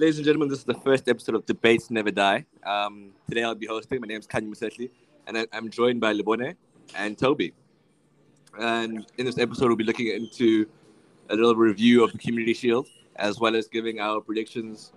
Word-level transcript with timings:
ladies 0.00 0.16
and 0.16 0.24
gentlemen, 0.24 0.48
this 0.48 0.60
is 0.60 0.64
the 0.64 0.72
first 0.72 1.10
episode 1.10 1.34
of 1.34 1.44
Debates 1.44 1.90
Never 1.90 2.10
Die. 2.10 2.46
Um, 2.64 3.10
today 3.28 3.42
I'll 3.42 3.54
be 3.54 3.66
hosting. 3.66 4.00
My 4.00 4.06
name 4.06 4.18
is 4.18 4.26
Khanya 4.26 4.48
Mosetlhi, 4.48 4.88
and 5.26 5.36
I, 5.36 5.46
am 5.52 5.68
joined 5.68 6.00
by 6.00 6.14
Lebone 6.14 6.54
and 6.96 7.18
Tobi. 7.18 7.52
And 8.58 9.04
in 9.18 9.26
this 9.26 9.36
episode, 9.36 9.66
we'll 9.66 9.76
be 9.76 9.84
looking 9.84 10.06
into 10.06 10.66
a 11.28 11.34
little 11.34 11.54
review 11.54 12.02
of 12.02 12.12
the 12.12 12.18
Community 12.18 12.54
Shield, 12.54 12.88
as 13.16 13.40
well 13.40 13.54
as 13.54 13.68
giving 13.68 14.00
our 14.00 14.22
predictions 14.22 14.94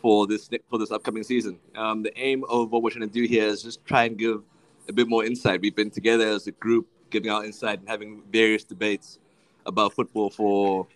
for 0.00 0.26
this 0.26 0.48
for 0.70 0.78
this 0.78 0.92
upcoming 0.92 1.24
season. 1.24 1.58
Um, 1.76 2.02
the 2.02 2.18
aim 2.18 2.42
of 2.48 2.72
what 2.72 2.82
we're 2.82 2.88
trying 2.88 3.06
to 3.06 3.12
do 3.12 3.24
here 3.24 3.44
is 3.44 3.62
just 3.62 3.84
try 3.84 4.04
and 4.04 4.16
give 4.16 4.42
a 4.88 4.94
bit 4.94 5.10
more 5.10 5.26
insight. 5.26 5.60
We've 5.60 5.76
been 5.76 5.90
together 5.90 6.26
as 6.26 6.46
a 6.46 6.52
group, 6.52 6.86
giving 7.10 7.30
our 7.30 7.44
insight 7.44 7.80
and 7.80 7.88
having 7.88 8.22
various 8.32 8.64
debates 8.64 9.18
about 9.66 9.92
football 9.92 10.30
for 10.30 10.86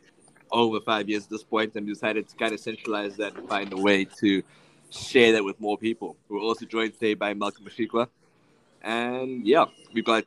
over 0.52 0.80
five 0.80 1.09
years 1.09 1.24
at 1.24 1.30
this 1.30 1.42
point, 1.42 1.74
and 1.74 1.87
we 1.87 1.92
decided 1.92 2.29
to 2.29 2.37
kind 2.37 2.52
of 2.52 2.60
centralize 2.60 3.16
that 3.16 3.34
and 3.37 3.48
find 3.48 3.73
a 3.73 3.77
way 3.77 4.05
to 4.20 4.43
share 4.91 5.33
that 5.33 5.45
with 5.45 5.59
more 5.60 5.79
people. 5.79 6.16
We're 6.29 6.41
also 6.41 6.66
joined 6.66 6.95
today 6.95 7.15
by 7.15 7.34
Malcolm 7.34 7.65
Masvikwa. 7.65 8.09
And 8.83 9.46
yeah, 9.46 9.66
we've 9.95 10.05
got 10.05 10.24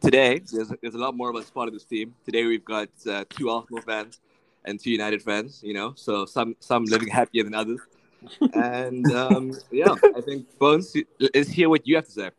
today, 0.00 0.40
there's, 0.52 0.72
there's 0.80 0.94
a 0.94 0.98
lot 0.98 1.14
more 1.14 1.30
of 1.30 1.36
us 1.36 1.50
part 1.50 1.68
of 1.68 1.74
this 1.74 1.84
team. 1.84 2.14
Today 2.24 2.44
we've 2.44 2.64
got 2.64 2.88
uh, 3.08 3.24
two 3.30 3.50
Arsenal 3.50 3.82
fans 3.82 4.20
and 4.64 4.80
two 4.80 4.90
United 4.90 5.22
fans, 5.22 5.60
you 5.62 5.74
know, 5.74 5.92
so 5.94 6.26
some 6.26 6.56
some 6.60 6.84
living 6.84 7.08
happier 7.08 7.44
than 7.44 7.54
others. 7.54 7.80
and 8.54 9.10
um, 9.12 9.52
yeah, 9.70 9.94
I 10.16 10.20
think 10.20 10.46
Bones 10.58 10.94
is 11.18 11.48
here 11.48 11.68
what 11.68 11.86
you 11.86 11.96
have 11.96 12.06
to 12.06 12.10
say. 12.10 12.30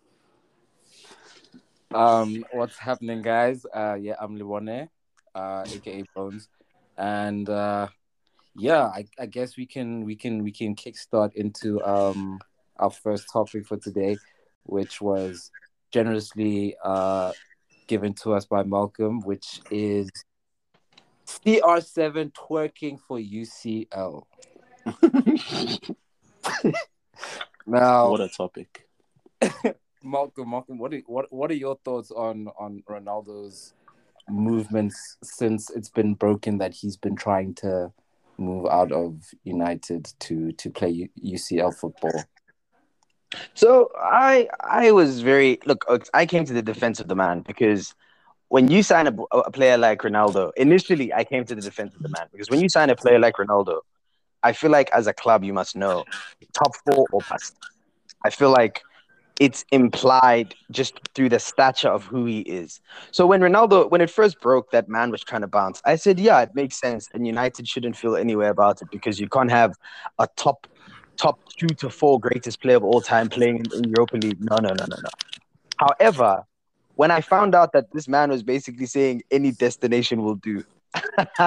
Um, 1.93 2.45
what's 2.53 2.77
happening, 2.77 3.21
guys? 3.21 3.65
Uh, 3.73 3.97
yeah, 3.99 4.15
I'm 4.19 4.37
Lebone, 4.37 4.87
uh, 5.35 5.65
aka 5.67 6.03
Bones 6.15 6.47
and 6.97 7.49
uh, 7.49 7.87
yeah, 8.55 8.83
I, 8.85 9.05
I, 9.19 9.25
guess 9.25 9.57
we 9.57 9.65
can 9.65 10.03
we 10.05 10.15
can 10.15 10.43
we 10.43 10.51
can 10.51 10.75
kickstart 10.75 11.33
into 11.35 11.83
um, 11.83 12.39
our 12.77 12.91
first 12.91 13.27
topic 13.31 13.65
for 13.65 13.77
today, 13.77 14.17
which 14.63 15.01
was 15.01 15.51
generously 15.91 16.75
uh, 16.83 17.31
given 17.87 18.13
to 18.15 18.33
us 18.33 18.45
by 18.45 18.63
Malcolm, 18.63 19.21
which 19.21 19.61
is 19.69 20.09
CR7 21.27 22.31
twerking 22.33 22.99
for 22.99 23.17
UCL. 23.17 24.23
now, 27.65 28.09
what 28.09 28.21
a 28.21 28.27
topic. 28.27 28.87
Malcolm, 30.03 30.49
Malcolm, 30.49 30.77
what 30.77 30.93
are, 30.93 31.01
what 31.05 31.31
what 31.31 31.51
are 31.51 31.55
your 31.55 31.77
thoughts 31.85 32.11
on 32.11 32.47
on 32.59 32.83
Ronaldo's 32.89 33.73
movements 34.29 35.17
since 35.23 35.69
it's 35.69 35.89
been 35.89 36.13
broken 36.13 36.57
that 36.59 36.73
he's 36.73 36.97
been 36.97 37.15
trying 37.15 37.53
to 37.55 37.91
move 38.37 38.65
out 38.67 38.91
of 38.91 39.21
United 39.43 40.11
to 40.19 40.51
to 40.53 40.69
play 40.69 41.09
UCL 41.23 41.75
football? 41.75 42.23
So 43.53 43.89
I 43.97 44.49
I 44.59 44.91
was 44.91 45.21
very 45.21 45.59
look. 45.65 45.85
I 46.13 46.25
came 46.25 46.45
to 46.45 46.53
the 46.53 46.61
defense 46.61 46.99
of 46.99 47.07
the 47.07 47.15
man 47.15 47.41
because 47.41 47.93
when 48.49 48.69
you 48.69 48.83
sign 48.83 49.07
a, 49.07 49.15
a 49.33 49.51
player 49.51 49.77
like 49.77 50.01
Ronaldo, 50.01 50.51
initially 50.57 51.13
I 51.13 51.23
came 51.23 51.45
to 51.45 51.55
the 51.55 51.61
defense 51.61 51.95
of 51.95 52.01
the 52.01 52.09
man 52.09 52.27
because 52.31 52.49
when 52.49 52.59
you 52.59 52.69
sign 52.69 52.89
a 52.89 52.95
player 52.95 53.19
like 53.19 53.35
Ronaldo, 53.35 53.79
I 54.43 54.51
feel 54.53 54.71
like 54.71 54.89
as 54.91 55.07
a 55.07 55.13
club 55.13 55.43
you 55.43 55.53
must 55.53 55.75
know 55.75 56.03
top 56.53 56.75
four 56.83 57.07
or 57.11 57.21
bust. 57.29 57.55
I 58.23 58.29
feel 58.29 58.51
like 58.51 58.83
it's 59.41 59.65
implied 59.71 60.53
just 60.69 60.99
through 61.15 61.27
the 61.27 61.39
stature 61.39 61.87
of 61.87 62.05
who 62.05 62.25
he 62.25 62.41
is. 62.41 62.79
So 63.09 63.25
when 63.25 63.41
Ronaldo, 63.41 63.89
when 63.89 63.99
it 63.99 64.11
first 64.11 64.39
broke, 64.39 64.69
that 64.69 64.87
man 64.87 65.09
was 65.09 65.23
trying 65.23 65.41
to 65.41 65.47
bounce. 65.47 65.81
I 65.83 65.95
said, 65.95 66.19
yeah, 66.19 66.41
it 66.41 66.51
makes 66.53 66.79
sense, 66.79 67.09
and 67.11 67.25
United 67.25 67.67
shouldn't 67.67 67.97
feel 67.97 68.15
anywhere 68.15 68.51
about 68.51 68.83
it 68.83 68.89
because 68.91 69.19
you 69.19 69.27
can't 69.27 69.49
have 69.49 69.73
a 70.19 70.27
top, 70.35 70.67
top 71.17 71.39
two 71.57 71.73
to 71.79 71.89
four 71.89 72.19
greatest 72.19 72.61
player 72.61 72.77
of 72.77 72.83
all 72.83 73.01
time 73.01 73.29
playing 73.29 73.65
in, 73.65 73.83
in 73.83 73.89
Europa 73.89 74.17
League. 74.17 74.37
No, 74.39 74.57
no, 74.57 74.69
no, 74.69 74.85
no, 74.87 74.95
no. 75.01 75.09
However, 75.79 76.43
when 76.93 77.09
I 77.09 77.21
found 77.21 77.55
out 77.55 77.73
that 77.73 77.91
this 77.93 78.07
man 78.07 78.29
was 78.29 78.43
basically 78.43 78.85
saying 78.85 79.23
any 79.31 79.53
destination 79.53 80.21
will 80.21 80.35
do, 80.35 80.63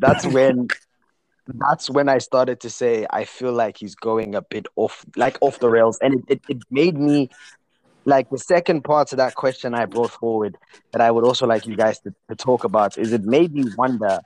that's 0.00 0.26
when 0.26 0.66
that's 1.46 1.88
when 1.90 2.08
I 2.08 2.18
started 2.18 2.60
to 2.60 2.70
say 2.70 3.06
I 3.10 3.24
feel 3.24 3.52
like 3.52 3.76
he's 3.78 3.94
going 3.94 4.34
a 4.34 4.42
bit 4.42 4.66
off, 4.76 5.04
like 5.16 5.38
off 5.40 5.58
the 5.60 5.68
rails, 5.68 5.98
and 6.00 6.14
it, 6.14 6.24
it, 6.28 6.40
it 6.48 6.58
made 6.70 6.98
me 6.98 7.30
like 8.04 8.28
the 8.30 8.38
second 8.38 8.82
part 8.82 9.08
to 9.08 9.16
that 9.16 9.34
question 9.34 9.74
I 9.74 9.84
brought 9.84 10.12
forward 10.12 10.56
that 10.92 11.00
I 11.00 11.10
would 11.10 11.24
also 11.24 11.46
like 11.46 11.66
you 11.66 11.76
guys 11.76 11.98
to, 12.00 12.14
to 12.28 12.36
talk 12.36 12.64
about 12.64 12.96
is 12.98 13.12
it 13.12 13.24
made 13.24 13.52
me 13.52 13.64
wonder 13.76 14.20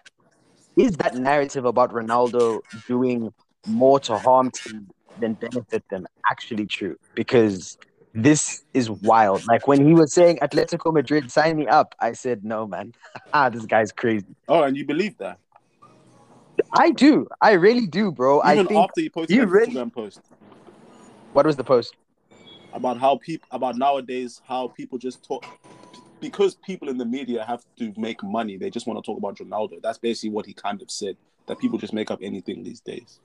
is 0.77 0.93
that 0.99 1.15
narrative 1.15 1.65
about 1.65 1.93
Ronaldo 1.93 2.61
doing 2.87 3.33
more 3.67 4.01
to 4.01 4.19
harm 4.19 4.51
teams 4.51 4.89
than 5.19 5.35
benefit 5.35 5.85
them 5.91 6.07
actually 6.31 6.67
true? 6.67 6.97
Because 7.15 7.77
this 8.15 8.63
is 8.75 8.91
wild. 8.91 9.47
Like 9.47 9.69
when 9.69 9.87
he 9.87 9.95
was 9.95 10.13
saying 10.13 10.39
Atletico 10.39 10.93
Madrid, 10.93 11.31
sign 11.31 11.57
me 11.57 11.67
up, 11.67 11.95
I 12.01 12.13
said, 12.13 12.45
no, 12.45 12.67
man. 12.67 12.93
ah, 13.33 13.49
this 13.49 13.67
guy's 13.67 13.93
crazy. 13.93 14.27
Oh, 14.49 14.63
and 14.63 14.77
you 14.77 14.85
believe 14.85 15.19
that? 15.19 15.39
I 16.73 16.91
do. 16.91 17.27
I 17.41 17.53
really 17.53 17.87
do, 17.87 18.13
bro. 18.13 18.41
Even 18.45 18.67
I 18.67 18.69
think 18.69 18.81
after 18.81 19.01
you 19.01 19.11
posted 19.11 19.37
you 19.37 19.47
really... 19.47 19.73
Instagram 19.73 19.93
post. 19.93 20.21
What 21.33 21.47
was 21.47 21.57
the 21.57 21.65
post? 21.65 21.97
About 22.73 22.99
how 22.99 23.17
people 23.17 23.49
about 23.51 23.77
nowadays 23.77 24.41
how 24.47 24.69
people 24.69 24.97
just 24.99 25.25
talk 25.25 25.45
because 26.21 26.55
people 26.55 26.89
in 26.89 26.99
the 26.99 27.05
media 27.05 27.45
have 27.45 27.65
to 27.79 27.93
make 27.97 28.23
money. 28.23 28.57
They 28.57 28.71
just 28.71 28.87
want 28.87 29.03
to 29.03 29.03
talk 29.03 29.19
about 29.19 29.37
Ronaldo. 29.37 29.83
That's 29.83 29.99
basically 29.99 30.31
what 30.31 30.47
he 30.47 30.53
kind 30.53 30.81
of 30.83 30.91
said. 30.91 31.17
That 31.47 31.59
people 31.59 31.79
just 31.79 31.93
make 31.93 32.11
up 32.11 32.21
anything 32.23 32.63
these 32.63 32.81
days. 32.81 33.19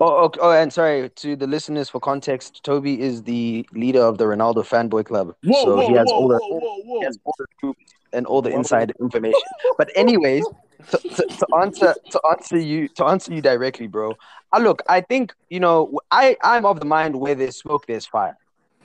Oh, 0.00 0.24
okay. 0.24 0.40
oh, 0.42 0.52
and 0.52 0.72
sorry 0.72 1.10
to 1.10 1.36
the 1.36 1.46
listeners 1.46 1.88
for 1.88 2.00
context. 2.00 2.62
Tobi 2.64 2.98
is 2.98 3.22
the 3.22 3.66
leader 3.72 4.00
of 4.00 4.18
the 4.18 4.24
Ronaldo 4.24 4.64
fanboy 4.66 5.04
club, 5.04 5.34
whoa, 5.44 5.64
so 5.64 5.76
whoa, 5.76 5.88
he 5.88 5.94
has 5.94 6.06
whoa, 6.08 6.14
all 6.14 6.28
the 6.28 6.98
he 6.98 7.04
has 7.04 7.18
all 7.24 7.34
the 7.38 7.74
and 8.12 8.26
all 8.26 8.42
the 8.42 8.50
inside 8.50 8.92
information. 9.00 9.40
But 9.78 9.90
anyways, 9.94 10.44
to, 10.90 10.98
to, 10.98 11.46
answer 11.60 11.94
to 12.10 12.20
answer 12.30 12.58
you 12.58 12.88
to 12.88 13.04
answer 13.04 13.32
you 13.34 13.42
directly, 13.42 13.86
bro. 13.86 14.14
I 14.52 14.58
look, 14.58 14.82
I 14.88 15.00
think 15.00 15.34
you 15.50 15.60
know, 15.60 15.98
I 16.10 16.36
I'm 16.42 16.64
of 16.66 16.80
the 16.80 16.86
mind 16.86 17.16
where 17.16 17.34
there's 17.34 17.56
smoke, 17.56 17.86
there's 17.86 18.06
fire. 18.06 18.36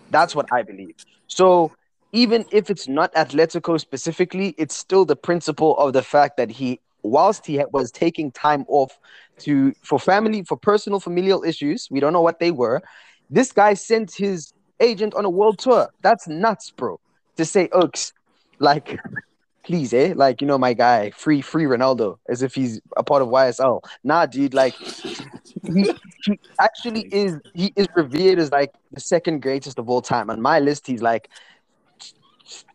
That's 0.09 0.35
what 0.35 0.47
I 0.51 0.63
believe. 0.63 0.95
So 1.27 1.71
even 2.13 2.45
if 2.51 2.69
it's 2.69 2.87
not 2.87 3.13
Atletico 3.13 3.79
specifically, 3.79 4.55
it's 4.57 4.75
still 4.75 5.05
the 5.05 5.15
principle 5.15 5.77
of 5.77 5.93
the 5.93 6.01
fact 6.01 6.37
that 6.37 6.49
he, 6.49 6.79
whilst 7.03 7.45
he 7.45 7.61
was 7.71 7.91
taking 7.91 8.31
time 8.31 8.65
off 8.69 8.97
to 9.39 9.73
for 9.83 9.99
family, 9.99 10.43
for 10.43 10.57
personal 10.57 10.99
familial 10.99 11.43
issues, 11.43 11.87
we 11.91 11.99
don't 11.99 12.13
know 12.13 12.21
what 12.21 12.39
they 12.39 12.51
were. 12.51 12.81
This 13.29 13.51
guy 13.51 13.73
sent 13.73 14.13
his 14.15 14.53
agent 14.79 15.13
on 15.15 15.25
a 15.25 15.29
world 15.29 15.59
tour. 15.59 15.89
That's 16.01 16.27
nuts, 16.27 16.71
bro. 16.71 16.99
To 17.35 17.45
say, 17.45 17.69
Oaks, 17.71 18.13
like 18.59 18.97
please, 19.67 19.93
eh? 19.93 20.13
Like, 20.15 20.39
you 20.39 20.47
know, 20.47 20.57
my 20.57 20.73
guy, 20.73 21.11
free, 21.11 21.41
free 21.41 21.65
Ronaldo, 21.65 22.17
as 22.29 22.41
if 22.41 22.55
he's 22.55 22.79
a 22.95 23.03
part 23.03 23.21
of 23.21 23.27
YSL. 23.27 23.83
Nah, 24.01 24.25
dude, 24.25 24.53
like, 24.53 24.73
he, 24.73 25.91
he 26.23 26.39
actually 26.61 27.09
is, 27.11 27.37
he 27.53 27.73
is 27.75 27.85
revered 27.93 28.39
as 28.39 28.49
like 28.49 28.73
the 28.93 29.01
second 29.01 29.41
greatest 29.41 29.77
of 29.77 29.89
all 29.89 30.01
time. 30.01 30.29
On 30.29 30.41
my 30.41 30.61
list, 30.61 30.87
he's 30.87 31.01
like 31.01 31.29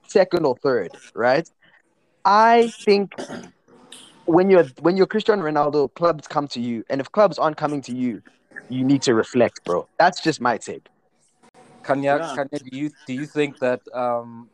second 0.07 0.45
or 0.45 0.55
third, 0.57 0.91
right? 1.15 1.49
I 2.27 2.71
think 2.85 3.15
when 4.27 4.51
you're 4.51 4.67
when 4.81 4.99
you're 4.99 5.07
Cristiano 5.07 5.43
Ronaldo, 5.43 5.93
clubs 5.95 6.29
come 6.29 6.47
to 6.49 6.61
you, 6.61 6.85
and 6.91 7.01
if 7.01 7.11
clubs 7.11 7.39
aren't 7.39 7.57
coming 7.57 7.81
to 7.83 7.97
you, 7.97 8.23
you 8.69 8.85
need 8.85 9.01
to 9.03 9.15
reflect, 9.15 9.65
bro. 9.65 9.89
That's 9.99 10.21
just 10.21 10.43
my 10.43 10.59
take. 10.59 10.87
Khanya, 11.83 12.19
yeah. 12.19 12.37
Khanya, 12.37 12.63
do 12.63 12.77
you 12.77 12.91
do 13.07 13.15
you 13.15 13.25
think 13.27 13.59
that 13.61 13.81
um, 13.95 14.51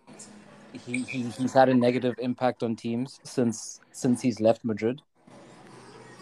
he, 0.73 1.03
he 1.03 1.23
he's 1.23 1.53
had 1.53 1.69
a 1.69 1.75
negative 1.75 2.15
impact 2.19 2.63
on 2.63 2.77
teams 2.77 3.21
since 3.25 3.81
since 3.93 4.21
he's 4.21 4.41
left 4.41 4.65
Madrid. 4.65 5.03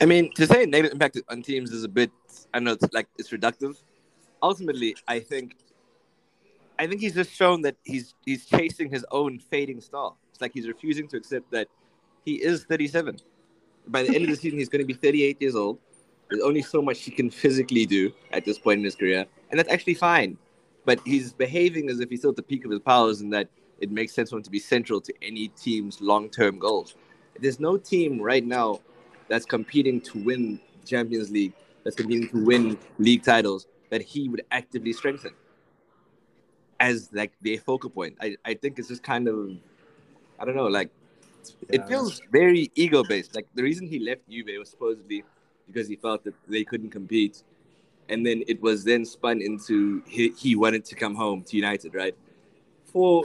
I 0.00 0.04
mean, 0.04 0.32
to 0.34 0.46
say 0.46 0.66
negative 0.66 0.92
impact 0.92 1.20
on 1.28 1.42
teams 1.42 1.72
is 1.72 1.84
a 1.84 1.88
bit 1.88 2.10
I 2.52 2.60
know 2.60 2.72
it's 2.72 2.92
like 2.92 3.08
it's 3.18 3.30
reductive. 3.30 3.76
Ultimately, 4.42 4.94
I 5.08 5.20
think 5.20 5.56
I 6.78 6.86
think 6.86 7.00
he's 7.00 7.14
just 7.14 7.32
shown 7.32 7.62
that 7.62 7.76
he's 7.84 8.14
he's 8.24 8.46
chasing 8.46 8.90
his 8.90 9.04
own 9.10 9.38
fading 9.38 9.80
star. 9.80 10.14
It's 10.30 10.40
like 10.40 10.52
he's 10.52 10.68
refusing 10.68 11.08
to 11.08 11.16
accept 11.16 11.50
that 11.52 11.68
he 12.24 12.34
is 12.34 12.64
37. 12.64 13.18
By 13.88 14.02
the 14.02 14.14
end 14.14 14.24
of 14.24 14.30
the 14.30 14.36
season, 14.36 14.58
he's 14.58 14.68
going 14.68 14.82
to 14.82 14.86
be 14.86 14.94
38 14.94 15.40
years 15.40 15.54
old. 15.54 15.78
There's 16.28 16.42
only 16.42 16.60
so 16.60 16.82
much 16.82 17.00
he 17.02 17.12
can 17.12 17.30
physically 17.30 17.86
do 17.86 18.12
at 18.32 18.44
this 18.44 18.58
point 18.58 18.78
in 18.78 18.84
his 18.84 18.96
career, 18.96 19.24
and 19.50 19.58
that's 19.58 19.70
actually 19.70 19.94
fine. 19.94 20.36
But 20.84 21.00
he's 21.04 21.32
behaving 21.32 21.88
as 21.88 22.00
if 22.00 22.10
he's 22.10 22.20
still 22.20 22.30
at 22.30 22.36
the 22.36 22.42
peak 22.42 22.64
of 22.64 22.70
his 22.70 22.80
powers, 22.80 23.20
and 23.20 23.32
that 23.32 23.48
it 23.80 23.90
makes 23.90 24.14
sense 24.14 24.30
for 24.30 24.36
him 24.36 24.42
to 24.42 24.50
be 24.50 24.58
central 24.58 25.00
to 25.00 25.12
any 25.22 25.48
team's 25.48 26.00
long-term 26.00 26.58
goals. 26.58 26.94
There's 27.40 27.60
no 27.60 27.76
team 27.76 28.20
right 28.20 28.44
now 28.44 28.80
that's 29.28 29.44
competing 29.44 30.00
to 30.02 30.18
win 30.18 30.60
Champions 30.84 31.30
League, 31.30 31.52
that's 31.84 31.96
competing 31.96 32.28
to 32.28 32.44
win 32.44 32.78
league 32.98 33.22
titles 33.22 33.66
that 33.90 34.02
he 34.02 34.28
would 34.28 34.42
actively 34.50 34.92
strengthen 34.92 35.32
as 36.80 37.10
like 37.12 37.32
their 37.40 37.58
focal 37.58 37.90
point. 37.90 38.16
I, 38.20 38.36
I 38.44 38.54
think 38.54 38.78
it's 38.78 38.88
just 38.88 39.02
kind 39.02 39.28
of 39.28 39.50
I 40.38 40.44
don't 40.44 40.56
know, 40.56 40.66
like 40.66 40.90
yeah. 41.68 41.80
it 41.80 41.88
feels 41.88 42.20
very 42.30 42.70
ego 42.74 43.02
based. 43.02 43.34
Like 43.34 43.46
the 43.54 43.62
reason 43.62 43.86
he 43.86 43.98
left 43.98 44.28
Juve 44.28 44.58
was 44.58 44.70
supposedly 44.70 45.24
because 45.66 45.88
he 45.88 45.96
felt 45.96 46.24
that 46.24 46.34
they 46.48 46.64
couldn't 46.64 46.90
compete 46.90 47.42
and 48.08 48.24
then 48.24 48.42
it 48.46 48.60
was 48.62 48.84
then 48.84 49.04
spun 49.04 49.40
into 49.40 50.02
he, 50.06 50.30
he 50.38 50.54
wanted 50.54 50.84
to 50.86 50.94
come 50.94 51.14
home 51.14 51.42
to 51.42 51.56
United, 51.56 51.94
right? 51.94 52.16
For 52.84 53.24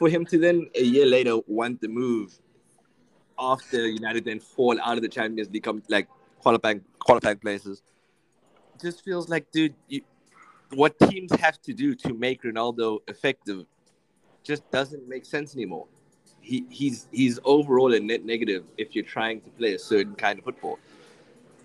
for 0.00 0.08
him 0.08 0.24
to 0.24 0.38
then 0.38 0.66
a 0.74 0.82
year 0.82 1.04
later 1.04 1.36
want 1.46 1.78
the 1.82 1.86
move 1.86 2.36
after 3.38 3.86
United 3.86 4.24
then 4.24 4.40
fall 4.40 4.80
out 4.80 4.96
of 4.96 5.02
the 5.02 5.08
Champions 5.08 5.50
League, 5.50 5.62
come 5.62 5.82
like 5.88 6.08
qualifying 6.40 6.80
qualifying 6.98 7.36
places, 7.36 7.82
just 8.80 9.04
feels 9.04 9.28
like, 9.28 9.50
dude, 9.52 9.74
you, 9.88 10.00
what 10.74 10.98
teams 11.10 11.30
have 11.38 11.60
to 11.62 11.74
do 11.74 11.94
to 11.96 12.14
make 12.14 12.42
Ronaldo 12.42 13.00
effective 13.08 13.66
just 14.42 14.68
doesn't 14.70 15.06
make 15.06 15.26
sense 15.26 15.54
anymore. 15.54 15.86
He 16.40 16.64
he's 16.70 17.06
he's 17.12 17.38
overall 17.44 17.92
a 17.92 18.00
net 18.00 18.24
negative 18.24 18.64
if 18.78 18.94
you're 18.94 19.10
trying 19.18 19.42
to 19.42 19.50
play 19.50 19.74
a 19.74 19.78
certain 19.78 20.14
kind 20.14 20.38
of 20.38 20.46
football. 20.46 20.78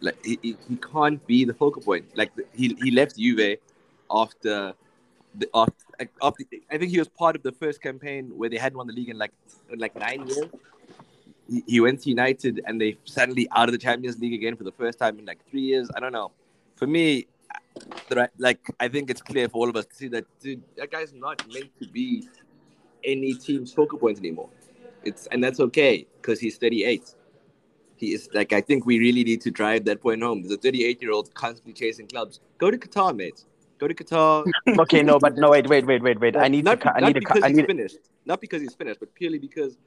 Like 0.02 0.18
he, 0.26 0.38
he, 0.44 0.76
can't 0.92 1.26
be 1.26 1.46
the 1.46 1.54
focal 1.54 1.82
point. 1.82 2.06
Like 2.18 2.32
he 2.54 2.76
he 2.84 2.92
left 2.92 3.18
Juve 3.18 3.60
after 4.12 4.74
the 5.38 5.50
after, 5.54 5.74
after 6.22 6.44
I 6.72 6.78
think 6.78 6.92
he 6.92 7.00
was 7.00 7.08
part 7.08 7.36
of 7.36 7.44
the 7.44 7.52
first 7.52 7.82
campaign 7.82 8.32
where 8.36 8.50
they 8.50 8.58
hadn't 8.58 8.78
won 8.78 8.88
the 8.88 8.94
league 8.94 9.10
in 9.10 9.18
like 9.18 9.32
in 9.72 9.80
like 9.80 9.96
nine 9.96 10.28
years. 10.28 10.50
He, 11.68 11.80
went 11.80 12.02
to 12.02 12.10
United 12.10 12.62
and 12.66 12.82
they 12.82 12.98
suddenly 13.06 13.48
out 13.56 13.70
of 13.70 13.74
the 13.74 13.78
Champions 13.78 14.18
League 14.18 14.34
again 14.34 14.56
for 14.56 14.64
the 14.64 14.72
first 14.72 14.98
time 14.98 15.20
in 15.20 15.26
like 15.26 15.38
three 15.48 15.62
years. 15.62 15.92
I 15.96 16.00
don't 16.00 16.12
know. 16.12 16.32
For 16.76 16.88
me, 16.88 17.28
the 18.10 18.30
like 18.40 18.60
I 18.80 18.88
think 18.88 19.12
it's 19.12 19.22
clear 19.22 19.48
for 19.48 19.60
all 19.60 19.70
of 19.70 19.76
us 19.76 19.86
to 19.86 19.96
see 19.96 20.08
that 20.10 20.26
dude, 20.40 20.64
that 20.78 20.90
guy's 20.90 21.14
not 21.14 21.48
meant 21.54 21.70
to 21.80 21.88
be 21.88 22.28
any 23.04 23.36
team's 23.36 23.74
focal 23.74 24.00
point 24.00 24.18
anymore. 24.18 24.50
It's 25.04 25.28
and 25.28 25.44
that's 25.44 25.60
okay 25.60 26.08
because 26.20 26.40
he's 26.40 26.58
38. 26.58 27.14
He 27.98 28.14
is 28.14 28.28
like 28.34 28.52
I 28.52 28.62
think 28.62 28.86
we 28.88 28.98
really 28.98 29.24
need 29.24 29.42
to 29.42 29.52
drive 29.52 29.86
that 29.86 30.02
point 30.02 30.24
home. 30.24 30.44
A 30.52 30.58
38 30.58 31.02
year 31.02 31.12
old 31.12 31.34
constantly 31.36 31.74
chasing 31.74 32.08
clubs. 32.08 32.40
Go 32.58 32.72
to 32.72 32.78
Qatar, 32.78 33.16
mate. 33.16 33.46
Go 33.80 33.88
to 33.88 33.94
Qatar. 33.94 34.46
okay, 34.80 35.04
no, 35.04 35.20
but 35.20 35.36
no, 35.36 35.50
wait, 35.52 35.68
wait, 35.68 35.86
wait, 35.86 36.02
wait, 36.02 36.20
wait. 36.20 36.38
I 36.38 36.48
need 36.48 36.64
not, 36.64 36.80
to. 36.80 36.84
cut- 36.86 36.94
I 36.96 37.08
need 37.08 37.14
to. 37.14 37.20
because 37.20 37.34
cut- 37.36 37.44
I 37.44 37.48
he's 37.50 37.58
need. 37.58 37.68
finished. 37.68 37.98
Not 38.26 38.40
because 38.42 38.62
he's 38.62 38.74
finished, 38.74 39.00
but 39.00 39.14
purely 39.16 39.38
because 39.38 39.78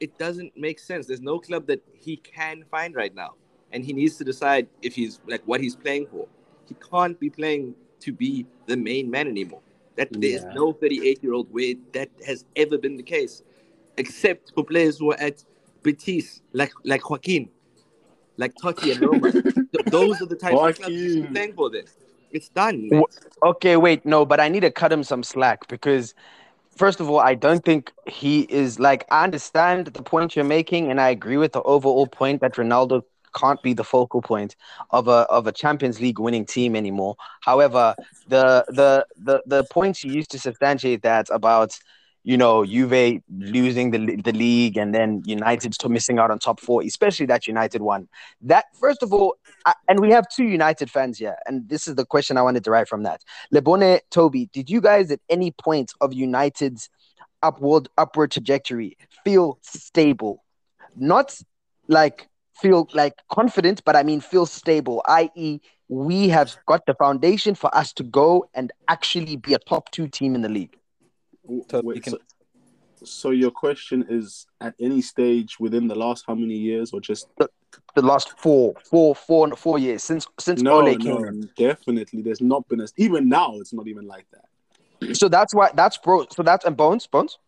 it 0.00 0.16
doesn't 0.18 0.56
make 0.56 0.78
sense. 0.78 1.06
There's 1.06 1.20
no 1.20 1.38
club 1.38 1.66
that 1.68 1.82
he 1.92 2.16
can 2.16 2.64
find 2.70 2.94
right 2.94 3.14
now, 3.14 3.34
and 3.72 3.84
he 3.84 3.92
needs 3.92 4.16
to 4.16 4.24
decide 4.24 4.66
if 4.82 4.94
he's 4.94 5.20
like 5.28 5.42
what 5.44 5.60
he's 5.60 5.76
playing 5.76 6.06
for. 6.08 6.26
He 6.68 6.74
can't 6.90 7.18
be 7.20 7.30
playing 7.30 7.74
to 8.00 8.12
be 8.12 8.46
the 8.66 8.76
main 8.76 9.10
man 9.10 9.28
anymore. 9.28 9.60
That 9.96 10.08
there's 10.12 10.42
Yeah. 10.44 10.52
no 10.54 10.72
38 10.72 11.22
year 11.22 11.32
old 11.34 11.52
where 11.52 11.74
that 11.92 12.10
has 12.26 12.44
ever 12.56 12.78
been 12.78 12.96
the 12.96 13.02
case, 13.02 13.42
except 13.96 14.52
for 14.54 14.64
players 14.64 14.98
who 14.98 15.12
are 15.12 15.20
at 15.20 15.44
Betis, 15.82 16.42
like 16.52 16.72
like 16.84 17.08
Joaquin, 17.08 17.48
like 18.36 18.54
Totti 18.56 18.92
and 18.92 19.00
Roma. 19.02 19.30
Th- 19.32 19.84
those 19.86 20.20
are 20.20 20.26
the 20.26 20.36
types 20.36 20.54
of 20.58 20.76
clubs 20.76 20.94
he's 20.94 21.26
playing 21.26 21.54
for. 21.54 21.70
Then 21.70 21.84
it's 22.32 22.48
done. 22.48 22.88
Mate. 22.88 23.04
Okay, 23.42 23.76
wait, 23.76 24.04
no, 24.04 24.24
but 24.24 24.40
I 24.40 24.48
need 24.48 24.60
to 24.60 24.70
cut 24.70 24.92
him 24.92 25.02
some 25.04 25.22
slack 25.22 25.68
because, 25.68 26.14
first 26.76 27.00
of 27.00 27.08
all, 27.08 27.20
I 27.20 27.34
don't 27.34 27.64
think 27.64 27.92
he 28.06 28.42
is 28.42 28.78
like. 28.78 29.04
I 29.10 29.24
understand 29.24 29.88
the 29.88 30.02
point 30.02 30.36
you're 30.36 30.44
making, 30.44 30.90
and 30.90 31.00
I 31.00 31.10
agree 31.10 31.36
with 31.36 31.52
the 31.52 31.62
overall 31.62 32.06
point 32.06 32.40
that 32.40 32.54
Ronaldo 32.54 33.02
can't 33.34 33.62
be 33.62 33.72
the 33.72 33.84
focal 33.84 34.20
point 34.22 34.56
of 34.90 35.08
a 35.08 35.26
of 35.30 35.46
a 35.46 35.52
Champions 35.52 36.00
League 36.00 36.18
winning 36.18 36.44
team 36.44 36.74
anymore. 36.74 37.16
However, 37.42 37.94
the 38.28 38.64
the 38.68 39.06
the 39.16 39.42
the 39.46 39.64
points 39.64 40.04
you 40.04 40.12
used 40.12 40.30
to 40.32 40.38
substantiate 40.38 41.02
that 41.02 41.28
about. 41.30 41.78
You 42.22 42.36
know, 42.36 42.64
Juve 42.64 43.22
losing 43.30 43.90
the 43.90 44.16
the 44.16 44.32
league 44.32 44.76
and 44.76 44.94
then 44.94 45.22
United 45.24 45.74
missing 45.88 46.18
out 46.18 46.30
on 46.30 46.38
top 46.38 46.60
four, 46.60 46.82
especially 46.82 47.26
that 47.26 47.46
United 47.46 47.80
one. 47.80 48.08
That 48.42 48.66
first 48.78 49.02
of 49.02 49.12
all, 49.12 49.36
I, 49.64 49.74
and 49.88 50.00
we 50.00 50.10
have 50.10 50.26
two 50.28 50.44
United 50.44 50.90
fans 50.90 51.18
here, 51.18 51.36
and 51.46 51.68
this 51.68 51.88
is 51.88 51.94
the 51.94 52.04
question 52.04 52.36
I 52.36 52.42
want 52.42 52.56
to 52.56 52.60
derive 52.60 52.88
from 52.88 53.04
that. 53.04 53.22
Lebone, 53.54 54.00
Tobi, 54.10 54.50
did 54.52 54.68
you 54.68 54.80
guys 54.80 55.10
at 55.10 55.20
any 55.30 55.50
point 55.52 55.92
of 56.00 56.12
United's 56.12 56.90
upward 57.42 57.88
upward 57.96 58.30
trajectory 58.30 58.98
feel 59.24 59.58
stable? 59.62 60.44
Not 60.96 61.38
like 61.88 62.28
feel 62.60 62.88
like 62.92 63.14
confident, 63.30 63.82
but 63.84 63.96
I 63.96 64.02
mean 64.02 64.20
feel 64.20 64.46
stable, 64.46 65.02
i.e., 65.06 65.60
we 65.88 66.28
have 66.28 66.56
got 66.66 66.86
the 66.86 66.94
foundation 66.94 67.54
for 67.54 67.74
us 67.74 67.92
to 67.94 68.04
go 68.04 68.48
and 68.54 68.70
actually 68.88 69.36
be 69.36 69.54
a 69.54 69.58
top 69.58 69.90
two 69.90 70.06
team 70.06 70.34
in 70.34 70.42
the 70.42 70.48
league. 70.48 70.76
W- 71.50 71.64
So 71.70 71.80
wait, 71.84 72.02
can- 72.02 72.12
so, 72.12 72.18
so 73.04 73.30
your 73.30 73.50
question 73.50 74.06
is 74.08 74.46
at 74.60 74.74
any 74.78 75.00
stage 75.02 75.58
within 75.58 75.88
the 75.88 75.94
last 75.94 76.24
how 76.26 76.34
many 76.34 76.54
years, 76.54 76.92
or 76.92 77.00
just 77.00 77.28
The 77.94 78.02
last 78.02 78.38
four, 78.38 78.74
four, 78.84 79.14
four, 79.14 79.56
four 79.56 79.78
years 79.78 80.02
since 80.04 80.26
since 80.38 80.62
no, 80.62 80.80
Ole 80.80 80.96
no, 80.96 80.98
came. 80.98 81.26
in. 81.26 81.50
definitely. 81.56 82.22
There's 82.22 82.40
not 82.40 82.68
been 82.68 82.80
a 82.80 82.86
even 82.96 83.28
now. 83.28 83.56
It's 83.60 83.72
not 83.72 83.88
even 83.88 84.06
like 84.06 84.26
that. 84.34 85.16
So 85.16 85.28
that's 85.28 85.54
why 85.54 85.70
that's 85.74 85.96
bro. 85.98 86.26
So 86.30 86.42
that's 86.42 86.64
and 86.64 86.76
Bones, 86.76 87.06
Bones. 87.06 87.38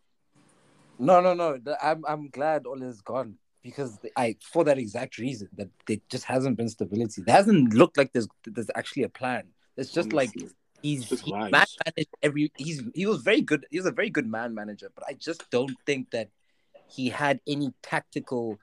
No, 0.98 1.20
no, 1.20 1.34
no. 1.34 1.58
I'm 1.82 2.04
I'm 2.06 2.28
glad 2.30 2.66
Ole 2.66 2.82
is 2.82 3.00
gone 3.00 3.36
because 3.62 3.98
I 4.16 4.36
for 4.52 4.64
that 4.64 4.78
exact 4.78 5.18
reason 5.18 5.48
that 5.58 5.68
there 5.86 5.98
just 6.08 6.24
hasn't 6.24 6.56
been 6.56 6.68
stability. 6.68 7.22
There 7.22 7.36
hasn't 7.36 7.74
looked 7.74 7.96
like 7.96 8.12
there's 8.12 8.28
there's 8.44 8.70
actually 8.74 9.04
a 9.04 9.08
plan. 9.08 9.44
It's 9.76 9.92
just 9.92 10.12
like 10.12 10.30
Honestly. 10.36 10.56
He's 10.82 11.08
he 11.20 11.32
vibes. 11.32 11.50
man 11.50 11.66
managed 11.86 12.14
every 12.22 12.52
he's 12.56 12.82
he 12.94 13.06
was 13.06 13.22
very 13.22 13.40
good. 13.40 13.66
He 13.70 13.78
was 13.78 13.86
a 13.86 13.92
very 13.92 14.10
good 14.10 14.26
man 14.26 14.54
manager, 14.54 14.90
but 14.94 15.04
I 15.08 15.14
just 15.14 15.48
don't 15.50 15.74
think 15.86 16.10
that 16.10 16.28
he 16.88 17.08
had 17.08 17.40
any 17.46 17.72
tactical 17.82 18.58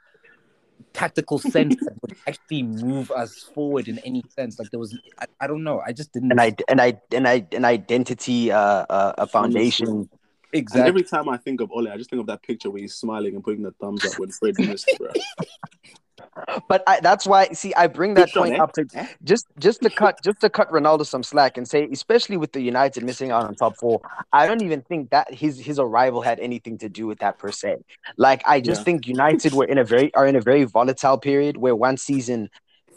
tactical 0.94 1.40
sense 1.56 1.76
that 1.78 1.94
would 2.02 2.16
actually 2.28 2.64
move 2.64 3.12
us 3.12 3.44
forward 3.56 3.88
in 3.88 4.00
any 4.00 4.24
sense. 4.30 4.60
Like 4.60 4.70
there 4.72 4.80
was 4.80 4.98
I, 5.20 5.26
I 5.40 5.48
don't 5.48 5.64
know. 5.64 5.82
I 5.86 5.92
just 5.92 6.12
didn't 6.14 6.32
and 6.32 6.42
I 6.42 6.56
and 6.68 6.82
I 6.82 7.00
and 7.12 7.28
I 7.28 7.48
an 7.52 7.66
identity, 7.66 8.52
uh, 8.52 8.60
uh, 8.60 9.14
a 9.18 9.28
foundation. 9.28 9.88
And 9.88 10.10
exactly 10.54 10.90
every 10.90 11.04
time 11.04 11.30
I 11.30 11.38
think 11.38 11.62
of 11.62 11.72
Ole, 11.72 11.90
I 11.90 11.98
just 11.98 12.10
think 12.10 12.20
of 12.20 12.28
that 12.28 12.44
picture 12.44 12.70
where 12.70 12.82
he's 12.82 12.96
smiling 12.96 13.36
and 13.36 13.44
putting 13.44 13.64
the 13.64 13.72
thumbs 13.80 14.06
up 14.06 14.20
when 14.20 14.30
Fred 14.30 14.60
missed, 14.60 14.90
bro. 14.98 15.12
But 16.68 16.84
I, 16.88 17.00
that's 17.02 17.26
why. 17.26 17.48
See, 17.50 17.74
I 17.76 17.88
bring 17.88 18.14
that 18.16 18.34
point 18.34 18.56
eh? 18.56 18.60
up 18.60 18.74
to 18.74 18.86
just 19.24 19.48
just 19.60 19.82
to 19.84 19.90
cut 19.90 20.22
just 20.24 20.40
to 20.42 20.50
cut 20.50 20.70
Ronaldo 20.72 21.06
some 21.06 21.24
slack 21.24 21.58
and 21.58 21.68
say, 21.68 21.88
especially 21.92 22.38
with 22.38 22.52
the 22.54 22.62
United 22.62 23.04
missing 23.04 23.32
out 23.32 23.46
on 23.46 23.56
top 23.56 23.78
four, 23.78 24.02
I 24.32 24.48
don't 24.48 24.62
even 24.62 24.82
think 24.82 25.10
that 25.12 25.34
his 25.34 25.60
his 25.60 25.80
arrival 25.80 26.22
had 26.22 26.40
anything 26.40 26.78
to 26.80 26.90
do 26.90 27.08
with 27.08 27.20
that 27.20 27.38
per 27.40 27.52
se. 27.52 27.78
Like 28.18 28.42
I 28.46 28.62
just 28.62 28.82
Yeah. 28.82 28.84
think 28.84 29.08
United 29.08 29.54
were 29.54 29.66
in 29.66 29.78
a 29.78 29.84
very 29.84 30.14
are 30.16 30.28
in 30.28 30.36
a 30.36 30.42
very 30.42 30.64
volatile 30.66 31.18
period 31.18 31.58
where 31.58 31.76
one 31.76 31.98
season 31.98 32.50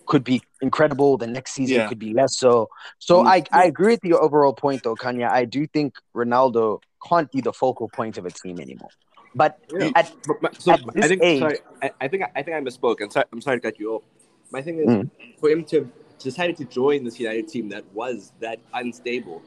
could 0.06 0.24
be 0.24 0.42
incredible, 0.60 1.16
the 1.16 1.26
next 1.26 1.52
season 1.52 1.82
Yeah. 1.82 1.86
could 1.86 1.98
be 1.98 2.12
less 2.12 2.36
so. 2.38 2.68
So 2.98 3.22
Mm, 3.22 3.26
I 3.26 3.44
I 3.52 3.64
agree 3.66 3.92
with 3.94 4.04
your 4.04 4.22
overall 4.22 4.54
point 4.54 4.82
though, 4.82 4.96
Khanya. 4.96 5.30
I 5.30 5.44
do 5.44 5.66
think 5.66 5.94
Ronaldo 6.16 6.80
can't 7.08 7.30
be 7.30 7.40
the 7.40 7.52
focal 7.52 7.88
point 7.88 8.18
of 8.18 8.26
a 8.26 8.30
team 8.30 8.60
anymore. 8.60 8.90
But 9.34 9.58
Yeah. 9.72 9.90
at, 9.94 10.12
But 10.26 10.42
my, 10.42 10.50
so 10.58 10.72
At 10.72 10.80
I 10.86 10.92
this 10.92 11.06
think 11.08 11.22
age- 11.22 11.38
sorry, 11.40 11.58
I, 11.82 11.90
I 12.02 12.08
think 12.08 12.24
I 12.34 12.42
think 12.42 12.56
I 12.56 12.60
misspoke. 12.60 13.00
I'm 13.00 13.10
sorry, 13.10 13.26
I'm 13.32 13.40
sorry 13.40 13.58
to 13.58 13.62
cut 13.70 13.78
you 13.80 13.94
off. 13.94 14.02
My 14.50 14.60
thing 14.62 14.78
is 14.78 14.88
Mm. 14.88 15.10
for 15.40 15.48
him 15.48 15.64
to 15.66 15.76
have 15.80 15.88
decided 16.18 16.56
to 16.58 16.64
join 16.64 17.04
this 17.04 17.18
United 17.18 17.48
team 17.48 17.68
that 17.70 17.84
was 17.94 18.32
that 18.40 18.58
unstable 18.74 19.42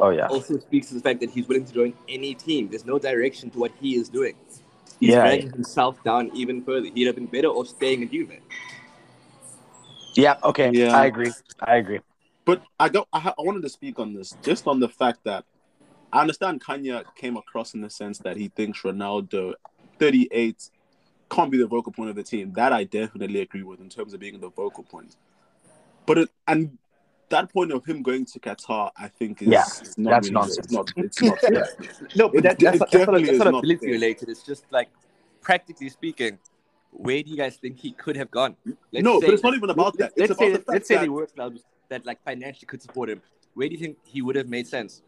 oh 0.00 0.10
yeah, 0.10 0.26
also 0.28 0.58
speaks 0.58 0.88
to 0.88 0.94
the 0.94 1.00
fact 1.00 1.20
that 1.20 1.30
he's 1.30 1.46
willing 1.48 1.64
to 1.64 1.72
join 1.72 1.94
any 2.08 2.34
team. 2.34 2.68
There's 2.68 2.84
no 2.84 2.98
direction 2.98 3.50
to 3.50 3.58
what 3.58 3.70
he 3.80 3.94
is 3.96 4.08
doing. 4.08 4.34
He's 4.98 5.10
Yeah. 5.10 5.22
dragging 5.22 5.50
himself 5.50 6.02
down 6.04 6.30
even 6.34 6.62
further. 6.62 6.88
He'd 6.94 7.06
have 7.06 7.14
been 7.14 7.26
better 7.26 7.48
off 7.48 7.68
staying 7.68 8.02
at 8.02 8.10
Juve. 8.10 8.32
yeah, 10.14 10.36
okay, 10.44 10.70
Yeah. 10.72 10.96
I 10.96 11.06
agree, 11.06 11.32
I 11.60 11.76
agree. 11.76 12.00
But 12.44 12.62
I 12.80 12.88
go. 12.88 13.06
I, 13.12 13.20
ha- 13.20 13.34
I 13.38 13.42
wanted 13.42 13.62
to 13.62 13.68
speak 13.68 13.98
on 14.00 14.12
this 14.12 14.34
just 14.42 14.66
on 14.66 14.80
the 14.80 14.88
fact 14.88 15.20
that 15.24 15.44
I 16.12 16.20
understand 16.20 16.62
Khanya 16.62 17.04
came 17.14 17.36
across 17.36 17.74
in 17.74 17.80
the 17.80 17.90
sense 17.90 18.18
that 18.18 18.36
he 18.36 18.48
thinks 18.48 18.82
Ronaldo, 18.82 19.54
38, 19.98 20.70
can't 21.30 21.50
be 21.50 21.58
the 21.58 21.66
vocal 21.66 21.92
point 21.92 22.10
of 22.10 22.16
the 22.16 22.22
team. 22.22 22.52
That 22.54 22.72
I 22.72 22.84
definitely 22.84 23.40
agree 23.40 23.62
with 23.62 23.80
in 23.80 23.88
terms 23.88 24.12
of 24.12 24.20
being 24.20 24.40
the 24.40 24.50
vocal 24.50 24.82
point. 24.82 25.16
But 26.06 26.18
it, 26.18 26.28
and 26.48 26.76
that 27.28 27.52
point 27.52 27.70
of 27.70 27.84
him 27.84 28.02
going 28.02 28.24
to 28.26 28.40
Qatar, 28.40 28.90
I 28.96 29.06
think 29.06 29.42
is 29.42 29.48
Yeah, 29.48 29.64
is 29.82 29.96
not 29.96 30.10
that's 30.10 30.28
really- 30.28 30.34
nonsense. 30.34 30.58
It's 30.58 30.72
not. 30.72 30.92
It's 30.96 31.22
not. 31.22 31.38
fair. 31.40 31.68
No, 32.16 32.28
but 32.28 32.38
It 32.38 32.42
that, 32.42 32.58
that's, 32.58 32.60
it 32.60 32.62
not, 32.62 32.72
that's, 32.72 32.80
not, 32.80 32.90
definitely 32.90 33.22
that's 33.22 33.32
is 33.34 33.38
not 33.38 33.50
not 33.52 33.58
ability 33.60 33.86
fair. 33.86 33.92
related. 33.92 34.28
It's 34.28 34.42
just 34.42 34.64
like 34.72 34.88
practically 35.40 35.88
speaking, 35.90 36.38
where 36.90 37.22
do 37.22 37.30
you 37.30 37.36
guys 37.36 37.56
think 37.56 37.78
he 37.78 37.92
could 37.92 38.16
have 38.16 38.32
gone? 38.32 38.56
Let's 38.92 39.04
no, 39.04 39.20
say- 39.20 39.26
but 39.28 39.34
it's 39.34 39.42
not 39.44 39.54
even 39.54 39.70
about 39.70 39.96
that. 39.98 40.12
Let's 40.16 40.30
It's 40.32 40.38
say 40.40 40.50
the 40.50 40.58
fact 40.58 40.68
let's 40.68 40.88
say 40.88 40.94
that 40.96 41.00
there 41.02 41.12
were 41.12 41.26
clubs 41.26 41.62
that 41.88 42.04
like 42.04 42.20
financially 42.24 42.66
could 42.66 42.82
support 42.82 43.08
him. 43.08 43.22
Where 43.54 43.68
do 43.68 43.74
you 43.74 43.80
think 43.80 43.98
he 44.04 44.22
would 44.22 44.34
have 44.34 44.48
made 44.48 44.66
sense? 44.66 45.02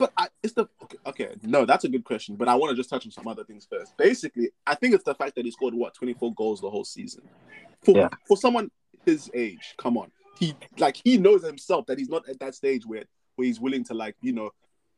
But 0.00 0.12
I, 0.16 0.28
it's 0.42 0.54
the 0.54 0.66
okay, 0.82 0.96
okay. 1.06 1.28
No, 1.42 1.64
that's 1.66 1.84
a 1.84 1.88
good 1.88 2.04
question. 2.04 2.34
But 2.34 2.48
I 2.48 2.54
want 2.56 2.70
to 2.70 2.76
just 2.76 2.88
touch 2.88 3.04
on 3.04 3.12
some 3.12 3.28
other 3.28 3.44
things 3.44 3.66
first. 3.70 3.94
Basically, 3.98 4.50
I 4.66 4.74
think 4.74 4.94
it's 4.94 5.04
the 5.04 5.14
fact 5.14 5.34
that 5.36 5.44
he 5.44 5.50
scored 5.50 5.74
what 5.74 5.94
twenty 5.94 6.14
four 6.14 6.32
goals 6.34 6.60
the 6.62 6.70
whole 6.70 6.84
season. 6.86 7.22
For 7.84 7.96
Yeah. 7.96 8.08
for 8.26 8.36
someone 8.36 8.70
his 9.04 9.30
age, 9.34 9.74
come 9.76 9.96
on, 9.98 10.10
he 10.38 10.54
like 10.78 10.96
he 11.04 11.18
knows 11.18 11.44
himself 11.44 11.84
that 11.86 11.98
he's 11.98 12.08
not 12.08 12.26
at 12.28 12.40
that 12.40 12.54
stage 12.54 12.84
where 12.86 13.04
where 13.36 13.46
he's 13.46 13.60
willing 13.60 13.84
to 13.84 13.94
like 13.94 14.16
you 14.22 14.32
know 14.32 14.50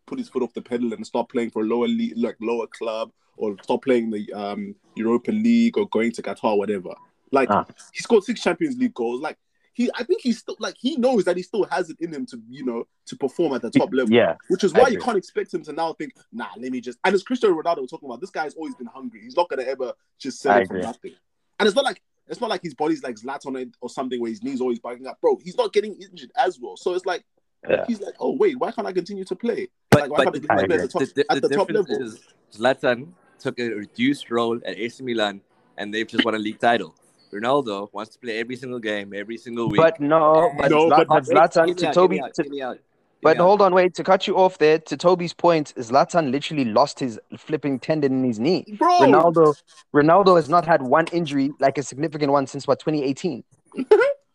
put 0.06 0.18
his 0.18 0.28
foot 0.28 0.42
off 0.44 0.54
the 0.54 0.62
pedal 0.62 0.92
and 0.92 1.04
stop 1.06 1.28
playing 1.30 1.50
for 1.50 1.62
a 1.62 1.66
lower 1.66 1.88
league, 1.88 2.14
like 2.16 2.37
lower 2.40 2.68
club, 2.68 3.11
or 3.37 3.56
stop 3.64 3.82
playing 3.82 4.11
the 4.11 4.32
um 4.32 4.75
Europa 4.94 5.32
League 5.32 5.76
or 5.78 5.88
going 5.88 6.12
to 6.12 6.23
Qatar, 6.23 6.56
whatever. 6.56 6.90
Like 7.32 7.50
Ah. 7.50 7.66
he 7.92 8.00
scored 8.02 8.23
six 8.23 8.40
Champions 8.40 8.76
League 8.78 8.94
goals. 8.94 9.21
Like 9.21 9.37
he 9.75 9.91
I 9.95 10.02
think 10.05 10.21
he's 10.23 10.38
still 10.38 10.57
like 10.59 10.76
he 10.79 10.97
knows 10.97 11.25
that 11.25 11.37
he 11.37 11.43
still 11.43 11.64
has 11.64 11.91
it 11.91 11.97
in 12.00 12.12
him 12.12 12.26
to 12.26 12.41
you 12.49 12.64
know 12.64 12.87
to 13.07 13.17
perform 13.17 13.55
at 13.55 13.62
the 13.62 13.71
top 13.71 13.91
level. 13.93 14.12
Yeah, 14.12 14.37
Which 14.49 14.64
is 14.64 14.73
why 14.73 14.88
you 14.88 14.99
can't 14.99 15.17
expect 15.17 15.52
him 15.55 15.62
to 15.64 15.73
now 15.73 15.93
think, 15.95 16.12
nah, 16.33 16.49
let 16.57 16.71
me 16.71 16.81
just. 16.81 16.99
And 17.05 17.14
as 17.14 17.23
Cristiano 17.23 17.61
Ronaldo 17.61 17.81
was 17.83 17.91
talking 17.91 18.09
about, 18.09 18.21
this 18.21 18.31
guy's 18.31 18.55
always 18.55 18.75
been 18.75 18.87
hungry. 18.87 19.21
He's 19.23 19.37
not 19.37 19.49
gonna 19.49 19.62
ever 19.62 19.93
just 20.19 20.45
I 20.47 20.64
settle 20.64 20.67
for 20.67 20.83
nothing. 20.83 21.14
And 21.59 21.67
it's 21.67 21.76
not 21.76 21.85
like 21.85 22.02
it's 22.29 22.41
not 22.41 22.50
like 22.50 22.62
his 22.62 22.75
body's 22.75 23.02
like 23.02 23.17
Zlatan 23.17 23.73
or 23.81 23.91
something 23.91 24.21
where 24.21 24.31
his 24.31 24.43
knees 24.43 24.61
always 24.61 24.79
bugging 24.79 25.07
up, 25.07 25.21
bro. 25.21 25.38
He's 25.43 25.57
not 25.57 25.73
getting 25.73 25.95
injured 26.00 26.31
as 26.37 26.59
well. 26.61 26.76
So 26.76 26.95
it's 26.95 27.07
like 27.07 27.25
Yeah. 27.69 27.85
he's 27.87 28.00
like, 28.00 28.14
oh 28.21 28.37
wait, 28.37 28.59
why 28.59 28.71
can't 28.73 28.87
I 28.87 28.93
continue 28.93 29.25
to 29.25 29.35
play? 29.37 29.69
But, 29.91 30.02
like 30.02 30.11
why 30.11 30.25
but 30.25 30.33
can't 30.35 30.43
the, 30.43 30.52
I 30.52 30.55
I 30.55 30.67
continue 30.67 30.88
to 30.88 30.88
play 30.88 31.02
at 31.02 31.02
the 31.02 31.07
top, 31.07 31.14
the, 31.14 31.23
the, 31.23 31.33
at 31.33 31.43
the 31.43 31.57
top 31.57 31.69
difference 31.69 31.88
level? 31.91 32.07
is 32.07 32.19
Zlatan 32.57 33.09
took 33.38 33.59
a 33.59 33.69
reduced 33.71 34.31
role 34.31 34.61
at 34.64 34.76
AC 34.79 35.02
Milan, 35.02 35.41
and 35.76 35.93
they've 35.93 36.07
just 36.07 36.25
won 36.25 36.35
a 36.35 36.38
league 36.38 36.61
title. 36.61 36.95
Ronaldo 37.33 37.89
wants 37.93 38.12
to 38.12 38.19
play 38.19 38.39
every 38.39 38.57
single 38.57 38.79
game, 38.79 39.12
every 39.15 39.37
single 39.39 39.69
week. 39.69 39.81
but 39.81 40.01
no, 40.01 40.53
but, 40.59 40.71
No, 40.71 40.87
Zla- 40.89 40.97
but- 40.99 41.09
but 41.09 41.27
Wait, 41.27 41.37
Zlatan 41.37 41.77
to 41.77 41.89
out, 41.89 41.95
Tobi. 41.95 42.21
out, 42.23 42.35
to- 42.35 42.43
hear 42.43 42.53
me 42.53 42.61
out, 42.62 42.75
hear 42.75 42.83
but 43.23 43.37
me 43.37 43.41
out. 43.41 43.45
hold 43.47 43.62
on, 43.62 43.75
wait. 43.75 43.95
To 43.95 44.05
cut 44.05 44.27
you 44.27 44.37
off 44.37 44.59
there, 44.59 44.79
to 44.79 44.97
Tobi's 44.97 45.33
point, 45.33 45.73
Zlatan 45.77 46.31
literally 46.31 46.65
lost 46.67 47.01
his 47.01 47.19
flipping 47.39 47.79
tendon 47.79 48.12
in 48.12 48.25
his 48.25 48.39
knee. 48.39 48.65
Bro, 48.79 48.99
Ronaldo, 49.01 49.55
Ronaldo 49.95 50.37
has 50.37 50.49
not 50.49 50.67
had 50.67 50.83
one 50.83 51.07
injury 51.12 51.53
like 51.59 51.79
a 51.79 51.83
significant 51.83 52.33
one 52.33 52.47
since 52.47 52.67
what 52.67 52.79
2018. 52.81 53.45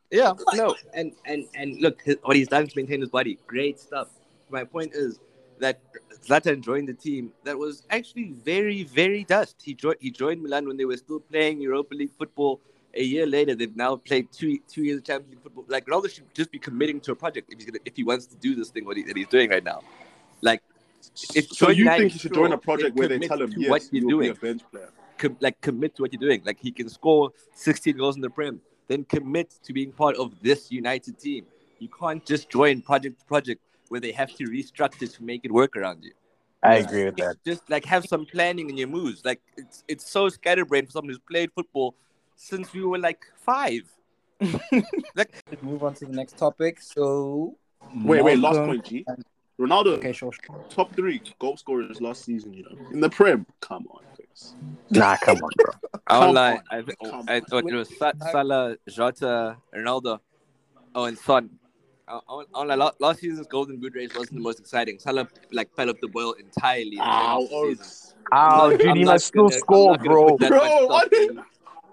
Yeah, 0.10 0.32
no, 0.54 0.74
and 0.94 1.12
and 1.26 1.44
and 1.54 1.82
look, 1.82 2.02
his, 2.02 2.16
what 2.24 2.38
he's 2.38 2.48
done 2.48 2.66
to 2.66 2.74
maintain 2.78 3.02
his 3.02 3.10
body, 3.10 3.38
great 3.46 3.78
stuff. 3.78 4.08
My 4.50 4.64
point 4.64 4.94
is 4.96 5.20
that 5.60 5.82
Zlatan 6.26 6.62
joined 6.62 6.88
the 6.88 6.94
team 6.94 7.34
that 7.44 7.58
was 7.58 7.84
actually 7.90 8.32
very, 8.32 8.84
very 8.84 9.26
dust. 9.26 9.58
He 9.62 9.74
joined 9.74 9.98
he 10.00 10.10
joined 10.10 10.42
Milan 10.42 10.66
when 10.66 10.78
they 10.78 10.86
were 10.86 10.96
still 10.96 11.20
playing 11.20 11.60
Europa 11.60 11.94
League 11.94 12.14
football. 12.18 12.62
A 12.94 13.04
year 13.04 13.26
later, 13.26 13.54
they've 13.54 13.76
now 13.76 13.96
played 13.96 14.32
two 14.32 14.58
two 14.68 14.84
years 14.84 14.98
of 15.00 15.04
Champions 15.04 15.32
League 15.32 15.44
football. 15.44 15.66
Like 15.68 15.86
Ronaldo 15.86 16.10
should 16.14 16.34
just 16.34 16.52
be 16.52 16.60
committing 16.60 17.00
to 17.02 17.12
a 17.12 17.16
project 17.16 17.52
if 17.52 17.60
he's 17.60 17.66
gonna 17.66 17.80
if 17.86 17.96
he 17.96 18.04
wants 18.04 18.26
to 18.28 18.36
do 18.36 18.56
this 18.56 18.70
thing 18.70 18.86
what 18.86 18.98
he, 18.98 19.04
that 19.04 19.16
he's 19.16 19.28
doing 19.28 19.50
right 19.50 19.64
now. 19.64 19.82
Like, 20.42 20.62
if 21.36 21.50
so 21.50 21.70
you 21.70 21.86
think 21.86 22.14
he 22.14 22.20
should 22.20 22.34
join 22.34 22.54
a 22.54 22.58
project 22.58 22.96
where 22.96 23.08
they 23.08 23.20
tell 23.20 23.42
him, 23.42 23.54
yes, 23.58 23.70
what 23.70 23.82
you're 23.92 24.02
you'll 24.02 24.20
be 24.20 24.26
doing 24.28 24.32
a 24.32 24.36
bench 24.36 24.62
player? 24.72 24.90
com- 25.18 25.38
like 25.40 25.60
commit 25.62 25.96
to 25.96 26.04
what 26.04 26.14
you're 26.14 26.20
doing. 26.20 26.42
Like 26.46 26.60
he 26.60 26.72
can 26.72 26.90
score 26.90 27.32
16 27.56 27.98
goals 27.98 28.16
in 28.16 28.22
the 28.22 28.30
Prem, 28.30 28.62
then 28.88 29.04
commit 29.04 29.56
to 29.64 29.74
being 29.74 29.92
part 29.92 30.16
of 30.18 30.34
this 30.42 30.72
United 30.72 31.20
team. 31.20 31.46
You 31.80 31.90
can't 31.90 32.26
just 32.26 32.50
join 32.50 32.82
project 32.82 33.20
to 33.20 33.26
project 33.26 33.62
where 33.90 34.02
they 34.02 34.12
have 34.12 34.34
to 34.36 34.46
restructure 34.46 35.12
to 35.14 35.24
make 35.24 35.42
it 35.44 35.52
work 35.52 35.76
around 35.76 36.04
you. 36.04 36.14
I 36.64 36.78
Yeah. 36.78 36.86
agree 36.86 37.06
with 37.06 37.18
that. 37.18 37.38
Just 37.46 37.70
like 37.70 37.86
have 37.86 38.06
some 38.06 38.26
planning 38.26 38.70
in 38.70 38.78
your 38.78 38.88
moves. 38.88 39.24
Like 39.24 39.42
it's 39.58 39.84
it's 39.88 40.10
so 40.10 40.30
scatterbrained 40.30 40.88
for 40.88 40.92
someone 40.94 41.10
who's 41.10 41.20
played 41.20 41.52
football 41.54 41.96
since 42.38 42.72
we 42.74 42.86
were 42.86 42.98
like 43.00 43.26
five. 43.36 43.82
like 44.42 45.44
Let's 45.50 45.62
move 45.64 45.84
on 45.84 45.94
to 45.96 46.06
the 46.06 46.14
next 46.14 46.38
topic. 46.38 46.82
So, 46.82 47.56
Wait, 48.04 48.24
wait, 48.24 48.40
last 48.40 48.58
point, 48.58 48.86
G. 48.86 49.06
Ronaldo, 49.60 49.98
Okay, 49.98 50.14
sure. 50.14 50.32
sure. 50.32 50.64
top 50.70 50.96
three 50.96 51.20
goal 51.40 51.58
scorers 51.58 52.00
last 52.00 52.24
season, 52.24 52.54
you 52.54 52.62
know, 52.64 52.78
in 52.92 53.00
the 53.00 53.10
Prem. 53.10 53.46
Come 53.60 53.88
on, 53.90 54.04
Chris. 54.16 54.54
Nah, 54.92 55.16
come 55.18 55.38
on, 55.38 55.50
bro. 55.58 55.74
I 56.06 56.14
Come 56.14 56.20
won't 56.22 56.34
lie. 56.36 56.52
on. 56.54 56.62
I, 56.70 56.82
th- 56.82 56.98
Come 57.04 57.26
I 57.28 57.40
thought 57.40 57.64
it 57.68 57.74
was 57.74 57.98
Sa- 57.98 58.12
Salah, 58.32 58.76
Jota, 58.88 59.58
Ronaldo, 59.76 60.20
oh, 60.94 61.06
and 61.06 61.18
Son. 61.18 61.50
I, 62.08 62.14
I, 62.14 62.20
won't- 62.34 62.50
I 62.54 62.58
won't 62.60 62.70
lie, 62.70 62.76
la- 62.76 62.92
last 63.00 63.20
season's 63.22 63.48
Golden 63.48 63.78
Boot 63.78 63.96
race 63.96 64.12
wasn't 64.16 64.36
the 64.36 64.42
most 64.44 64.60
exciting. 64.60 65.00
Salah 65.00 65.28
like 65.52 65.74
fell 65.76 65.90
off 65.90 66.00
the 66.02 66.08
boil 66.08 66.34
entirely. 66.34 66.98
in 66.98 67.02
Ow, 67.02 67.08
second 67.08 67.18
half 67.18 67.42
of 67.42 67.50
season. 67.50 67.72
Oaks. 67.80 68.16
Oh, 68.32 68.72
I'm 68.72 68.78
dude, 68.78 68.98
he 68.98 69.04
must 69.06 69.26
still 69.26 69.48
gonna- 69.48 69.58
score, 69.60 69.98
bro. 69.98 70.38
Bro, 70.38 70.88
much 70.88 70.90
what 70.90 71.12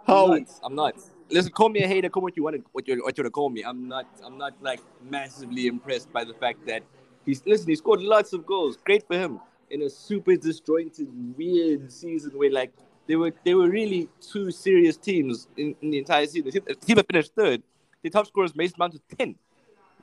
is- 0.07 0.09
I'm 0.09 0.17
How? 0.17 0.27
not. 0.27 0.61
I'm 0.63 0.75
not. 0.75 0.95
Listen, 1.31 1.53
call 1.53 1.69
me 1.71 1.83
a 1.83 1.89
hater. 1.89 2.09
Call 2.09 2.23
what 2.23 2.37
you 2.37 2.43
want. 2.45 2.65
What 2.73 2.87
you 2.87 3.03
what 3.03 3.17
you 3.17 3.23
want 3.23 3.27
to 3.27 3.31
call 3.31 3.49
me. 3.51 3.63
I'm 3.65 3.89
not. 3.89 4.07
I'm 4.25 4.37
not 4.39 4.53
like 4.61 4.81
massively 5.11 5.67
impressed 5.67 6.13
by 6.13 6.25
the 6.25 6.35
fact 6.35 6.67
that 6.67 6.83
he's 7.25 7.43
listen. 7.47 7.69
He 7.69 7.77
scored 7.77 8.01
lots 8.01 8.33
of 8.33 8.45
goals. 8.47 8.77
Great 8.85 9.07
for 9.07 9.17
him 9.19 9.41
in 9.71 9.83
a 9.83 9.91
super 9.91 10.37
disjointed, 10.37 11.09
weird 11.37 11.91
season 11.91 12.33
where 12.33 12.51
like 12.53 12.73
they 13.07 13.17
were 13.17 13.33
they 13.45 13.55
were 13.55 13.69
really 13.71 14.09
two 14.21 14.51
serious 14.51 14.97
teams 14.97 15.49
in, 15.57 15.75
in 15.81 15.91
the 15.91 15.99
entire 15.99 16.27
season. 16.27 16.51
The 16.67 16.75
team, 16.75 16.97
that 16.97 17.07
finished 17.07 17.33
third. 17.35 17.63
The 18.03 18.11
top 18.11 18.27
scorers 18.27 18.55
Mason 18.55 18.77
Mount 18.79 18.93
with 18.93 19.19
ten, 19.19 19.35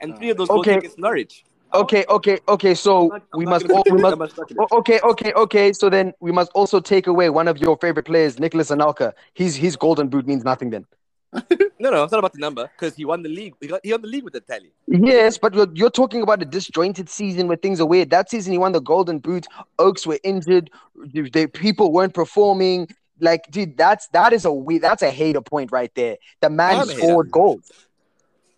and 0.02 0.18
three 0.18 0.32
of 0.32 0.38
those 0.38 0.48
goals 0.48 0.62
Okay. 0.62 0.72
were 0.74 0.80
against 0.80 0.98
Norwich. 0.98 1.46
Okay, 1.74 2.06
okay, 2.10 2.40
okay. 2.48 2.74
So 2.76 3.08
not- 3.08 3.24
we 3.36 3.46
must, 3.46 3.70
all, 3.70 3.84
we 3.90 3.98
must. 4.02 4.18
much 4.18 4.32
stock 4.32 4.52
in 4.52 4.58
it. 4.58 4.68
o- 4.72 4.78
Okay, 4.80 5.00
okay, 5.02 5.32
okay. 5.34 5.74
So 5.74 5.90
then 5.90 6.14
we 6.20 6.32
must 6.32 6.52
also 6.54 6.80
take 6.80 7.08
away 7.08 7.30
one 7.30 7.48
of 7.48 7.58
your 7.60 7.78
favorite 7.78 8.06
players, 8.06 8.40
Nicolas 8.40 8.70
Anelka. 8.72 9.14
His 9.34 9.56
his 9.56 9.76
golden 9.76 10.08
boot 10.10 10.28
means 10.28 10.44
nothing 10.44 10.70
then. 10.72 10.86
No, 11.80 11.90
no, 11.90 12.04
it's 12.04 12.12
not 12.12 12.20
about 12.20 12.34
the 12.34 12.38
number 12.40 12.70
because 12.78 12.96
he 12.96 13.06
won 13.06 13.24
the 13.24 13.30
league. 13.30 13.56
He 13.60 13.66
got 13.66 13.80
he 13.84 13.92
won 13.92 14.04
the 14.04 14.08
league 14.08 14.24
with 14.24 14.34
the 14.34 14.40
tally. 14.40 14.72
Yes, 14.86 15.40
but 15.40 15.56
you're, 15.56 15.68
you're 15.74 15.90
talking 15.90 16.22
about 16.22 16.40
a 16.44 16.46
disjointed 16.46 17.10
season 17.10 17.48
where 17.48 17.58
things 17.58 17.82
are 17.82 17.88
weird. 17.88 18.12
That 18.12 18.30
season, 18.30 18.52
he 18.52 18.60
won 18.60 18.72
the 18.74 18.82
Golden 18.82 19.18
Boot. 19.18 19.48
Oaks 19.80 20.06
were 20.06 20.20
injured. 20.24 20.70
The 20.96 21.48
people 21.48 21.92
weren't 21.92 22.14
performing. 22.14 22.88
Like, 23.20 23.50
dude, 23.50 23.78
that's 23.78 24.08
that 24.10 24.32
is 24.32 24.46
a 24.46 24.52
we. 24.52 24.78
That's 24.78 25.02
a 25.02 25.10
hater 25.10 25.42
point 25.42 25.72
right 25.72 25.92
there. 25.96 26.18
The 26.42 26.52
man 26.52 26.82
I'm 26.82 26.88
scored 26.88 27.32
goals. 27.32 27.72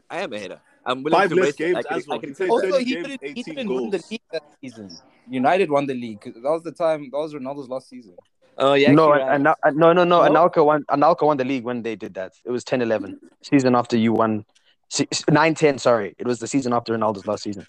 I 0.09 0.19
am 0.19 0.33
a 0.33 0.39
hater. 0.39 0.59
I'm 0.85 1.03
willing 1.03 1.17
Five 1.19 1.29
to 1.29 1.35
less 1.35 1.53
games 1.53 1.77
I 1.77 1.81
can, 1.83 1.97
as 1.97 2.07
well. 2.07 2.17
I 2.17 2.19
can 2.21 2.29
He 2.29 2.35
say 2.35 2.47
played 2.47 2.65
Also, 2.65 2.77
he 2.79 2.85
games, 2.93 3.07
didn't, 3.07 3.37
he 3.37 3.43
didn't 3.43 3.69
win 3.69 3.89
the 3.89 3.97
goals. 3.99 4.11
league 4.11 4.21
that 4.31 4.43
season. 4.61 4.89
United 5.29 5.69
won 5.71 5.85
the 5.87 5.93
league. 5.93 6.21
That 6.23 6.41
was 6.43 6.63
the 6.63 6.71
time. 6.71 7.09
That 7.11 7.17
was 7.17 7.33
Ronaldo's 7.33 7.69
last 7.69 7.87
season. 7.89 8.15
Oh 8.57 8.73
yeah. 8.73 8.91
no, 8.91 9.13
and, 9.13 9.45
right. 9.45 9.55
no, 9.73 9.93
no, 9.93 10.03
no. 10.03 10.27
No? 10.27 10.29
Anelka 10.49 10.63
won. 10.65 10.83
Anelka 10.89 11.23
won 11.25 11.37
the 11.37 11.45
league 11.45 11.63
when 11.63 11.81
they 11.81 11.95
did 11.95 12.13
that. 12.15 12.33
It 12.45 12.51
was 12.51 12.63
10-11. 12.65 13.15
season 13.41 13.75
after 13.75 13.97
you 13.97 14.13
won. 14.13 14.45
9-10, 14.91 15.79
Sorry, 15.79 16.13
it 16.19 16.27
was 16.27 16.37
the 16.39 16.45
season 16.47 16.71
after 16.73 16.95
Ronaldo's 16.95 17.25
last 17.25 17.43
season. 17.43 17.65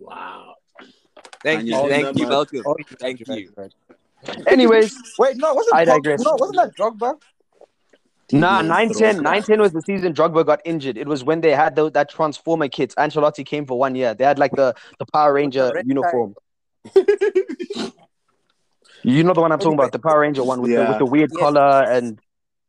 Wow. 0.00 0.54
Thank 1.44 1.60
And 1.60 1.68
you, 1.68 1.76
you 1.76 1.88
thank 1.88 2.06
did 2.08 2.18
you, 2.18 2.26
oh, 2.26 2.44
that 2.44 2.52
Malcolm. 2.52 2.62
Oh, 2.66 2.76
Thank 2.98 3.22
right, 3.28 3.38
you. 3.38 3.52
right. 3.56 3.72
Anyways, 4.48 4.96
Wait, 5.18 5.36
no, 5.36 5.54
wasn't 5.54 5.76
I 5.76 5.84
Drog- 5.84 6.02
digress. 6.02 6.24
No, 6.24 6.34
wasn't 6.40 6.56
that 6.56 6.74
Drogba? 6.76 7.20
Nah, 8.32 8.60
Yeah, 8.60 8.66
9 8.68 8.88
throw 8.90 8.98
10, 8.98 9.16
it 9.18 9.22
9 9.22 9.42
10 9.42 9.60
was 9.60 9.72
the 9.72 9.82
season 9.82 10.12
Drogba 10.12 10.44
got 10.44 10.60
injured. 10.64 10.98
It 10.98 11.06
was 11.06 11.22
when 11.22 11.40
they 11.42 11.52
had 11.52 11.76
the, 11.76 11.90
that 11.92 12.08
Transformer 12.10 12.68
kit. 12.68 12.92
Ancelotti 12.98 13.46
came 13.46 13.66
for 13.66 13.78
one 13.78 13.94
year. 13.94 14.14
They 14.14 14.24
had 14.24 14.38
like 14.38 14.50
the, 14.52 14.74
the 14.98 15.06
Power 15.12 15.32
Ranger 15.32 15.70
red 15.74 15.86
uniform. 15.86 16.34
You 19.02 19.22
know 19.22 19.34
the 19.34 19.40
one 19.40 19.52
I'm 19.52 19.58
talking 19.60 19.74
about, 19.74 19.92
the 19.92 20.00
Power 20.00 20.20
Ranger 20.20 20.42
one 20.42 20.60
with, 20.60 20.72
the, 20.72 20.84
with 20.84 20.98
the 20.98 21.06
weird 21.06 21.30
Yes. 21.32 21.40
collar 21.40 21.84
and 21.88 22.18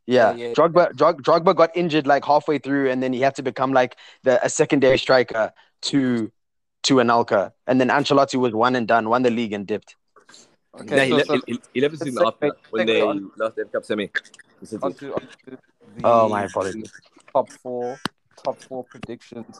yeah. 0.06 0.34
Yeah, 0.36 0.48
yeah, 0.50 0.54
Drogba, 0.54 0.96
Drog, 0.96 1.24
Drogba 1.24 1.56
got 1.56 1.76
injured 1.76 2.06
like 2.06 2.24
halfway 2.26 2.60
through, 2.60 2.92
and 2.92 3.02
then 3.02 3.12
he 3.12 3.22
had 3.22 3.34
to 3.36 3.42
become 3.44 3.74
like 3.74 3.98
the 4.24 4.44
a 4.46 4.50
secondary 4.50 4.98
striker 5.00 5.52
to 5.84 6.32
to 6.84 6.96
Anelka. 6.98 7.54
And 7.66 7.82
then 7.82 7.90
Ancelotti 7.90 8.36
was 8.36 8.54
one 8.54 8.76
and 8.76 8.88
done, 8.88 9.10
won 9.10 9.24
the 9.24 9.32
league 9.32 9.52
and 9.52 9.66
dipped. 9.66 9.96
Yeah, 10.86 11.04
he, 11.06 11.10
so- 11.10 11.16
left, 11.18 11.28
so- 11.28 11.42
he, 11.48 11.60
he 11.74 11.82
left 11.82 11.98
the 11.98 12.06
season 12.06 12.24
Let's 12.24 12.36
after 12.36 12.48
segue- 12.50 12.56
when 12.70 12.86
they 12.86 13.02
lost 13.02 13.56
the 13.56 13.66
Cup 13.66 13.84
semi. 13.86 14.12
To 14.60 14.66
City. 14.66 14.80
onto, 14.84 15.12
onto 15.14 15.58
the 15.96 16.02
Oh, 16.04 16.30
my 16.30 16.44
apologies. 16.46 16.92
top 17.34 17.50
four 17.52 17.98
top 18.44 18.60
four 18.68 18.84
predictions. 18.86 19.60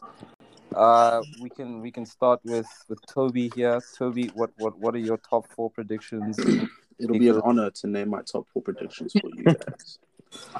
Uh, 0.74 1.22
we 1.40 1.50
can 1.50 1.80
we 1.80 1.90
can 1.90 2.04
start 2.06 2.40
with 2.44 2.66
with 2.88 3.00
Tobi 3.06 3.52
here. 3.54 3.80
Tobi, 3.98 4.30
what 4.34 4.50
what 4.58 4.78
what 4.78 4.94
are 4.94 4.98
your 4.98 5.18
top 5.18 5.46
four 5.54 5.70
predictions? 5.70 6.36
It'll 7.00 7.18
be 7.18 7.28
an 7.28 7.40
honor 7.44 7.70
to 7.70 7.86
name 7.86 8.10
my 8.10 8.22
top 8.22 8.46
four 8.52 8.60
predictions 8.62 9.12
for 9.12 9.30
you 9.30 9.44
guys. 9.44 9.98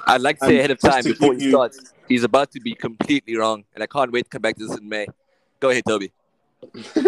I'd 0.07 0.21
like 0.21 0.39
to 0.39 0.45
Um, 0.45 0.49
say 0.51 0.57
ahead 0.59 0.71
of 0.71 0.79
time 0.79 1.03
before 1.03 1.33
he 1.33 1.43
you- 1.45 1.51
starts, 1.51 1.93
he's 2.07 2.23
about 2.23 2.51
to 2.51 2.59
be 2.61 2.73
completely 2.73 3.35
wrong, 3.35 3.65
and 3.75 3.83
I 3.83 3.87
can't 3.87 4.11
wait 4.11 4.23
to 4.23 4.29
come 4.29 4.41
back 4.41 4.55
to 4.57 4.65
this 4.67 4.77
in 4.77 4.87
May. 4.87 5.05
Go 5.59 5.69
ahead, 5.69 5.83
Tobi. 5.87 6.11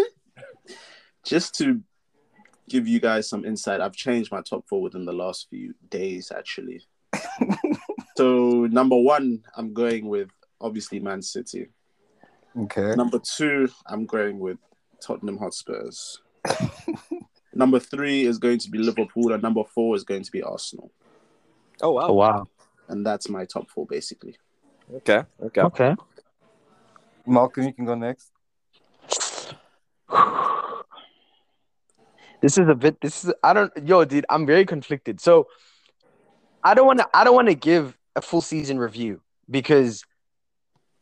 Just 1.26 1.56
to 1.56 1.82
give 2.70 2.88
you 2.88 3.00
guys 3.00 3.30
some 3.30 3.46
insight, 3.46 3.80
I've 3.82 3.96
changed 3.96 4.32
my 4.32 4.42
top 4.42 4.68
four 4.68 4.82
within 4.82 5.06
the 5.06 5.14
last 5.14 5.48
few 5.50 5.74
days, 5.90 6.32
actually. 6.36 6.82
so, 8.18 8.66
number 8.68 8.98
one, 8.98 9.44
I'm 9.56 9.74
going 9.74 10.08
with 10.08 10.30
obviously 10.60 11.00
Man 11.00 11.22
City. 11.22 11.68
Okay. 12.58 12.96
Number 12.96 13.20
two, 13.20 13.70
I'm 13.88 14.06
going 14.06 14.40
with 14.40 14.58
Tottenham 15.02 15.38
Hotspurs. 15.38 16.20
number 17.54 17.80
three 17.80 18.26
is 18.26 18.38
going 18.38 18.60
to 18.60 18.70
be 18.70 18.78
Liverpool, 18.78 19.32
and 19.34 19.42
number 19.42 19.64
four 19.64 19.96
is 19.96 20.04
going 20.04 20.24
to 20.24 20.32
be 20.32 20.42
Arsenal. 20.42 20.92
Oh 21.82 21.92
wow. 21.92 22.08
Oh, 22.08 22.14
wow. 22.14 22.48
And 22.88 23.06
that's 23.06 23.30
my 23.30 23.46
top 23.46 23.70
four, 23.70 23.86
basically. 23.86 24.38
Okay. 24.96 25.24
Okay. 25.42 25.62
Okay. 25.62 25.96
Malcolm, 27.26 27.66
you 27.66 27.74
can 27.74 27.86
go 27.86 27.96
next. 27.96 28.32
This 32.42 32.58
is 32.58 32.68
a 32.68 32.74
bit. 32.74 33.00
This 33.00 33.24
is. 33.24 33.34
I 33.44 33.54
don't. 33.54 33.72
Yo, 33.86 34.04
dude, 34.04 34.26
I'm 34.28 34.48
very 34.48 34.66
conflicted. 34.66 35.22
So, 35.22 35.46
I 36.64 36.74
don't 36.74 36.88
want 36.88 37.00
to. 37.00 37.10
I 37.14 37.24
don't 37.24 37.36
want 37.36 37.48
to 37.48 37.56
give 37.56 37.98
a 38.16 38.22
full 38.22 38.42
season 38.42 38.78
review 38.80 39.22
because, 39.50 40.04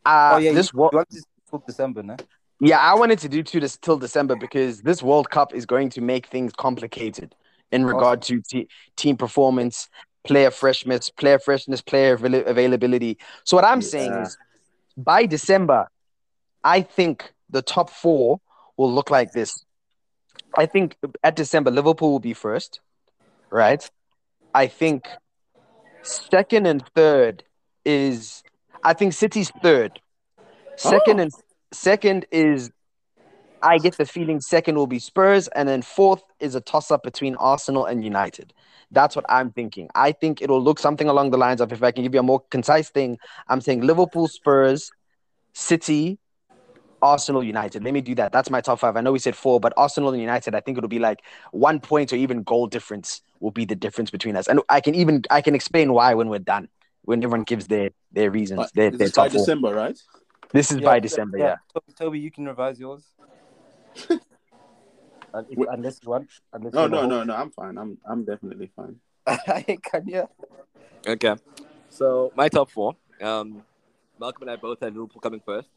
uh, 0.06 0.32
oh 0.36 0.38
yeah, 0.38 0.54
this 0.54 0.72
you, 0.74 0.80
world. 0.80 1.06
you 1.10 1.64
December, 1.66 2.04
no? 2.04 2.16
Yeah, 2.62 2.80
I 2.80 2.94
wanted 2.96 3.20
to 3.20 3.30
do 3.30 3.42
two 3.42 3.60
this 3.60 3.78
till 3.78 3.98
December 3.98 4.36
because 4.36 4.82
this 4.82 5.02
World 5.02 5.30
Cup 5.30 5.54
is 5.54 5.66
going 5.66 5.90
to 5.92 6.02
make 6.02 6.28
things 6.28 6.52
complicated 6.54 7.34
in 7.72 7.86
regard 7.86 8.22
to 8.24 8.42
te- 8.42 8.68
team 8.98 9.16
performance, 9.16 9.90
player 10.26 10.52
freshness, 10.52 11.10
player 11.10 11.40
freshness, 11.40 11.82
player 11.82 12.14
avail- 12.14 12.46
availability. 12.46 13.18
So 13.46 13.56
what 13.56 13.64
I'm 13.66 13.82
saying 13.82 14.14
is, 14.24 14.38
by 14.98 15.26
December, 15.26 15.88
I 16.64 16.82
think 16.82 17.32
the 17.50 17.62
top 17.62 17.90
four 17.90 18.42
will 18.76 18.92
look 18.92 19.10
like 19.10 19.32
this. 19.32 19.64
I 20.58 20.66
think 20.66 20.98
at 21.24 21.36
December, 21.36 21.72
Liverpool 21.72 22.12
will 22.12 22.20
be 22.20 22.34
first, 22.34 22.82
right? 23.50 23.90
I 24.54 24.68
think 24.68 25.08
second 26.04 26.66
and 26.66 26.86
third 26.96 27.44
is, 27.86 28.44
I 28.84 28.94
think 28.94 29.14
City's 29.14 29.52
third. 29.62 30.00
Second 30.76 31.20
Oh. 31.20 31.24
and 31.24 31.32
second 31.72 32.26
is, 32.32 32.72
I 33.62 33.78
get 33.78 33.98
the 33.98 34.06
feeling 34.06 34.40
second 34.40 34.76
will 34.76 34.88
be 34.88 35.00
Spurs, 35.00 35.48
and 35.50 35.68
then 35.68 35.82
fourth 35.82 36.24
is 36.40 36.56
a 36.56 36.62
toss 36.62 36.92
up 36.92 37.04
between 37.04 37.36
Arsenal 37.36 37.86
and 37.86 38.04
United. 38.04 38.54
That's 38.92 39.16
what 39.16 39.26
I'm 39.30 39.52
thinking. 39.52 39.90
I 39.96 40.14
think 40.14 40.42
it'll 40.42 40.64
look 40.64 40.80
something 40.80 41.08
along 41.08 41.32
the 41.32 41.38
lines 41.38 41.62
of, 41.62 41.72
if 41.74 41.84
I 41.84 41.92
can 41.92 42.04
give 42.04 42.14
you 42.14 42.22
a 42.22 42.24
more 42.24 42.42
concise 42.50 42.90
thing, 42.90 43.18
I'm 43.48 43.62
saying 43.62 43.82
Liverpool, 43.82 44.28
Spurs, 44.28 44.92
City, 45.54 46.20
Arsenal, 47.02 47.44
United. 47.44 47.84
Let 47.84 47.94
me 47.94 48.02
do 48.02 48.16
that. 48.16 48.32
That's 48.32 48.50
my 48.50 48.62
top 48.62 48.80
five. 48.80 48.96
I 48.98 49.02
know 49.02 49.12
we 49.12 49.20
said 49.20 49.36
four, 49.36 49.60
but 49.60 49.74
Arsenal 49.78 50.12
and 50.12 50.22
United, 50.22 50.56
I 50.56 50.62
think 50.62 50.78
it'll 50.78 50.88
be 50.88 51.00
like 51.00 51.20
one 51.52 51.80
point 51.80 52.14
or 52.14 52.16
even 52.16 52.44
goal 52.44 52.68
difference 52.68 53.22
will 53.40 53.52
be 53.52 53.66
the 53.66 53.76
difference 53.76 54.12
between 54.12 54.36
us. 54.36 54.48
And 54.48 54.62
I 54.70 54.82
can 54.82 54.96
even 54.96 55.24
I 55.30 55.42
can 55.42 55.56
explain 55.56 55.94
why 55.94 56.14
when 56.14 56.30
we're 56.30 56.40
done. 56.40 56.70
When 57.04 57.24
everyone 57.24 57.44
gives 57.44 57.68
their 57.68 57.92
their 58.12 58.30
reasons, 58.30 58.58
But 58.58 58.72
their, 58.76 58.92
this 58.92 59.00
their 59.00 59.08
is 59.08 59.14
by 59.14 59.30
four. 59.30 59.40
December, 59.40 59.74
right? 59.74 59.98
This 60.52 60.72
is 60.72 60.82
by 60.82 61.00
December, 61.00 61.38
yeah. 61.38 61.56
Tobi, 61.74 61.94
Tobi, 61.96 62.22
you 62.22 62.32
can 62.32 62.46
revise 62.46 62.80
yours. 62.80 63.04
If- 65.34 65.68
unless 65.70 66.00
you 66.04 66.10
want. 66.10 66.30
Unless 66.54 66.74
No, 66.74 66.84
you 66.84 66.90
no, 66.90 67.06
no, 67.06 67.24
no. 67.24 67.36
I'm 67.36 67.52
fine. 67.52 67.78
I'm 67.78 67.98
I'm 68.06 68.26
definitely 68.26 68.72
fine. 68.76 68.96
no. 69.28 69.36
can 69.84 70.08
you? 70.08 70.28
Okay. 71.08 71.36
So 71.90 72.32
my 72.36 72.50
top 72.50 72.72
four. 72.72 72.96
Um, 73.22 73.64
Malcolm 74.20 74.44
and 74.44 74.52
I 74.52 74.56
both 74.56 74.80
had 74.80 74.94
Liverpool 74.94 75.22
coming 75.22 75.42
first. 75.46 75.70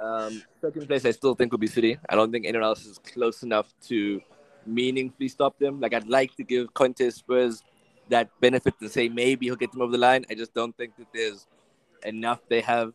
Um, 0.00 0.42
second 0.60 0.86
place, 0.86 1.04
I 1.04 1.10
still 1.10 1.34
think 1.34 1.52
will 1.52 1.58
be 1.58 1.66
City. 1.66 1.98
I 2.08 2.14
don't 2.16 2.32
think 2.32 2.46
anyone 2.46 2.64
else 2.64 2.84
is 2.84 2.98
close 2.98 3.42
enough 3.42 3.72
to 3.88 4.20
meaningfully 4.66 5.28
stop 5.28 5.58
them. 5.58 5.80
Like 5.80 5.94
I'd 5.94 6.08
like 6.08 6.34
to 6.36 6.42
give 6.44 6.72
Conte 6.74 7.08
Spurs 7.10 7.62
that 8.08 8.28
benefit 8.40 8.74
to 8.80 8.88
say 8.88 9.08
maybe 9.08 9.46
he'll 9.46 9.56
get 9.56 9.72
them 9.72 9.82
over 9.82 9.92
the 9.92 9.98
line. 9.98 10.24
I 10.30 10.34
just 10.34 10.52
don't 10.54 10.76
think 10.76 10.96
that 10.96 11.06
there's 11.14 11.46
enough 12.04 12.40
they 12.48 12.60
have 12.60 12.92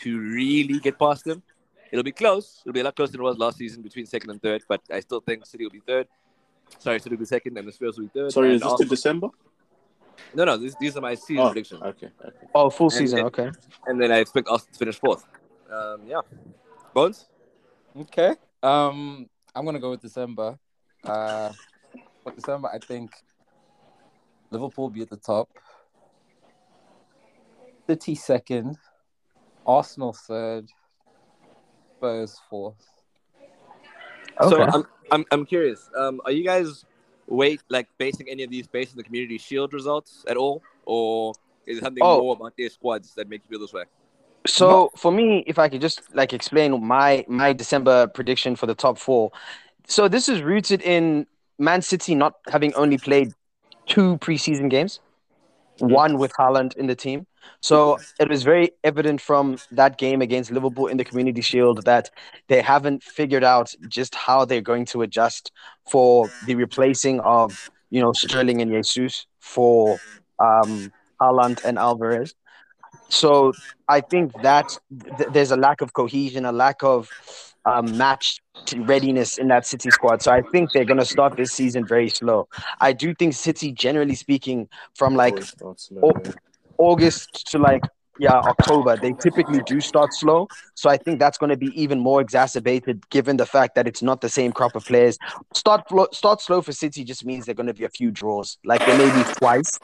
to 0.00 0.18
really 0.18 0.80
get 0.80 0.98
past 0.98 1.24
them. 1.24 1.42
It'll 1.92 2.02
be 2.02 2.12
close. 2.12 2.60
It'll 2.64 2.72
be 2.74 2.80
a 2.80 2.84
lot 2.84 2.96
closer 2.96 3.12
than 3.12 3.20
it 3.20 3.24
was 3.24 3.38
last 3.38 3.58
season 3.58 3.82
between 3.82 4.06
second 4.06 4.30
and 4.30 4.42
third, 4.42 4.64
but 4.68 4.80
I 4.90 4.98
still 5.00 5.20
think 5.20 5.46
City 5.46 5.64
will 5.64 5.70
be 5.70 5.82
third. 5.86 6.08
Sorry, 6.80 6.98
City 6.98 7.14
will 7.14 7.20
be 7.20 7.26
second, 7.26 7.56
and 7.56 7.68
the 7.68 7.72
Spurs 7.72 7.96
will 7.96 8.06
be 8.06 8.10
third. 8.12 8.32
Sorry, 8.32 8.48
and 8.48 8.56
is 8.56 8.62
this 8.62 8.74
to 8.80 8.84
December? 8.86 9.28
No, 10.34 10.44
no, 10.44 10.56
this, 10.56 10.74
these 10.80 10.96
are 10.96 11.00
my 11.00 11.14
season 11.14 11.38
Oh, 11.44 11.48
predictions. 11.50 11.82
okay, 11.82 12.08
okay. 12.24 12.36
Oh, 12.54 12.70
full 12.70 12.86
And 12.86 12.92
season, 12.92 13.16
then- 13.18 13.26
okay. 13.26 13.50
And 13.86 14.00
then 14.00 14.10
I 14.10 14.18
expect 14.18 14.48
Arsenal 14.48 14.72
to 14.72 14.78
finish 14.78 14.98
fourth. 14.98 15.24
Um, 15.70 16.00
yeah. 16.06 16.20
Bones? 16.92 17.28
Okay. 17.96 18.34
Um, 18.62 19.28
I'm 19.54 19.64
gonna 19.64 19.78
go 19.78 19.90
with 19.90 20.00
December. 20.00 20.58
Uh, 21.04 21.52
for 22.22 22.32
December, 22.32 22.68
I 22.72 22.78
think 22.78 23.10
Liverpool 24.50 24.90
be 24.90 25.02
at 25.02 25.10
the 25.10 25.16
top. 25.16 25.48
City 27.86 28.14
second, 28.14 28.78
Arsenal 29.66 30.14
third, 30.14 30.70
Spurs 31.96 32.40
fourth. 32.48 32.76
Okay. 34.40 34.48
So 34.48 34.62
I'm, 34.62 34.84
I'm, 35.10 35.24
I'm 35.30 35.46
curious. 35.46 35.90
Um, 35.96 36.20
are 36.24 36.32
you 36.32 36.44
guys 36.44 36.86
wait 37.26 37.60
like 37.68 37.88
basing 37.98 38.28
any 38.30 38.42
of 38.42 38.50
these 38.50 38.66
based 38.66 38.92
on 38.92 38.96
the 38.96 39.02
Community 39.02 39.36
Shield 39.36 39.74
results 39.74 40.24
at 40.28 40.36
all, 40.38 40.62
or 40.86 41.34
is 41.66 41.78
it 41.78 41.84
something 41.84 42.02
Oh. 42.02 42.20
more 42.20 42.36
about 42.36 42.56
their 42.56 42.70
squads 42.70 43.14
that 43.14 43.28
make 43.28 43.42
you 43.44 43.50
feel 43.50 43.60
this 43.60 43.72
way? 43.74 43.84
So 44.46 44.90
for 44.96 45.10
me, 45.10 45.42
if 45.46 45.58
I 45.58 45.68
could 45.68 45.80
just 45.80 46.14
like 46.14 46.32
explain 46.32 46.84
my 46.84 47.24
my 47.28 47.52
December 47.52 48.06
prediction 48.06 48.56
for 48.56 48.66
the 48.66 48.74
top 48.74 48.98
four. 48.98 49.30
So 49.86 50.08
this 50.08 50.28
is 50.28 50.42
rooted 50.42 50.82
in 50.82 51.26
Man 51.58 51.82
City 51.82 52.14
not 52.14 52.34
having 52.50 52.74
only 52.74 52.98
played 52.98 53.32
two 53.86 54.16
preseason 54.18 54.70
games, 54.70 55.00
one 55.78 56.18
with 56.18 56.32
Haaland 56.32 56.76
in 56.76 56.86
the 56.86 56.96
team. 56.96 57.26
So 57.60 57.98
it 58.18 58.28
was 58.28 58.42
very 58.42 58.70
evident 58.84 59.20
from 59.20 59.58
that 59.72 59.98
game 59.98 60.22
against 60.22 60.50
Liverpool 60.50 60.86
in 60.86 60.96
the 60.96 61.04
Community 61.04 61.42
Shield 61.42 61.84
that 61.84 62.10
they 62.48 62.62
haven't 62.62 63.02
figured 63.02 63.44
out 63.44 63.74
just 63.88 64.14
how 64.14 64.44
they're 64.46 64.62
going 64.62 64.86
to 64.86 65.02
adjust 65.02 65.52
for 65.90 66.30
the 66.46 66.54
replacing 66.54 67.20
of 67.20 67.70
you 67.90 68.00
know 68.00 68.12
Sterling 68.12 68.62
and 68.62 68.70
Jesus 68.70 69.26
for 69.40 69.98
um, 70.38 70.92
Haaland 71.20 71.62
and 71.64 71.78
Alvarez. 71.78 72.34
So 73.08 73.52
I 73.88 74.00
think 74.00 74.32
that 74.42 74.78
th- 75.18 75.30
there's 75.30 75.50
a 75.50 75.56
lack 75.56 75.80
of 75.82 75.92
cohesion, 75.92 76.44
a 76.46 76.52
lack 76.52 76.82
of 76.82 77.10
um, 77.66 77.96
match 77.96 78.40
readiness 78.76 79.38
in 79.38 79.48
that 79.48 79.66
City 79.66 79.90
squad. 79.90 80.22
So 80.22 80.30
I 80.32 80.42
think 80.52 80.72
they're 80.72 80.84
going 80.84 81.00
to 81.00 81.04
start 81.04 81.36
this 81.36 81.52
season 81.52 81.86
very 81.86 82.08
slow. 82.08 82.48
I 82.80 82.92
do 82.92 83.14
think 83.14 83.34
City, 83.34 83.72
generally 83.72 84.14
speaking, 84.14 84.68
from 84.94 85.14
like 85.14 85.42
slow, 85.42 85.76
yeah. 85.92 86.32
August 86.78 87.46
to 87.50 87.58
like 87.58 87.82
yeah 88.18 88.34
October, 88.34 88.96
they 88.96 89.12
typically 89.12 89.60
do 89.66 89.80
start 89.80 90.12
slow. 90.14 90.46
So 90.74 90.88
I 90.90 90.96
think 90.96 91.18
that's 91.18 91.38
going 91.38 91.50
to 91.50 91.56
be 91.56 91.70
even 91.80 91.98
more 91.98 92.20
exacerbated 92.20 93.08
given 93.10 93.36
the 93.36 93.46
fact 93.46 93.74
that 93.74 93.88
it's 93.88 94.02
not 94.02 94.20
the 94.20 94.28
same 94.28 94.52
crop 94.52 94.76
of 94.76 94.84
players. 94.84 95.18
Start 95.52 95.82
start 96.12 96.40
slow 96.40 96.62
for 96.62 96.72
City 96.72 97.04
just 97.04 97.24
means 97.24 97.46
they're 97.46 97.54
going 97.54 97.66
to 97.66 97.74
be 97.74 97.84
a 97.84 97.90
few 97.90 98.10
draws. 98.10 98.58
Like 98.64 98.84
there 98.86 98.98
may 98.98 99.10
be 99.16 99.32
twice, 99.34 99.78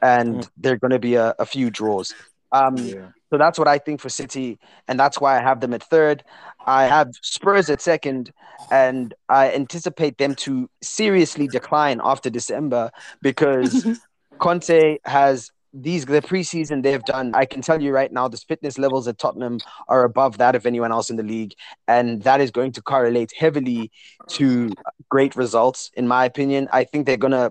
and 0.00 0.48
they're 0.56 0.78
going 0.78 0.92
to 0.92 0.98
be 0.98 1.14
a, 1.16 1.34
a 1.38 1.46
few 1.46 1.70
draws. 1.70 2.14
Um, 2.52 2.76
yeah. 2.76 3.08
So 3.34 3.38
that's 3.38 3.58
what 3.58 3.66
I 3.66 3.78
think 3.78 4.00
for 4.00 4.08
City, 4.08 4.60
and 4.86 4.98
that's 4.98 5.20
why 5.20 5.36
I 5.36 5.42
have 5.42 5.58
them 5.58 5.74
at 5.74 5.82
third. 5.82 6.22
I 6.66 6.84
have 6.84 7.10
Spurs 7.20 7.68
at 7.68 7.80
second, 7.80 8.32
and 8.70 9.12
I 9.28 9.52
anticipate 9.52 10.18
them 10.18 10.36
to 10.36 10.70
seriously 10.82 11.48
decline 11.48 12.00
after 12.04 12.30
December 12.30 12.92
because 13.22 14.00
Conte 14.38 14.98
has 15.04 15.50
these 15.72 16.06
the 16.06 16.22
preseason 16.22 16.84
they've 16.84 17.04
done. 17.04 17.32
I 17.34 17.44
can 17.44 17.60
tell 17.60 17.82
you 17.82 17.90
right 17.90 18.12
now, 18.12 18.28
the 18.28 18.36
fitness 18.36 18.78
levels 18.78 19.08
at 19.08 19.18
Tottenham 19.18 19.58
are 19.88 20.04
above 20.04 20.38
that 20.38 20.54
of 20.54 20.64
anyone 20.64 20.92
else 20.92 21.10
in 21.10 21.16
the 21.16 21.24
league, 21.24 21.54
and 21.88 22.22
that 22.22 22.40
is 22.40 22.52
going 22.52 22.70
to 22.72 22.82
correlate 22.82 23.32
heavily 23.36 23.90
to 24.28 24.70
great 25.08 25.34
results, 25.34 25.90
in 25.94 26.06
my 26.06 26.24
opinion. 26.24 26.68
I 26.72 26.84
think 26.84 27.06
they're 27.06 27.16
gonna 27.16 27.50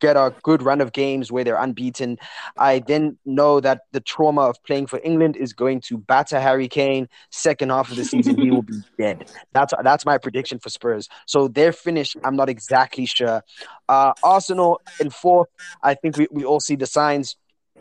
get 0.00 0.16
a 0.16 0.34
good 0.42 0.62
run 0.62 0.80
of 0.80 0.92
games 0.92 1.32
where 1.32 1.44
they're 1.44 1.56
unbeaten. 1.56 2.18
I 2.56 2.80
then 2.80 3.18
know 3.24 3.60
that 3.60 3.82
the 3.92 4.00
trauma 4.00 4.42
of 4.42 4.62
playing 4.64 4.86
for 4.86 5.00
England 5.02 5.36
is 5.36 5.52
going 5.52 5.80
to 5.82 5.98
batter 5.98 6.40
Harry 6.40 6.68
Kane. 6.68 7.08
Second 7.30 7.70
half 7.70 7.90
of 7.90 7.96
the 7.96 8.04
season, 8.04 8.36
he 8.36 8.50
will 8.50 8.62
be 8.62 8.80
dead. 8.98 9.30
That's 9.52 9.72
that's 9.82 10.04
my 10.04 10.18
prediction 10.18 10.58
for 10.58 10.70
Spurs. 10.70 11.08
So 11.26 11.48
their 11.48 11.72
finish, 11.72 12.16
I'm 12.24 12.36
not 12.36 12.48
exactly 12.48 13.06
sure. 13.06 13.42
Uh, 13.88 14.12
Arsenal 14.22 14.80
in 15.00 15.10
fourth, 15.10 15.48
I 15.82 15.94
think 15.94 16.16
we, 16.16 16.28
we 16.30 16.44
all 16.44 16.60
see 16.60 16.76
the 16.76 16.86
signs 16.86 17.36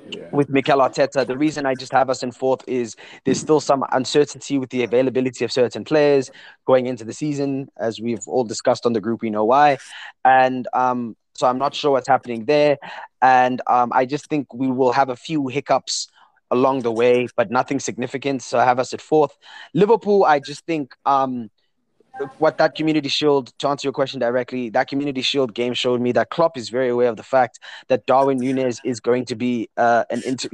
yeah. 0.09 0.29
with 0.31 0.49
Mikel 0.49 0.79
Arteta. 0.79 1.25
The 1.25 1.37
reason 1.37 1.65
I 1.65 1.75
just 1.75 1.91
have 1.91 2.09
us 2.09 2.23
in 2.23 2.31
fourth 2.31 2.61
is 2.67 2.95
there's 3.23 3.39
still 3.39 3.59
some 3.59 3.83
uncertainty 3.91 4.57
with 4.57 4.69
the 4.69 4.83
availability 4.83 5.45
of 5.45 5.51
certain 5.51 5.83
players 5.83 6.31
going 6.65 6.85
into 6.85 7.03
the 7.03 7.13
season, 7.13 7.69
as 7.77 7.99
we've 7.99 8.27
all 8.27 8.43
discussed 8.43 8.85
on 8.85 8.93
the 8.93 9.01
group. 9.01 9.21
We 9.21 9.29
know 9.29 9.45
why, 9.45 9.77
and 10.23 10.67
um, 10.73 11.15
so 11.35 11.47
I'm 11.47 11.57
not 11.57 11.75
sure 11.75 11.91
what's 11.91 12.07
happening 12.07 12.45
there. 12.45 12.77
And 13.21 13.61
um, 13.67 13.91
I 13.93 14.05
just 14.05 14.27
think 14.27 14.53
we 14.53 14.67
will 14.67 14.93
have 14.93 15.09
a 15.09 15.15
few 15.15 15.47
hiccups 15.47 16.07
along 16.51 16.81
the 16.81 16.91
way, 16.91 17.27
but 17.35 17.51
nothing 17.51 17.79
significant. 17.79 18.41
So 18.41 18.57
I 18.57 18.65
have 18.65 18.79
us 18.79 18.93
at 18.93 19.01
fourth. 19.01 19.37
Liverpool, 19.73 20.23
I 20.23 20.39
just 20.39 20.65
think. 20.65 20.95
Um, 21.05 21.49
what 22.37 22.57
that 22.57 22.75
community 22.75 23.09
shield 23.09 23.51
to 23.59 23.67
answer 23.67 23.87
your 23.87 23.91
question 23.91 24.21
directly 24.21 24.69
that 24.69 24.87
community 24.87 25.21
shield 25.21 25.53
game 25.53 25.73
showed 25.73 25.99
me 25.99 26.13
that 26.13 26.29
Klopp 26.29 26.57
is 26.57 26.69
very 26.69 26.87
aware 26.87 27.09
of 27.09 27.17
the 27.17 27.23
fact 27.23 27.59
that 27.89 28.05
Darwin 28.05 28.39
Núñez 28.39 28.79
is 28.85 29.01
going 29.01 29.25
to 29.25 29.35
be 29.35 29.69
uh, 29.75 30.05
an 30.09 30.21
inter- 30.25 30.47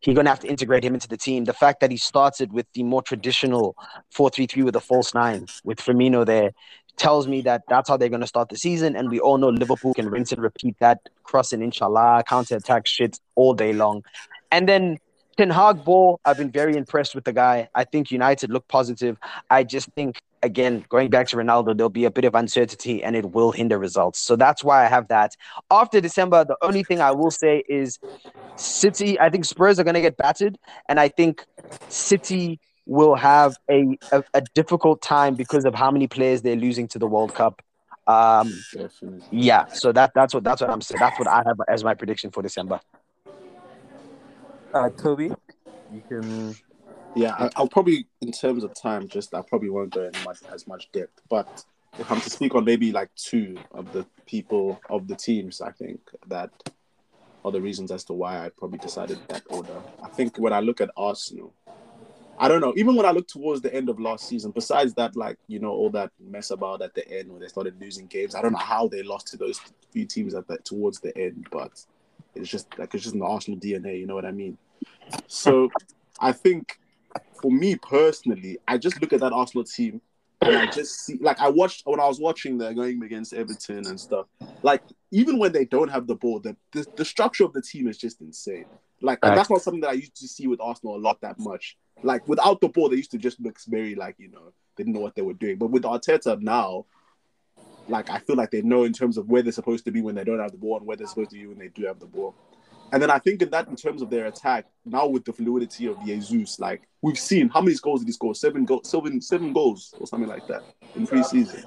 he's 0.00 0.14
going 0.14 0.24
to 0.24 0.30
have 0.30 0.40
to 0.40 0.48
integrate 0.48 0.84
him 0.84 0.94
into 0.94 1.08
the 1.08 1.16
team. 1.16 1.44
The 1.44 1.52
fact 1.52 1.80
that 1.80 1.90
he 1.90 1.96
started 1.96 2.52
with 2.52 2.66
the 2.74 2.82
more 2.82 3.02
traditional 3.02 3.76
4-3-3 4.14 4.64
with 4.64 4.76
a 4.76 4.80
false 4.80 5.14
nine 5.14 5.46
with 5.64 5.78
Firmino 5.78 6.26
there 6.26 6.52
tells 6.96 7.26
me 7.26 7.40
that 7.42 7.62
that's 7.68 7.88
how 7.88 7.96
they're 7.96 8.08
going 8.08 8.20
to 8.20 8.26
start 8.26 8.48
the 8.48 8.56
season. 8.56 8.96
And 8.96 9.10
we 9.10 9.20
all 9.20 9.38
know 9.38 9.48
Liverpool 9.48 9.94
can 9.94 10.08
rinse 10.08 10.32
and 10.32 10.42
repeat 10.42 10.76
that 10.80 11.00
crossing, 11.24 11.62
inshallah 11.62 12.24
counter 12.28 12.56
attack 12.56 12.86
shit 12.86 13.18
all 13.34 13.54
day 13.54 13.72
long. 13.72 14.04
And 14.50 14.68
then 14.68 14.98
Ten 15.36 15.50
Hag 15.50 15.84
ball, 15.84 16.18
I've 16.24 16.38
been 16.38 16.50
very 16.50 16.76
impressed 16.76 17.14
with 17.14 17.24
the 17.24 17.32
guy. 17.32 17.68
I 17.74 17.84
think 17.84 18.10
United 18.10 18.50
look 18.50 18.66
positive. 18.68 19.18
I 19.50 19.64
just 19.64 19.90
think 19.90 20.18
again, 20.42 20.84
going 20.88 21.10
back 21.10 21.26
to 21.28 21.36
Ronaldo, 21.36 21.76
there'll 21.76 21.90
be 21.90 22.04
a 22.04 22.10
bit 22.10 22.24
of 22.24 22.34
uncertainty 22.34 23.02
and 23.02 23.14
it 23.14 23.32
will 23.32 23.52
hinder 23.52 23.78
results. 23.78 24.18
So 24.18 24.36
that's 24.36 24.64
why 24.64 24.84
I 24.84 24.88
have 24.88 25.08
that. 25.08 25.36
After 25.70 26.00
December, 26.00 26.44
the 26.44 26.56
only 26.62 26.84
thing 26.84 27.00
I 27.00 27.10
will 27.10 27.30
say 27.30 27.64
is 27.68 27.98
City, 28.56 29.20
I 29.20 29.28
think 29.28 29.44
Spurs 29.44 29.78
are 29.78 29.84
going 29.84 29.94
to 29.94 30.00
get 30.00 30.16
battered. 30.16 30.56
And 30.88 30.98
I 30.98 31.08
think 31.08 31.44
City 31.88 32.60
will 32.86 33.16
have 33.16 33.56
a, 33.70 33.98
a, 34.12 34.24
a 34.34 34.42
difficult 34.54 35.02
time 35.02 35.34
because 35.34 35.64
of 35.64 35.74
how 35.74 35.90
many 35.90 36.06
players 36.06 36.42
they're 36.42 36.56
losing 36.56 36.88
to 36.88 36.98
the 36.98 37.06
World 37.06 37.34
Cup. 37.34 37.62
Um, 38.06 38.52
yeah, 39.30 39.64
so 39.72 39.92
that 39.92 40.12
that's 40.14 40.32
what 40.32 40.44
that's 40.44 40.60
what 40.60 40.70
I'm 40.70 40.80
saying. 40.80 41.00
That's 41.00 41.18
what 41.18 41.28
I 41.28 41.42
have 41.46 41.56
as 41.68 41.82
my 41.82 41.94
prediction 41.94 42.30
for 42.30 42.42
December. 42.42 42.80
Uh, 44.72 44.90
Tobi, 45.00 45.34
you 45.90 46.02
can 46.08 46.54
Yeah, 47.16 47.34
I, 47.38 47.50
I'll 47.56 47.68
probably, 47.68 48.06
in 48.20 48.30
terms 48.30 48.62
of 48.62 48.72
time, 48.74 49.08
just 49.08 49.34
I 49.34 49.40
probably 49.40 49.70
won't 49.70 49.90
go 49.92 50.02
in 50.02 50.12
much 50.24 50.38
as 50.52 50.66
much 50.68 50.92
depth. 50.92 51.20
But 51.28 51.48
if 51.98 52.10
I'm 52.12 52.20
to 52.20 52.30
speak 52.30 52.54
on 52.54 52.64
maybe 52.64 52.92
like 52.92 53.10
two 53.16 53.56
of 53.72 53.90
the 53.90 54.06
people 54.26 54.80
of 54.90 55.08
the 55.08 55.16
teams, 55.16 55.60
I 55.60 55.72
think 55.72 56.00
that 56.28 56.50
are 57.44 57.52
the 57.52 57.60
reasons 57.60 57.90
as 57.90 58.04
to 58.04 58.12
why 58.12 58.44
I 58.44 58.50
probably 58.50 58.78
decided 58.78 59.18
that 59.28 59.42
order. 59.48 59.80
I 60.04 60.08
think 60.08 60.36
when 60.36 60.52
I 60.52 60.60
look 60.60 60.80
at 60.80 60.90
Arsenal, 60.96 61.54
I 62.38 62.48
don't 62.48 62.60
know. 62.60 62.74
Even 62.76 62.96
when 62.96 63.06
I 63.06 63.10
look 63.10 63.28
towards 63.28 63.60
the 63.62 63.74
end 63.74 63.88
of 63.88 63.98
last 63.98 64.28
season, 64.28 64.50
besides 64.50 64.94
that, 64.94 65.16
like 65.16 65.38
you 65.48 65.58
know, 65.58 65.70
all 65.70 65.90
that 65.90 66.10
mess 66.20 66.50
about 66.50 66.82
at 66.82 66.94
the 66.94 67.08
end 67.10 67.30
when 67.30 67.40
they 67.40 67.48
started 67.48 67.80
losing 67.80 68.06
games, 68.06 68.34
I 68.34 68.42
don't 68.42 68.52
know 68.52 68.58
how 68.58 68.88
they 68.88 69.02
lost 69.02 69.28
to 69.28 69.36
those 69.36 69.60
few 69.90 70.04
teams 70.04 70.34
at 70.34 70.46
that 70.48 70.64
towards 70.64 71.00
the 71.00 71.16
end, 71.16 71.46
but 71.50 71.84
it's 72.34 72.48
just 72.48 72.78
like 72.78 72.94
it's 72.94 73.04
just 73.04 73.14
in 73.14 73.20
the 73.20 73.26
Arsenal 73.26 73.58
DNA. 73.58 73.98
You 73.98 74.06
know 74.06 74.14
what 74.14 74.26
I 74.26 74.32
mean? 74.32 74.58
So 75.26 75.70
I 76.20 76.32
think 76.32 76.78
for 77.40 77.50
me 77.50 77.76
personally, 77.76 78.58
I 78.68 78.78
just 78.78 79.00
look 79.00 79.12
at 79.12 79.20
that 79.20 79.32
Arsenal 79.32 79.64
team 79.64 80.00
and 80.42 80.56
I 80.56 80.66
just 80.66 81.04
see 81.04 81.18
like 81.20 81.40
I 81.40 81.48
watched 81.48 81.86
when 81.86 82.00
I 82.00 82.06
was 82.06 82.20
watching 82.20 82.58
the 82.58 82.72
going 82.72 83.02
against 83.02 83.32
Everton 83.32 83.86
and 83.86 83.98
stuff. 83.98 84.26
Like 84.62 84.82
even 85.10 85.38
when 85.38 85.52
they 85.52 85.64
don't 85.64 85.88
have 85.88 86.06
the 86.06 86.14
ball, 86.14 86.40
the 86.40 86.56
the, 86.72 86.86
the 86.96 87.04
structure 87.04 87.44
of 87.44 87.52
the 87.52 87.62
team 87.62 87.88
is 87.88 87.98
just 87.98 88.20
insane. 88.20 88.66
Like 89.00 89.20
that's 89.20 89.50
not 89.50 89.62
something 89.62 89.80
that 89.82 89.90
I 89.90 89.94
used 89.94 90.16
to 90.16 90.28
see 90.28 90.46
with 90.46 90.60
Arsenal 90.60 90.96
a 90.96 90.98
lot 90.98 91.20
that 91.20 91.38
much. 91.38 91.76
Like 92.02 92.26
without 92.28 92.60
the 92.60 92.68
ball, 92.68 92.88
they 92.88 92.96
used 92.96 93.10
to 93.12 93.18
just 93.18 93.40
look 93.40 93.58
very 93.66 93.94
like 93.94 94.16
you 94.18 94.28
know 94.28 94.52
they 94.76 94.84
didn't 94.84 94.94
know 94.94 95.00
what 95.00 95.14
they 95.14 95.22
were 95.22 95.34
doing. 95.34 95.56
But 95.56 95.70
with 95.70 95.82
Arteta 95.84 96.40
now, 96.40 96.86
like 97.88 98.10
I 98.10 98.18
feel 98.18 98.36
like 98.36 98.50
they 98.50 98.62
know 98.62 98.84
in 98.84 98.92
terms 98.92 99.16
of 99.16 99.28
where 99.28 99.42
they're 99.42 99.52
supposed 99.52 99.84
to 99.86 99.90
be 99.90 100.02
when 100.02 100.14
they 100.14 100.24
don't 100.24 100.40
have 100.40 100.52
the 100.52 100.58
ball 100.58 100.78
and 100.78 100.86
where 100.86 100.96
they're 100.96 101.06
supposed 101.06 101.30
to 101.30 101.36
be 101.36 101.46
when 101.46 101.58
they 101.58 101.68
do 101.68 101.86
have 101.86 101.98
the 101.98 102.06
ball. 102.06 102.34
And 102.92 103.02
then 103.02 103.10
I 103.10 103.18
think 103.18 103.42
in 103.42 103.50
that, 103.50 103.66
in 103.68 103.76
terms 103.76 104.00
of 104.00 104.10
their 104.10 104.26
attack, 104.26 104.66
now 104.84 105.08
with 105.08 105.24
the 105.24 105.32
fluidity 105.32 105.86
of 105.86 106.04
Jesus, 106.04 106.60
like 106.60 106.82
we've 107.02 107.18
seen 107.18 107.48
how 107.48 107.60
many 107.60 107.76
goals 107.82 108.00
did 108.00 108.08
he 108.08 108.12
score? 108.12 108.34
Seven 108.34 108.64
goals, 108.64 108.88
seven, 108.88 109.20
seven 109.20 109.52
goals 109.52 109.94
or 109.98 110.06
something 110.06 110.28
like 110.28 110.46
that 110.46 110.62
in 110.94 111.06
preseason. 111.06 111.64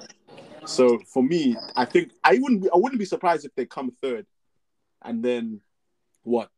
So 0.64 0.98
for 1.12 1.22
me, 1.22 1.56
I 1.76 1.84
think 1.84 2.12
I 2.24 2.38
wouldn't, 2.40 2.62
be, 2.62 2.70
I 2.70 2.76
wouldn't 2.76 2.98
be 2.98 3.04
surprised 3.04 3.44
if 3.44 3.54
they 3.54 3.66
come 3.66 3.92
third, 4.02 4.26
and 5.02 5.22
then 5.22 5.60
what? 6.22 6.50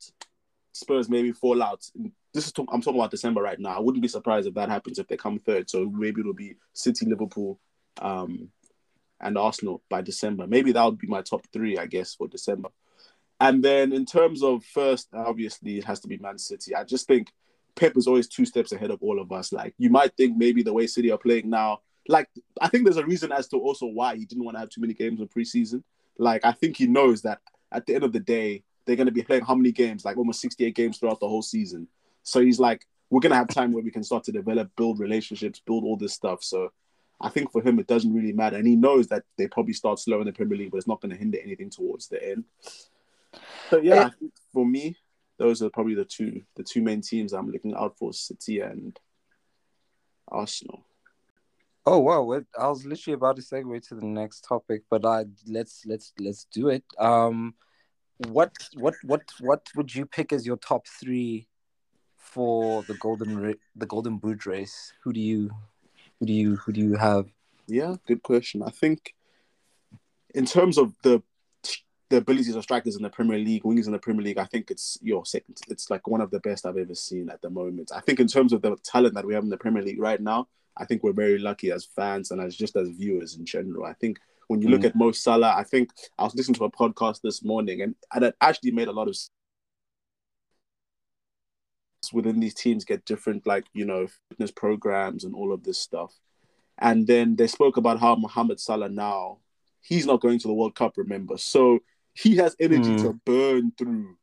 Spurs 0.72 1.08
maybe 1.08 1.32
fall 1.32 1.62
out. 1.62 1.85
This 2.34 2.46
is 2.46 2.52
I'm 2.56 2.80
talking 2.80 2.98
about 2.98 3.10
December 3.10 3.42
right 3.42 3.58
now. 3.58 3.76
I 3.76 3.80
wouldn't 3.80 4.02
be 4.02 4.08
surprised 4.08 4.46
if 4.46 4.54
that 4.54 4.68
happens 4.68 4.98
if 4.98 5.06
they 5.06 5.16
come 5.16 5.38
third. 5.38 5.68
So 5.68 5.90
maybe 5.90 6.20
it'll 6.20 6.32
be 6.32 6.56
City, 6.72 7.06
Liverpool, 7.06 7.58
um, 8.00 8.48
and 9.20 9.36
Arsenal 9.36 9.82
by 9.90 10.00
December. 10.02 10.46
Maybe 10.46 10.72
that 10.72 10.84
would 10.84 10.98
be 10.98 11.06
my 11.06 11.22
top 11.22 11.46
three, 11.52 11.78
I 11.78 11.86
guess, 11.86 12.14
for 12.14 12.28
December. 12.28 12.70
And 13.40 13.62
then 13.62 13.92
in 13.92 14.06
terms 14.06 14.42
of 14.42 14.64
first, 14.64 15.08
obviously 15.12 15.78
it 15.78 15.84
has 15.84 16.00
to 16.00 16.08
be 16.08 16.16
Man 16.16 16.38
City. 16.38 16.74
I 16.74 16.84
just 16.84 17.06
think 17.06 17.32
Pep 17.74 17.96
is 17.96 18.06
always 18.06 18.28
two 18.28 18.44
steps 18.44 18.72
ahead 18.72 18.90
of 18.90 19.02
all 19.02 19.20
of 19.20 19.32
us. 19.32 19.52
Like 19.52 19.74
you 19.78 19.90
might 19.90 20.16
think 20.16 20.36
maybe 20.36 20.62
the 20.62 20.72
way 20.72 20.86
City 20.86 21.10
are 21.10 21.18
playing 21.18 21.50
now, 21.50 21.80
like 22.08 22.28
I 22.60 22.68
think 22.68 22.84
there's 22.84 22.96
a 22.96 23.06
reason 23.06 23.32
as 23.32 23.48
to 23.48 23.56
also 23.56 23.86
why 23.86 24.16
he 24.16 24.24
didn't 24.24 24.44
want 24.44 24.56
to 24.56 24.60
have 24.60 24.70
too 24.70 24.80
many 24.80 24.94
games 24.94 25.20
in 25.20 25.28
preseason. 25.28 25.82
Like 26.18 26.44
I 26.44 26.52
think 26.52 26.76
he 26.76 26.86
knows 26.86 27.22
that 27.22 27.40
at 27.70 27.86
the 27.86 27.94
end 27.94 28.04
of 28.04 28.12
the 28.12 28.20
day, 28.20 28.64
they're 28.84 28.96
going 28.96 29.06
to 29.06 29.12
be 29.12 29.22
playing 29.22 29.44
how 29.44 29.54
many 29.54 29.72
games? 29.72 30.04
Like 30.04 30.16
almost 30.16 30.40
68 30.40 30.74
games 30.74 30.98
throughout 30.98 31.20
the 31.20 31.28
whole 31.28 31.42
season. 31.42 31.88
So 32.22 32.40
he's 32.40 32.58
like, 32.61 32.87
we're 33.11 33.20
going 33.20 33.30
to 33.30 33.37
have 33.37 33.48
time 33.48 33.72
where 33.72 33.82
we 33.82 33.90
can 33.90 34.04
start 34.04 34.24
to 34.24 34.32
develop, 34.32 34.70
build 34.76 34.98
relationships, 34.98 35.61
build 35.64 35.85
all 35.85 35.96
this 35.96 36.14
stuff. 36.14 36.42
So 36.42 36.70
I 37.20 37.28
think 37.28 37.52
for 37.52 37.62
him, 37.62 37.78
it 37.78 37.87
doesn't 37.87 38.12
really 38.12 38.32
matter. 38.32 38.56
And 38.56 38.66
he 38.66 38.76
knows 38.76 39.06
that 39.08 39.24
they 39.37 39.48
probably 39.48 39.74
start 39.74 39.98
slow 39.98 40.20
in 40.20 40.26
the 40.26 40.32
Premier 40.32 40.56
League, 40.56 40.70
but 40.70 40.78
it's 40.78 40.88
not 40.88 41.00
going 41.00 41.11
to 41.11 41.18
hinder 41.18 41.38
anything 41.42 41.70
towards 41.70 42.08
the 42.08 42.22
end. 42.22 42.44
So 43.70 43.78
yeah, 43.78 44.11
for 44.52 44.66
me, 44.66 44.96
those 45.38 45.62
are 45.62 45.70
probably 45.70 45.94
the 45.94 46.04
two 46.04 46.42
the 46.56 46.62
two 46.62 46.82
main 46.82 47.00
teams 47.00 47.32
I'm 47.32 47.50
looking 47.50 47.74
out 47.74 47.96
for: 47.96 48.12
City 48.12 48.61
and 48.61 48.98
Arsenal. 50.28 50.85
Oh 51.85 51.98
wow! 51.98 52.42
I 52.58 52.68
was 52.68 52.85
literally 52.85 53.14
about 53.14 53.37
to 53.37 53.42
segue 53.42 53.88
to 53.88 53.94
the 53.94 54.06
next 54.06 54.42
topic, 54.42 54.82
but 54.90 55.04
I 55.04 55.24
let's 55.46 55.85
let's 55.87 56.12
let's 56.20 56.46
do 56.52 56.68
it. 56.68 56.85
Um, 56.98 57.54
what 58.28 58.52
what 58.74 58.94
what 59.04 59.22
what 59.40 59.66
would 59.74 59.94
you 59.94 60.06
pick 60.06 60.32
as 60.32 60.46
your 60.46 60.58
top 60.58 60.87
three 61.00 61.48
for 62.22 62.82
the 62.85 62.94
golden 62.94 63.54
the 63.76 63.87
golden 63.87 64.16
boot 64.16 64.46
race? 64.46 64.92
Who 65.02 65.12
do 65.12 65.20
you 65.20 65.50
who 66.18 66.26
do 66.26 66.32
you 66.32 66.56
who 66.56 66.72
do 66.72 66.80
you 66.80 66.94
have? 66.94 67.26
Yeah, 67.66 67.96
good 68.06 68.22
question. 68.22 68.62
I 68.62 68.70
think 68.70 69.14
in 70.35 70.46
terms 70.46 70.78
of 70.78 70.94
the 71.02 71.22
the 72.08 72.18
abilities 72.18 72.54
of 72.54 72.62
strikers 72.62 72.94
in 72.94 73.02
the 73.02 73.11
Premier 73.11 73.38
League, 73.38 73.64
wings 73.64 73.87
in 73.87 73.92
the 73.92 73.98
Premier 73.98 74.22
League, 74.22 74.38
I 74.38 74.44
think 74.44 74.70
it's 74.70 74.98
your 75.02 75.24
second. 75.24 75.58
It's 75.68 75.90
like 75.90 76.06
one 76.06 76.20
of 76.20 76.30
the 76.30 76.40
best 76.40 76.66
I've 76.66 76.76
ever 76.76 76.94
seen 76.94 77.30
at 77.30 77.40
the 77.40 77.50
moment. 77.50 77.90
I 77.94 78.00
think 78.00 78.20
in 78.20 78.26
terms 78.26 78.52
of 78.52 78.61
the 78.61 78.76
talent 78.85 79.14
that 79.14 79.26
we 79.26 79.35
have 79.35 79.44
in 79.44 79.50
the 79.50 79.56
Premier 79.56 79.82
League 79.82 80.00
right 80.00 80.20
now, 80.20 80.48
I 80.76 80.85
think 80.85 81.02
we're 81.02 81.12
very 81.12 81.38
lucky 81.38 81.70
as 81.70 81.87
fans 81.87 82.30
and 82.30 82.40
as 82.40 82.54
just 82.54 82.76
as 82.76 82.88
viewers 82.90 83.37
in 83.37 83.46
general. 83.46 83.85
I 83.85 83.94
think 83.94 84.18
when 84.48 84.61
you 84.61 84.68
mm. 84.68 84.72
look 84.72 84.85
at 84.85 84.94
Mo 84.94 85.12
Salah, 85.12 85.54
I 85.56 85.64
think 85.64 85.90
I 86.18 86.24
was 86.24 86.35
listening 86.35 86.56
to 86.56 86.64
a 86.64 86.70
podcast 86.70 87.20
this 87.22 87.42
morning 87.42 87.80
and, 87.80 87.94
and 88.14 88.24
it 88.24 88.37
actually 88.40 88.72
made 88.72 88.88
a 88.88 88.92
lot 88.92 89.08
of 89.08 89.16
sense 89.16 89.30
within 92.12 92.40
these 92.40 92.54
teams 92.54 92.84
get 92.84 93.04
different 93.04 93.46
like 93.46 93.66
you 93.72 93.84
know 93.84 94.06
fitness 94.30 94.50
programs 94.50 95.24
and 95.24 95.34
all 95.34 95.52
of 95.52 95.62
this 95.62 95.78
stuff 95.78 96.12
and 96.78 97.06
then 97.06 97.36
they 97.36 97.46
spoke 97.46 97.76
about 97.76 98.00
how 98.00 98.14
Mohamed 98.14 98.58
Salah 98.58 98.88
now 98.88 99.38
he's 99.80 100.06
not 100.06 100.20
going 100.20 100.38
to 100.38 100.48
the 100.48 100.54
World 100.54 100.74
Cup 100.74 100.94
remember 100.96 101.36
so 101.38 101.80
he 102.14 102.36
has 102.36 102.56
energy 102.60 102.90
mm. 102.90 103.02
to 103.02 103.12
burn 103.24 103.72
through. 103.76 104.16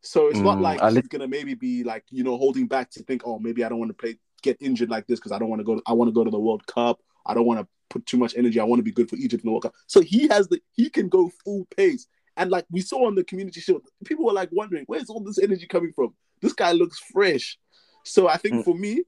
So 0.00 0.28
it's 0.28 0.38
mm. 0.38 0.44
not 0.44 0.60
like 0.60 0.82
li- 0.82 0.94
he's 0.94 1.08
gonna 1.08 1.28
maybe 1.28 1.54
be 1.54 1.84
like 1.84 2.04
you 2.10 2.24
know 2.24 2.36
holding 2.36 2.66
back 2.66 2.90
to 2.92 3.02
think, 3.02 3.22
oh, 3.24 3.38
maybe 3.38 3.64
I 3.64 3.68
don't 3.68 3.78
want 3.78 3.90
to 3.90 3.94
play, 3.94 4.18
get 4.42 4.56
injured 4.60 4.90
like 4.90 5.06
this 5.06 5.20
because 5.20 5.32
I 5.32 5.38
don't 5.38 5.48
want 5.48 5.60
to 5.60 5.64
go. 5.64 5.80
I 5.86 5.92
want 5.92 6.08
to 6.08 6.12
go 6.12 6.24
to 6.24 6.30
the 6.30 6.40
World 6.40 6.66
Cup. 6.66 7.00
I 7.24 7.34
don't 7.34 7.46
want 7.46 7.60
to 7.60 7.68
put 7.88 8.04
too 8.06 8.16
much 8.16 8.34
energy. 8.36 8.58
I 8.58 8.64
want 8.64 8.80
to 8.80 8.84
be 8.84 8.90
good 8.90 9.08
for 9.08 9.16
Egypt 9.16 9.44
in 9.44 9.48
the 9.48 9.52
World 9.52 9.64
Cup. 9.64 9.74
So 9.86 10.00
he 10.00 10.26
has 10.28 10.48
the 10.48 10.60
he 10.72 10.90
can 10.90 11.08
go 11.08 11.30
full 11.44 11.66
pace. 11.76 12.06
And 12.36 12.50
like 12.50 12.64
we 12.70 12.80
saw 12.80 13.06
on 13.06 13.14
the 13.14 13.24
community 13.24 13.60
show, 13.60 13.82
people 14.04 14.24
were 14.24 14.32
like 14.32 14.48
wondering, 14.52 14.84
where's 14.86 15.10
all 15.10 15.20
this 15.20 15.38
energy 15.38 15.66
coming 15.66 15.92
from? 15.92 16.14
This 16.42 16.52
guy 16.52 16.72
looks 16.72 16.98
fresh. 16.98 17.58
So 18.04 18.28
I 18.28 18.36
think 18.36 18.56
mm. 18.56 18.64
for 18.64 18.74
me, 18.74 19.04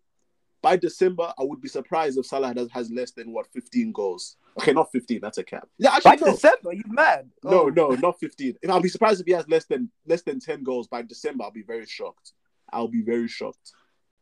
by 0.63 0.77
December, 0.77 1.31
I 1.39 1.43
would 1.43 1.61
be 1.61 1.69
surprised 1.69 2.17
if 2.17 2.25
Salah 2.25 2.55
has, 2.57 2.69
has 2.73 2.91
less 2.91 3.11
than 3.11 3.33
what 3.33 3.47
15 3.53 3.93
goals. 3.93 4.37
Okay, 4.59 4.73
not 4.73 4.91
15. 4.93 5.21
That's 5.21 5.37
a 5.37 5.45
cap. 5.45 5.69
Yeah, 5.77 5.95
actually, 5.95 6.17
by 6.17 6.27
no. 6.27 6.33
December, 6.33 6.73
you 6.73 6.85
mad? 6.87 7.29
No, 7.43 7.65
oh. 7.65 7.69
no, 7.69 7.89
not 7.91 8.19
15. 8.19 8.55
If 8.63 8.71
I'll 8.71 8.81
be 8.81 8.89
surprised 8.89 9.21
if 9.21 9.27
he 9.27 9.33
has 9.33 9.47
less 9.49 9.67
than 9.67 9.91
less 10.07 10.23
than 10.23 10.41
10 10.41 10.63
goals 10.63 10.89
by 10.89 11.03
December. 11.03 11.45
I'll 11.45 11.51
be 11.51 11.65
very 11.65 11.85
shocked. 11.85 12.33
I'll 12.73 12.89
be 12.89 13.03
very 13.03 13.29
shocked. 13.29 13.73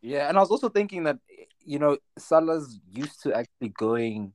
Yeah, 0.01 0.29
and 0.29 0.37
I 0.37 0.40
was 0.40 0.51
also 0.51 0.68
thinking 0.68 1.05
that 1.05 1.18
you 1.64 1.79
know 1.79 1.96
Salah's 2.18 2.81
used 2.90 3.22
to 3.22 3.35
actually 3.35 3.68
going 3.68 4.33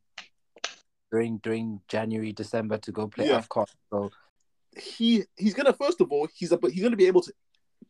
during 1.12 1.40
during 1.40 1.82
January, 1.90 2.32
December 2.32 2.78
to 2.78 2.92
go 2.92 3.08
play 3.08 3.28
yeah. 3.28 3.42
AFCON. 3.42 3.68
So 3.92 4.12
he 4.78 5.24
he's 5.36 5.54
gonna 5.54 5.74
first 5.74 6.00
of 6.00 6.12
all 6.12 6.28
he's 6.34 6.52
a, 6.52 6.60
he's 6.72 6.84
gonna 6.84 6.96
be 6.96 7.08
able 7.08 7.22
to 7.22 7.34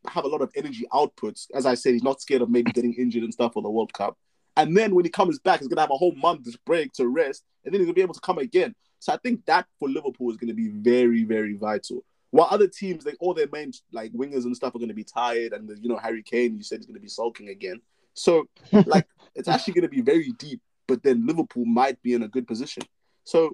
have 0.08 0.26
a 0.26 0.28
lot 0.28 0.42
of 0.42 0.52
energy 0.56 0.86
outputs. 0.92 1.48
As 1.54 1.66
I 1.66 1.76
said, 1.76 1.94
he's 1.94 2.04
not 2.04 2.22
scared 2.22 2.42
of 2.42 2.50
maybe 2.50 2.72
getting 2.72 2.94
injured 2.94 3.24
and 3.24 3.34
stuff 3.34 3.54
for 3.54 3.62
the 3.62 3.70
World 3.70 3.94
Cup. 3.94 4.18
And 4.56 4.76
then 4.76 4.96
when 4.96 5.06
he 5.06 5.12
comes 5.12 5.40
back, 5.40 5.60
he's 5.60 5.68
gonna 5.68 5.82
have 5.82 5.92
a 5.92 5.98
whole 5.98 6.16
month's 6.16 6.56
break 6.58 6.92
to 6.94 7.08
rest, 7.08 7.44
and 7.64 7.74
then 7.74 7.80
he's 7.80 7.86
gonna 7.86 7.94
be 7.94 8.02
able 8.02 8.16
to 8.16 8.22
come 8.22 8.40
again. 8.40 8.74
So 9.00 9.14
I 9.14 9.18
think 9.18 9.46
that 9.46 9.68
for 9.80 9.88
Liverpool 9.88 10.32
is 10.32 10.38
gonna 10.38 10.56
be 10.56 10.70
very, 10.70 11.24
very 11.24 11.56
vital. 11.56 12.04
While 12.32 12.48
other 12.50 12.68
teams, 12.68 13.06
like 13.06 13.18
all 13.20 13.34
their 13.34 13.48
main 13.52 13.72
like 13.92 14.12
wingers 14.14 14.46
and 14.46 14.56
stuff, 14.56 14.76
are 14.76 14.80
gonna 14.80 14.94
be 14.94 15.04
tired, 15.04 15.54
and 15.54 15.68
the, 15.68 15.78
you 15.80 15.90
know 15.90 15.98
Harry 15.98 16.24
Kane, 16.24 16.58
you 16.58 16.64
said 16.64 16.80
he's 16.80 16.88
gonna 16.88 17.00
be 17.00 17.08
sulking 17.08 17.50
again. 17.50 17.82
So 18.14 18.48
like 18.86 19.08
it's 19.36 19.48
actually 19.48 19.74
gonna 19.74 19.90
be 19.90 20.02
very 20.02 20.32
deep. 20.34 20.62
But 20.88 21.04
then 21.04 21.28
Liverpool 21.28 21.66
might 21.66 22.02
be 22.02 22.14
in 22.14 22.24
a 22.24 22.28
good 22.28 22.48
position. 22.48 22.84
So 23.26 23.52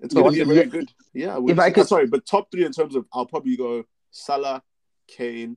it's 0.00 0.14
gonna 0.14 0.30
be 0.30 0.42
very 0.44 0.66
good. 0.66 0.90
Yeah, 1.12 1.38
if 1.46 1.58
I 1.58 1.70
could, 1.70 1.82
uh, 1.82 1.86
sorry, 1.86 2.06
but 2.06 2.24
top 2.24 2.50
three 2.50 2.64
in 2.64 2.72
terms 2.72 2.96
of 2.96 3.06
I'll 3.12 3.26
probably 3.26 3.56
go 3.56 3.84
Salah, 4.10 4.62
Kane. 5.06 5.56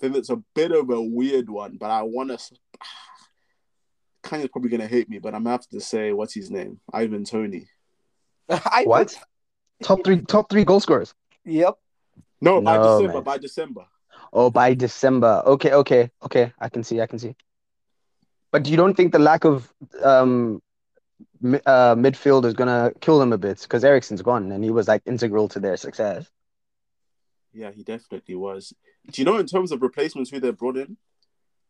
Then 0.00 0.14
it's 0.14 0.30
a 0.30 0.42
bit 0.54 0.72
of 0.72 0.90
a 0.90 1.00
weird 1.00 1.50
one, 1.50 1.76
but 1.76 1.90
I 1.90 2.02
want 2.02 2.30
to. 2.30 2.38
Khanya's 4.22 4.48
probably 4.48 4.70
gonna 4.70 4.86
hate 4.86 5.08
me, 5.08 5.18
but 5.18 5.34
I'm 5.34 5.44
gonna 5.44 5.52
have 5.52 5.68
to 5.68 5.80
say 5.80 6.12
what's 6.12 6.34
his 6.34 6.50
name, 6.50 6.80
Ivan 6.92 7.24
Toney. 7.24 7.68
what? 8.84 9.14
Top 9.82 10.04
three, 10.04 10.20
top 10.20 10.50
three 10.50 10.64
goal 10.64 10.80
scorers. 10.80 11.14
Yep. 11.44 11.76
No, 12.40 12.60
by 12.60 12.76
no, 12.76 12.98
December. 12.98 13.14
Man. 13.14 13.22
By 13.22 13.38
December. 13.38 13.84
Oh, 14.32 14.50
by 14.50 14.74
December. 14.74 15.42
Okay, 15.46 15.72
okay, 15.72 16.10
okay. 16.24 16.52
I 16.58 16.68
can 16.68 16.82
see. 16.82 17.00
I 17.00 17.06
can 17.06 17.18
see. 17.18 17.34
But 18.50 18.66
you 18.66 18.76
don't 18.76 18.94
think 18.94 19.12
the 19.12 19.18
lack 19.18 19.44
of 19.44 19.72
um, 20.02 20.62
uh, 21.44 21.94
midfield 21.94 22.44
is 22.44 22.54
gonna 22.54 22.92
kill 23.00 23.18
them 23.18 23.32
a 23.32 23.38
bit 23.38 23.60
because 23.60 23.84
Eriksen's 23.84 24.22
gone 24.22 24.52
and 24.52 24.64
he 24.64 24.70
was 24.70 24.88
like 24.88 25.02
integral 25.06 25.48
to 25.48 25.60
their 25.60 25.76
success. 25.76 26.28
Yeah, 27.52 27.70
he 27.70 27.82
definitely 27.82 28.34
was. 28.34 28.72
Do 29.10 29.20
you 29.20 29.24
know 29.24 29.38
in 29.38 29.46
terms 29.46 29.72
of 29.72 29.82
replacements 29.82 30.30
who 30.30 30.40
they 30.40 30.50
brought 30.50 30.76
in? 30.76 30.96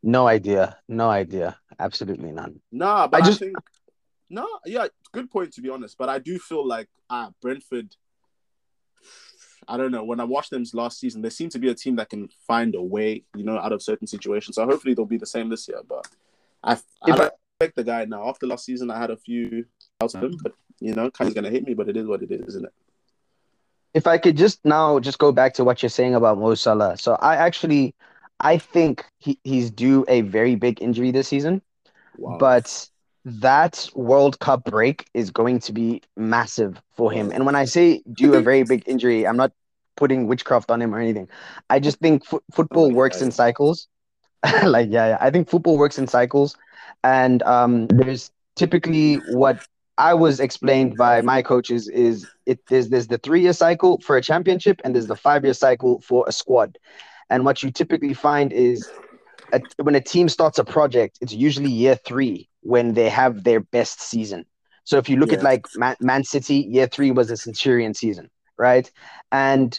No 0.02 0.26
idea. 0.26 0.78
No 0.88 1.08
idea. 1.08 1.58
Absolutely 1.78 2.32
none. 2.32 2.60
Nah, 2.70 3.08
but 3.08 3.22
I, 3.22 3.24
I 3.24 3.26
just 3.26 3.40
think 3.40 3.56
no, 4.30 4.46
yeah, 4.66 4.86
good 5.12 5.30
point 5.30 5.52
to 5.54 5.62
be 5.62 5.70
honest. 5.70 5.96
But 5.98 6.08
I 6.08 6.18
do 6.18 6.38
feel 6.38 6.66
like 6.66 6.88
ah, 7.08 7.30
Brentford. 7.40 7.94
I 9.66 9.76
don't 9.76 9.92
know. 9.92 10.04
When 10.04 10.20
I 10.20 10.24
watched 10.24 10.50
them 10.50 10.64
last 10.72 10.98
season, 10.98 11.20
they 11.20 11.30
seem 11.30 11.50
to 11.50 11.58
be 11.58 11.68
a 11.68 11.74
team 11.74 11.96
that 11.96 12.08
can 12.08 12.28
find 12.46 12.74
a 12.74 12.82
way, 12.82 13.24
you 13.36 13.44
know, 13.44 13.58
out 13.58 13.72
of 13.72 13.82
certain 13.82 14.06
situations. 14.06 14.56
So 14.56 14.64
hopefully 14.64 14.94
they'll 14.94 15.04
be 15.04 15.18
the 15.18 15.26
same 15.26 15.50
this 15.50 15.68
year. 15.68 15.80
But 15.86 16.06
I, 16.62 16.72
I 16.72 16.76
If 17.06 17.16
don't 17.16 17.32
expect 17.60 17.76
the 17.76 17.84
guy 17.84 18.04
now. 18.06 18.28
After 18.28 18.46
last 18.46 18.64
season, 18.64 18.90
I 18.90 18.98
had 18.98 19.10
a 19.10 19.16
few 19.16 19.66
doubts 20.00 20.14
of 20.14 20.22
him, 20.22 20.38
but 20.42 20.52
you 20.80 20.94
know, 20.94 21.10
kind 21.10 21.28
of 21.28 21.34
gonna 21.34 21.50
hit 21.50 21.66
me. 21.66 21.74
But 21.74 21.88
it 21.88 21.96
is 21.96 22.06
what 22.06 22.22
it 22.22 22.30
is, 22.30 22.46
isn't 22.48 22.66
it? 22.66 22.72
If 23.94 24.06
I 24.06 24.18
could 24.18 24.36
just 24.36 24.64
now 24.64 24.98
just 25.00 25.18
go 25.18 25.32
back 25.32 25.54
to 25.54 25.64
what 25.64 25.82
you're 25.82 25.90
saying 25.90 26.14
about 26.14 26.38
Mo 26.38 26.54
Salah. 26.54 26.96
So 26.96 27.14
I 27.20 27.36
actually 27.36 27.94
I 28.40 28.58
think 28.58 29.04
he, 29.18 29.38
he's 29.44 29.70
due 29.70 30.04
a 30.08 30.22
very 30.22 30.54
big 30.54 30.82
injury 30.82 31.10
this 31.10 31.28
season, 31.28 31.62
Wow. 32.16 32.38
but 32.38 32.88
that 33.24 33.88
World 33.94 34.38
Cup 34.40 34.64
break 34.64 35.06
is 35.14 35.30
going 35.30 35.58
to 35.60 35.72
be 35.72 36.02
massive 36.16 36.80
for 36.92 37.10
him. 37.12 37.30
And 37.32 37.44
when 37.46 37.54
I 37.54 37.64
say 37.64 38.02
due 38.14 38.34
a 38.34 38.40
very 38.40 38.62
big 38.64 38.84
injury, 38.86 39.26
I'm 39.26 39.36
not 39.36 39.52
putting 39.96 40.26
witchcraft 40.26 40.70
on 40.70 40.80
him 40.82 40.94
or 40.94 41.00
anything. 41.00 41.28
I 41.68 41.80
just 41.80 41.98
think 41.98 42.24
fo- 42.24 42.42
football 42.52 42.90
yeah, 42.90 42.92
works 42.92 43.20
in 43.20 43.30
cycles. 43.30 43.88
like 44.64 44.88
yeah, 44.90 45.08
yeah, 45.08 45.18
I 45.20 45.30
think 45.30 45.48
football 45.48 45.78
works 45.78 45.98
in 45.98 46.06
cycles, 46.06 46.56
and 47.02 47.42
um, 47.42 47.86
there's 47.88 48.30
typically 48.56 49.16
what 49.16 49.66
I 49.98 50.14
was 50.14 50.40
explained 50.40 50.96
by 50.96 51.20
my 51.22 51.42
coaches 51.42 51.88
is 51.88 52.26
it 52.46 52.60
there's 52.68 52.88
there's 52.88 53.08
the 53.08 53.18
three 53.18 53.42
year 53.42 53.52
cycle 53.52 54.00
for 54.00 54.16
a 54.16 54.22
championship 54.22 54.80
and 54.84 54.94
there's 54.94 55.08
the 55.08 55.16
five 55.16 55.44
year 55.44 55.54
cycle 55.54 56.00
for 56.00 56.24
a 56.28 56.32
squad, 56.32 56.78
and 57.30 57.44
what 57.44 57.62
you 57.62 57.72
typically 57.72 58.14
find 58.14 58.52
is 58.52 58.88
a, 59.52 59.60
when 59.82 59.96
a 59.96 60.00
team 60.00 60.28
starts 60.28 60.58
a 60.58 60.64
project, 60.64 61.18
it's 61.20 61.32
usually 61.32 61.68
year 61.68 61.96
three 61.96 62.48
when 62.62 62.94
they 62.94 63.08
have 63.08 63.44
their 63.44 63.60
best 63.60 64.00
season. 64.00 64.46
So 64.84 64.98
if 64.98 65.08
you 65.08 65.16
look 65.16 65.32
at 65.32 65.42
like 65.42 65.66
Man, 65.74 65.96
Man 66.00 66.24
City, 66.24 66.66
year 66.70 66.86
three 66.86 67.10
was 67.10 67.30
a 67.30 67.36
Centurion 67.36 67.94
season, 67.94 68.30
right? 68.56 68.90
And 69.32 69.78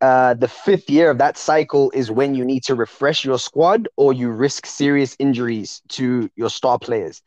uh, 0.00 0.34
the 0.34 0.48
fifth 0.48 0.90
year 0.90 1.10
of 1.10 1.18
that 1.18 1.38
cycle 1.38 1.90
is 1.94 2.10
when 2.10 2.34
you 2.34 2.44
need 2.44 2.64
to 2.64 2.74
refresh 2.74 3.24
your 3.24 3.38
squad 3.38 3.88
or 3.96 4.12
you 4.12 4.30
risk 4.30 4.66
serious 4.66 5.16
injuries 5.18 5.80
to 5.90 6.28
your 6.36 6.50
star 6.50 6.78
players. 6.78 7.22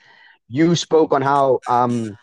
You 0.49 0.75
spoke 0.75 1.13
on 1.13 1.21
how 1.21 1.59
um, 1.67 2.17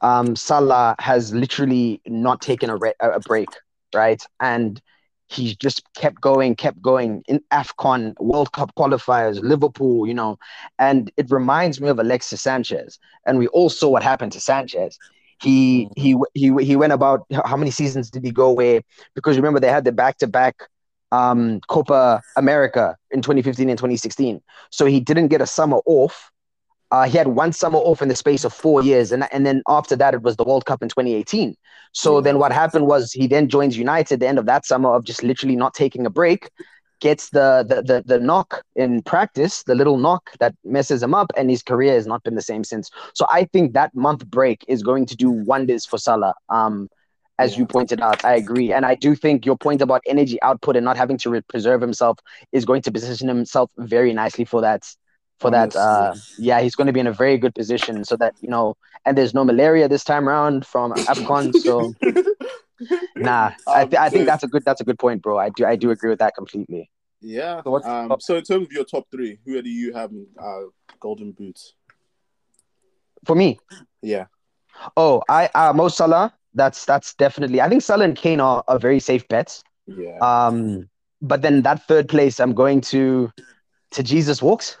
um, 0.00 0.36
Salah 0.36 0.96
has 0.98 1.34
literally 1.34 2.00
not 2.06 2.40
taken 2.40 2.70
a, 2.70 2.76
re- 2.76 2.94
a 3.00 3.20
break, 3.20 3.48
right? 3.94 4.22
And 4.40 4.80
he's 5.28 5.56
just 5.56 5.82
kept 5.94 6.20
going, 6.20 6.54
kept 6.56 6.80
going 6.82 7.22
in 7.26 7.40
AFCON, 7.50 8.14
World 8.20 8.52
Cup 8.52 8.74
qualifiers, 8.76 9.40
Liverpool, 9.42 10.06
you 10.06 10.14
know. 10.14 10.38
And 10.78 11.10
it 11.16 11.30
reminds 11.30 11.80
me 11.80 11.88
of 11.88 11.98
Alexis 11.98 12.42
Sanchez. 12.42 12.98
And 13.26 13.38
we 13.38 13.46
all 13.48 13.70
saw 13.70 13.88
what 13.88 14.02
happened 14.02 14.32
to 14.32 14.40
Sanchez. 14.40 14.98
He 15.40 15.88
he 15.96 16.16
he 16.34 16.54
he 16.64 16.76
went 16.76 16.92
about 16.92 17.26
how 17.44 17.56
many 17.56 17.70
seasons 17.70 18.10
did 18.10 18.24
he 18.24 18.30
go 18.30 18.46
away? 18.48 18.82
because 19.14 19.36
remember 19.36 19.60
they 19.60 19.68
had 19.68 19.84
the 19.84 19.92
back 19.92 20.18
to 20.18 20.26
back 20.26 20.68
Copa 21.68 22.22
America 22.36 22.96
in 23.10 23.22
2015 23.22 23.68
and 23.68 23.78
2016. 23.78 24.40
So 24.70 24.86
he 24.86 25.00
didn't 25.00 25.28
get 25.28 25.40
a 25.40 25.46
summer 25.46 25.78
off. 25.86 26.30
Uh, 26.94 27.04
he 27.10 27.18
had 27.18 27.26
one 27.28 27.52
summer 27.52 27.78
off 27.78 28.02
in 28.02 28.08
the 28.08 28.14
space 28.14 28.44
of 28.44 28.52
four 28.52 28.80
years, 28.82 29.10
and 29.10 29.26
and 29.32 29.44
then 29.44 29.62
after 29.68 29.96
that 29.96 30.14
it 30.14 30.22
was 30.22 30.36
the 30.36 30.44
World 30.44 30.64
Cup 30.64 30.80
in 30.82 30.88
2018. 30.88 31.56
So 31.92 32.20
then 32.20 32.38
what 32.38 32.52
happened 32.52 32.86
was 32.86 33.12
he 33.12 33.26
then 33.26 33.48
joins 33.48 33.76
United 33.76 34.14
at 34.14 34.20
the 34.20 34.28
end 34.28 34.38
of 34.38 34.46
that 34.46 34.64
summer 34.64 34.90
of 34.94 35.04
just 35.04 35.22
literally 35.24 35.56
not 35.56 35.74
taking 35.74 36.06
a 36.06 36.10
break, 36.10 36.50
gets 37.00 37.30
the 37.30 37.48
the 37.68 37.82
the, 37.82 38.02
the 38.06 38.20
knock 38.20 38.62
in 38.76 39.02
practice, 39.02 39.64
the 39.64 39.74
little 39.74 39.98
knock 39.98 40.30
that 40.38 40.54
messes 40.64 41.02
him 41.02 41.14
up, 41.14 41.32
and 41.36 41.50
his 41.50 41.62
career 41.64 41.94
has 41.94 42.06
not 42.06 42.22
been 42.22 42.36
the 42.36 42.42
same 42.42 42.62
since. 42.62 42.90
So 43.14 43.26
I 43.28 43.44
think 43.52 43.72
that 43.74 43.94
month 43.94 44.24
break 44.28 44.64
is 44.68 44.82
going 44.84 45.06
to 45.06 45.16
do 45.16 45.30
wonders 45.30 45.84
for 45.86 45.98
Salah. 45.98 46.34
Um, 46.48 46.88
as 47.40 47.54
Yeah. 47.54 47.60
you 47.60 47.66
pointed 47.66 48.00
out, 48.00 48.20
I 48.24 48.34
agree, 48.36 48.72
and 48.72 48.86
I 48.86 48.94
do 48.94 49.16
think 49.16 49.44
your 49.44 49.56
point 49.56 49.82
about 49.82 50.02
energy 50.06 50.40
output 50.42 50.76
and 50.76 50.84
not 50.84 50.96
having 50.96 51.18
to 51.18 51.30
re- 51.30 51.42
preserve 51.54 51.80
himself 51.80 52.18
is 52.52 52.64
going 52.64 52.82
to 52.82 52.92
position 52.92 53.26
himself 53.26 53.70
very 53.78 54.12
nicely 54.12 54.44
for 54.44 54.60
that. 54.60 54.82
For 55.40 55.50
that, 55.50 55.74
uh, 55.76 56.14
yeah, 56.38 56.60
he's 56.60 56.74
going 56.74 56.86
to 56.86 56.92
be 56.92 57.00
in 57.00 57.06
a 57.06 57.12
very 57.12 57.36
good 57.38 57.54
position, 57.54 58.04
so 58.04 58.16
that 58.16 58.34
you 58.40 58.48
know, 58.48 58.76
and 59.04 59.18
there's 59.18 59.34
no 59.34 59.44
malaria 59.44 59.88
this 59.88 60.04
time 60.04 60.28
around 60.28 60.64
from 60.64 60.92
Afcon, 60.92 61.54
so 61.54 61.94
nah, 63.16 63.50
I, 63.66 63.82
Um, 63.82 63.90
th- 63.90 64.00
I 64.00 64.08
think 64.10 64.22
so- 64.22 64.26
that's 64.26 64.42
a 64.44 64.46
good 64.48 64.64
that's 64.64 64.80
a 64.80 64.84
good 64.84 64.98
point, 64.98 65.22
bro. 65.22 65.38
I 65.38 65.50
do 65.50 65.66
I 65.66 65.76
do 65.76 65.90
agree 65.90 66.10
with 66.10 66.20
that 66.20 66.34
completely. 66.34 66.90
Yeah. 67.20 67.62
So 67.62 67.70
what's- 67.72 67.86
um, 67.86 68.14
so 68.20 68.36
in 68.36 68.44
terms 68.44 68.66
of 68.66 68.72
your 68.72 68.84
top 68.84 69.04
three, 69.10 69.38
who 69.44 69.60
do 69.60 69.68
you 69.68 69.92
have 69.92 70.10
in 70.12 70.26
uh, 70.40 70.62
Golden 71.00 71.32
Boots? 71.32 71.74
For 73.24 73.34
me, 73.34 73.58
Yeah. 74.02 74.26
oh, 74.96 75.22
I 75.28 75.48
uh, 75.54 75.72
Mo 75.74 75.88
Salah, 75.88 76.32
that's 76.54 76.84
that's 76.84 77.14
definitely. 77.14 77.60
I 77.60 77.68
think 77.68 77.82
Salah 77.82 78.04
and 78.04 78.16
Kane 78.16 78.40
are, 78.40 78.62
are 78.68 78.78
very 78.78 79.00
safe 79.00 79.26
bets. 79.28 79.62
Yeah. 79.86 80.18
Um, 80.20 80.88
but 81.22 81.42
then 81.42 81.62
that 81.62 81.86
third 81.88 82.08
place, 82.08 82.38
I'm 82.40 82.52
going 82.54 82.80
to 82.92 83.30
to 83.92 84.02
Jesus 84.02 84.42
Walks. 84.42 84.76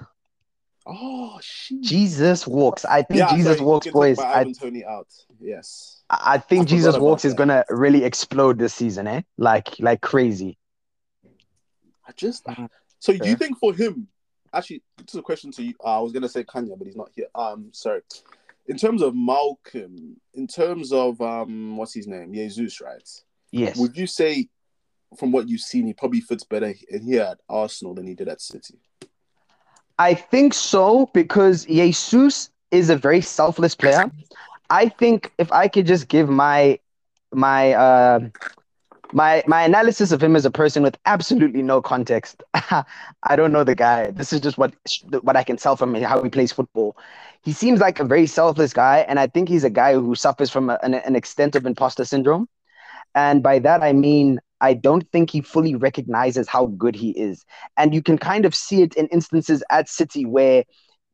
Oh, 0.86 1.38
shit. 1.40 1.80
Jesus 1.80 2.46
Walks. 2.46 2.84
I 2.84 3.02
think 3.02 3.20
Yeah, 3.20 3.34
Jesus 3.34 3.58
you 3.58 3.64
Walks, 3.64 3.86
boys. 3.86 4.18
I, 4.18 4.40
Ivan 4.40 4.52
Toney 4.52 4.84
out. 4.84 5.08
Yes. 5.40 6.02
I 6.10 6.38
think 6.38 6.62
I 6.62 6.64
Jesus 6.66 6.98
Walks 6.98 7.24
is 7.24 7.32
that. 7.32 7.38
gonna 7.38 7.64
really 7.70 8.04
explode 8.04 8.58
this 8.58 8.74
season, 8.74 9.06
eh? 9.06 9.22
Like 9.38 9.78
like 9.80 10.02
crazy. 10.02 10.58
I 12.06 12.12
just 12.16 12.44
Mm, 12.44 12.68
so 12.98 13.12
you 13.12 13.36
think 13.36 13.58
for 13.58 13.74
him, 13.74 14.08
actually, 14.52 14.82
this 14.98 15.14
is 15.14 15.18
a 15.18 15.22
question 15.22 15.50
to 15.52 15.62
you. 15.62 15.74
Uh, 15.82 15.98
I 15.98 16.00
was 16.00 16.12
gonna 16.12 16.28
say 16.28 16.44
Khanya, 16.44 16.76
but 16.76 16.86
he's 16.86 16.96
not 16.96 17.10
here. 17.14 17.26
Um, 17.34 17.70
sorry. 17.72 18.02
In 18.66 18.76
terms 18.78 19.02
of 19.02 19.14
Malcolm, 19.14 20.16
in 20.32 20.46
terms 20.46 20.92
of 20.92 21.20
um, 21.20 21.76
what's 21.76 21.94
his 21.94 22.06
name, 22.06 22.32
Jesus, 22.32 22.80
right? 22.80 23.08
Yes. 23.50 23.76
Would 23.78 23.96
you 23.96 24.06
say, 24.06 24.48
from 25.18 25.32
what 25.32 25.48
you've 25.48 25.60
seen, 25.60 25.86
he 25.86 25.92
probably 25.92 26.20
fits 26.20 26.44
better 26.44 26.72
in 26.88 27.02
here 27.02 27.22
at 27.22 27.38
Arsenal 27.48 27.94
than 27.94 28.06
he 28.06 28.14
did 28.14 28.28
at 28.28 28.40
City? 28.40 28.78
I 29.98 30.14
think 30.14 30.54
so 30.54 31.10
because 31.12 31.64
Jesus 31.66 32.50
is 32.70 32.90
a 32.90 32.96
very 32.96 33.20
selfless 33.20 33.74
player. 33.74 34.10
I 34.70 34.88
think 34.88 35.32
if 35.38 35.52
I 35.52 35.68
could 35.68 35.86
just 35.86 36.08
give 36.08 36.28
my 36.28 36.78
my 37.32 37.72
uh, 37.72 38.20
my 39.12 39.42
my 39.46 39.62
analysis 39.62 40.12
of 40.12 40.22
him 40.22 40.36
as 40.36 40.44
a 40.44 40.50
person 40.50 40.82
with 40.82 40.96
absolutely 41.06 41.62
no 41.62 41.80
context. 41.80 42.42
I 42.54 43.36
don't 43.36 43.52
know 43.52 43.64
the 43.64 43.74
guy. 43.74 44.10
This 44.10 44.32
is 44.32 44.40
just 44.40 44.58
what 44.58 44.74
what 45.22 45.36
I 45.36 45.44
can 45.44 45.56
tell 45.56 45.76
from 45.76 45.94
how 45.94 46.22
he 46.22 46.30
plays 46.30 46.52
football. 46.52 46.96
He 47.42 47.52
seems 47.52 47.80
like 47.80 48.00
a 48.00 48.04
very 48.04 48.26
selfless 48.26 48.72
guy, 48.72 48.98
and 49.08 49.18
I 49.18 49.26
think 49.26 49.48
he's 49.48 49.64
a 49.64 49.70
guy 49.70 49.94
who 49.94 50.14
suffers 50.14 50.50
from 50.50 50.70
a, 50.70 50.78
an, 50.82 50.94
an 50.94 51.14
extent 51.16 51.54
of 51.56 51.66
imposter 51.66 52.04
syndrome. 52.04 52.48
And 53.14 53.42
by 53.42 53.58
that 53.60 53.82
I 53.82 53.92
mean 53.92 54.40
I 54.64 54.74
don't 54.74 55.06
think 55.12 55.30
he 55.30 55.42
fully 55.42 55.74
recognizes 55.74 56.48
how 56.48 56.66
good 56.66 56.94
he 56.96 57.10
is. 57.10 57.44
And 57.76 57.94
you 57.94 58.02
can 58.02 58.16
kind 58.16 58.44
of 58.46 58.54
see 58.54 58.82
it 58.82 58.94
in 58.94 59.06
instances 59.08 59.62
at 59.70 59.88
City 59.88 60.24
where 60.24 60.64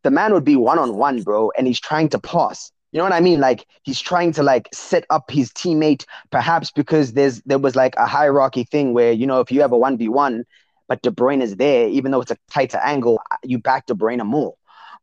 the 0.05 0.11
man 0.11 0.33
would 0.33 0.45
be 0.45 0.57
one 0.57 0.79
on 0.79 0.97
one, 0.97 1.23
bro, 1.23 1.51
and 1.59 1.67
he's 1.67 1.81
trying 1.81 2.09
to 2.11 2.19
pass. 2.19 2.71
You 2.93 2.99
know 2.99 3.05
what 3.05 3.13
I 3.13 3.21
mean? 3.21 3.41
Like 3.41 3.67
he's 3.83 4.01
trying 4.01 4.33
to 4.33 4.43
like 4.43 4.69
set 4.73 5.05
up 5.11 5.31
his 5.31 5.51
teammate, 5.51 6.05
perhaps 6.31 6.71
because 6.71 7.13
there's 7.13 7.43
there 7.43 7.59
was 7.59 7.77
like 7.77 7.95
a 7.97 8.07
hierarchy 8.07 8.65
thing 8.65 8.95
where 8.95 9.13
you 9.13 9.27
know 9.27 9.41
if 9.41 9.53
you 9.53 9.61
have 9.61 9.73
a 9.73 9.79
one 9.79 9.97
v 9.99 10.09
one, 10.09 10.45
but 10.89 11.03
De 11.03 11.11
Bruyne 11.11 11.43
is 11.43 11.57
there, 11.57 11.89
even 11.89 12.11
though 12.11 12.21
it's 12.21 12.33
a 12.33 12.39
tighter 12.51 12.79
angle, 12.79 13.21
you 13.45 13.59
back 13.59 13.87
De 13.87 13.95
Bruyne 13.95 14.25
more. 14.25 14.55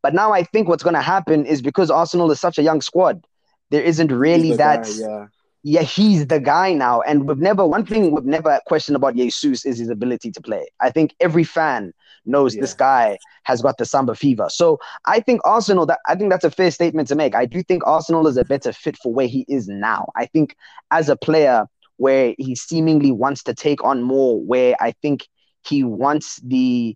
But 0.03 0.13
now 0.13 0.33
I 0.33 0.43
think 0.43 0.67
what's 0.67 0.83
going 0.83 0.95
to 0.95 1.01
happen 1.01 1.45
is 1.45 1.61
because 1.61 1.89
Arsenal 1.91 2.31
is 2.31 2.39
such 2.39 2.57
a 2.57 2.63
young 2.63 2.81
squad, 2.81 3.25
there 3.71 3.83
isn't 3.83 4.11
really 4.11 4.53
that 4.53 4.83
guy, 4.83 4.89
yeah. 4.89 5.27
Yeah, 5.63 5.81
he's 5.81 6.27
the 6.27 6.39
guy 6.39 6.73
now. 6.73 7.01
And 7.01 7.27
we've 7.27 7.37
never, 7.37 7.65
one 7.65 7.85
thing 7.85 8.11
we've 8.11 8.25
never 8.25 8.59
questioned 8.67 8.95
about 8.95 9.15
Jesus 9.15 9.65
is 9.65 9.79
his 9.79 9.89
ability 9.89 10.31
to 10.31 10.41
play. 10.41 10.65
I 10.79 10.89
think 10.91 11.15
every 11.19 11.43
fan 11.43 11.93
knows 12.25 12.55
this 12.55 12.73
guy 12.73 13.17
has 13.43 13.61
got 13.61 13.77
the 13.77 13.85
Samba 13.85 14.15
fever. 14.15 14.47
So 14.49 14.79
I 15.05 15.19
think 15.19 15.41
Arsenal, 15.45 15.85
that 15.85 15.99
I 16.07 16.15
think 16.15 16.29
that's 16.29 16.43
a 16.43 16.51
fair 16.51 16.71
statement 16.71 17.07
to 17.07 17.15
make. 17.15 17.35
I 17.35 17.45
do 17.45 17.63
think 17.63 17.85
Arsenal 17.85 18.27
is 18.27 18.37
a 18.37 18.45
better 18.45 18.73
fit 18.73 18.97
for 18.97 19.13
where 19.13 19.27
he 19.27 19.45
is 19.47 19.67
now. 19.67 20.09
I 20.15 20.25
think 20.25 20.55
as 20.91 21.09
a 21.09 21.15
player 21.15 21.65
where 21.97 22.35
he 22.37 22.55
seemingly 22.55 23.11
wants 23.11 23.43
to 23.43 23.53
take 23.53 23.83
on 23.83 24.03
more, 24.03 24.39
where 24.41 24.75
I 24.79 24.91
think 25.01 25.27
he 25.65 25.83
wants 25.83 26.39
the 26.43 26.95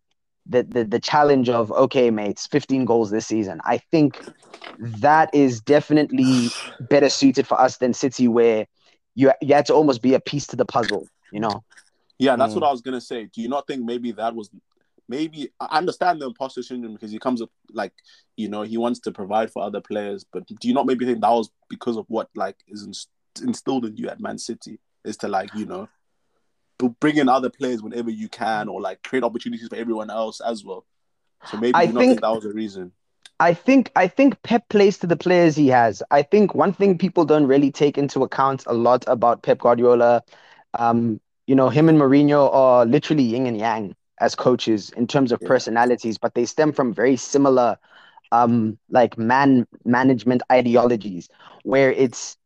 the, 0.51 0.63
the 0.63 0.83
the 0.85 0.99
challenge 0.99 1.49
of 1.49 1.71
okay 1.71 2.11
mates 2.11 2.47
15 2.47 2.85
goals 2.85 3.11
this 3.11 3.27
season 3.27 3.59
i 3.65 3.77
think 3.77 4.15
that 4.79 5.29
is 5.33 5.61
definitely 5.61 6.55
better 6.79 7.09
suited 7.09 7.47
for 7.47 7.59
us 7.59 7.77
than 7.77 7.93
City, 7.93 8.27
where 8.27 8.67
you 9.15 9.31
you 9.41 9.53
had 9.53 9.65
to 9.67 9.73
almost 9.73 10.01
be 10.01 10.13
a 10.13 10.19
piece 10.19 10.47
to 10.47 10.55
the 10.55 10.65
puzzle. 10.65 11.07
You 11.31 11.39
know, 11.39 11.63
Yeah, 12.19 12.35
that's 12.35 12.55
Mm. 12.55 12.61
what 12.61 12.67
I 12.67 12.71
was 12.71 12.81
gonna 12.81 13.01
say. 13.01 13.25
Do 13.25 13.41
you 13.41 13.49
not 13.49 13.67
think 13.67 13.83
maybe 13.83 14.11
that 14.13 14.35
was 14.35 14.49
maybe 15.07 15.49
I 15.59 15.77
understand 15.77 16.21
the 16.21 16.27
imposter 16.27 16.63
syndrome 16.63 16.93
because 16.93 17.11
he 17.11 17.19
comes 17.19 17.41
up 17.41 17.49
like 17.73 17.93
you 18.37 18.49
know 18.49 18.61
he 18.63 18.77
wants 18.77 18.99
to 19.01 19.11
provide 19.11 19.51
for 19.51 19.63
other 19.63 19.81
players, 19.81 20.25
but 20.31 20.45
do 20.47 20.67
you 20.67 20.73
not 20.73 20.85
maybe 20.85 21.05
think 21.05 21.21
that 21.21 21.29
was 21.31 21.51
because 21.69 21.97
of 21.97 22.05
what 22.09 22.29
like 22.35 22.57
is 22.67 22.83
inst- 22.83 23.09
instilled 23.43 23.85
in 23.85 23.97
you 23.97 24.09
at 24.09 24.19
Man 24.19 24.37
City 24.37 24.79
is 25.03 25.17
to 25.17 25.27
like 25.27 25.51
you 25.53 25.65
know 25.65 25.89
bring 26.89 27.17
in 27.17 27.29
other 27.29 27.49
players 27.49 27.81
whenever 27.81 28.09
you 28.09 28.29
can 28.29 28.67
or 28.67 28.81
like 28.81 29.03
create 29.03 29.23
opportunities 29.23 29.67
for 29.67 29.75
everyone 29.75 30.09
else 30.09 30.41
as 30.41 30.63
well. 30.63 30.85
So 31.45 31.57
maybe 31.57 31.75
I 31.75 31.83
you 31.83 31.93
think- 31.93 32.11
think 32.11 32.21
that 32.21 32.33
was 32.33 32.45
a 32.45 32.53
reason. 32.53 32.91
I 33.39 33.55
think 33.55 33.91
I 33.95 34.07
think 34.07 34.39
Pep 34.43 34.69
plays 34.69 34.99
to 34.99 35.07
the 35.07 35.15
players 35.15 35.55
he 35.55 35.67
has. 35.69 36.03
I 36.11 36.21
think 36.21 36.53
one 36.53 36.73
thing 36.73 36.97
people 36.99 37.25
don't 37.25 37.47
really 37.47 37.71
take 37.71 37.97
into 37.97 38.21
account 38.21 38.63
a 38.67 38.73
lot 38.73 39.03
about 39.07 39.41
Pep 39.41 39.57
Guardiola, 39.57 40.21
um, 40.77 41.19
you 41.47 41.55
know, 41.55 41.69
him 41.69 41.89
and 41.89 41.97
Mourinho 41.99 42.53
are 42.53 42.85
literally 42.85 43.23
yin 43.23 43.47
and 43.47 43.57
yang 43.57 43.95
as 44.19 44.35
coaches 44.35 44.91
in 44.91 45.07
terms 45.07 45.31
of 45.31 45.39
Yeah. 45.41 45.47
personalities, 45.47 46.19
but 46.19 46.35
they 46.35 46.45
stem 46.45 46.71
from 46.71 46.93
very 46.93 47.15
similar, 47.17 47.79
um, 48.31 48.77
like 48.91 49.17
man 49.17 49.65
management 49.85 50.43
ideologies, 50.51 51.27
where 51.63 51.91
it's 51.91 52.37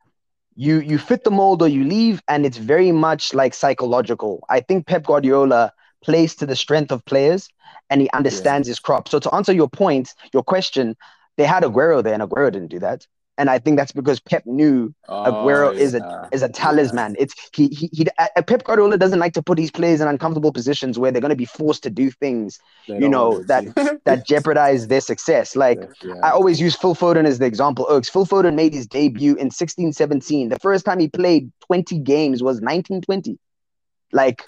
you 0.55 0.79
you 0.79 0.97
fit 0.97 1.23
the 1.23 1.31
mold 1.31 1.61
or 1.61 1.67
you 1.67 1.83
leave, 1.83 2.21
and 2.27 2.45
it's 2.45 2.57
very 2.57 2.91
much 2.91 3.33
like 3.33 3.53
psychological. 3.53 4.43
I 4.49 4.61
think 4.61 4.87
Pep 4.87 5.03
Guardiola 5.05 5.73
plays 6.03 6.35
to 6.35 6.45
the 6.45 6.55
strength 6.55 6.91
of 6.91 7.03
players, 7.05 7.49
and 7.89 8.01
he 8.01 8.09
understands 8.13 8.67
his 8.67 8.79
crop. 8.79 9.07
So 9.09 9.19
to 9.19 9.33
answer 9.35 9.53
your 9.53 9.69
point, 9.69 10.13
your 10.33 10.43
question, 10.43 10.95
they 11.37 11.45
had 11.45 11.63
Aguero 11.63 12.03
there, 12.03 12.13
and 12.13 12.23
Aguero 12.23 12.51
didn't 12.51 12.69
do 12.69 12.79
that. 12.79 13.05
And 13.37 13.49
I 13.49 13.59
think 13.59 13.75
that's 13.77 13.91
because 13.91 14.19
Pep 14.21 14.45
knew 14.45 14.93
Aguero 15.09 15.67
Oh, 15.67 15.71
is 15.71 15.93
a 15.93 15.97
yeah. 15.99 16.29
is 16.31 16.41
a 16.41 16.47
talisman. 16.47 17.15
It's 17.19 17.35
he 17.53 17.67
he, 17.67 17.89
he 17.91 18.07
uh, 18.17 18.41
Pep 18.43 18.63
Guardiola 18.63 18.97
doesn't 18.97 19.19
like 19.19 19.33
to 19.33 19.43
put 19.43 19.57
his 19.59 19.71
players 19.71 19.99
in 19.99 20.07
uncomfortable 20.07 20.53
positions 20.53 20.97
where 20.97 21.11
they're 21.11 21.21
going 21.21 21.31
to 21.31 21.35
be 21.35 21.43
forced 21.45 21.83
to 21.83 21.89
do 21.89 22.09
things 22.11 22.59
They 22.87 22.99
you 22.99 23.09
know, 23.09 23.43
that- 23.43 23.99
that 24.05 24.25
jeopardize 24.25 24.87
their 24.87 25.01
success. 25.01 25.55
Like 25.55 25.81
yeah. 26.01 26.13
I 26.23 26.29
always 26.31 26.61
use 26.61 26.75
Phil 26.77 26.95
Foden 26.95 27.25
as 27.25 27.39
the 27.39 27.45
example. 27.45 27.85
Oaks. 27.89 28.07
Phil 28.09 28.25
Foden 28.25 28.53
made 28.55 28.73
his 28.73 28.87
debut 28.87 29.35
in 29.35 29.49
16-17. 29.49 30.49
The 30.49 30.59
first 30.59 30.85
time 30.85 30.99
he 30.99 31.09
played 31.09 31.51
20 31.67 31.99
games 31.99 32.41
was 32.41 32.55
1920. 32.61 33.37
Like 34.13 34.45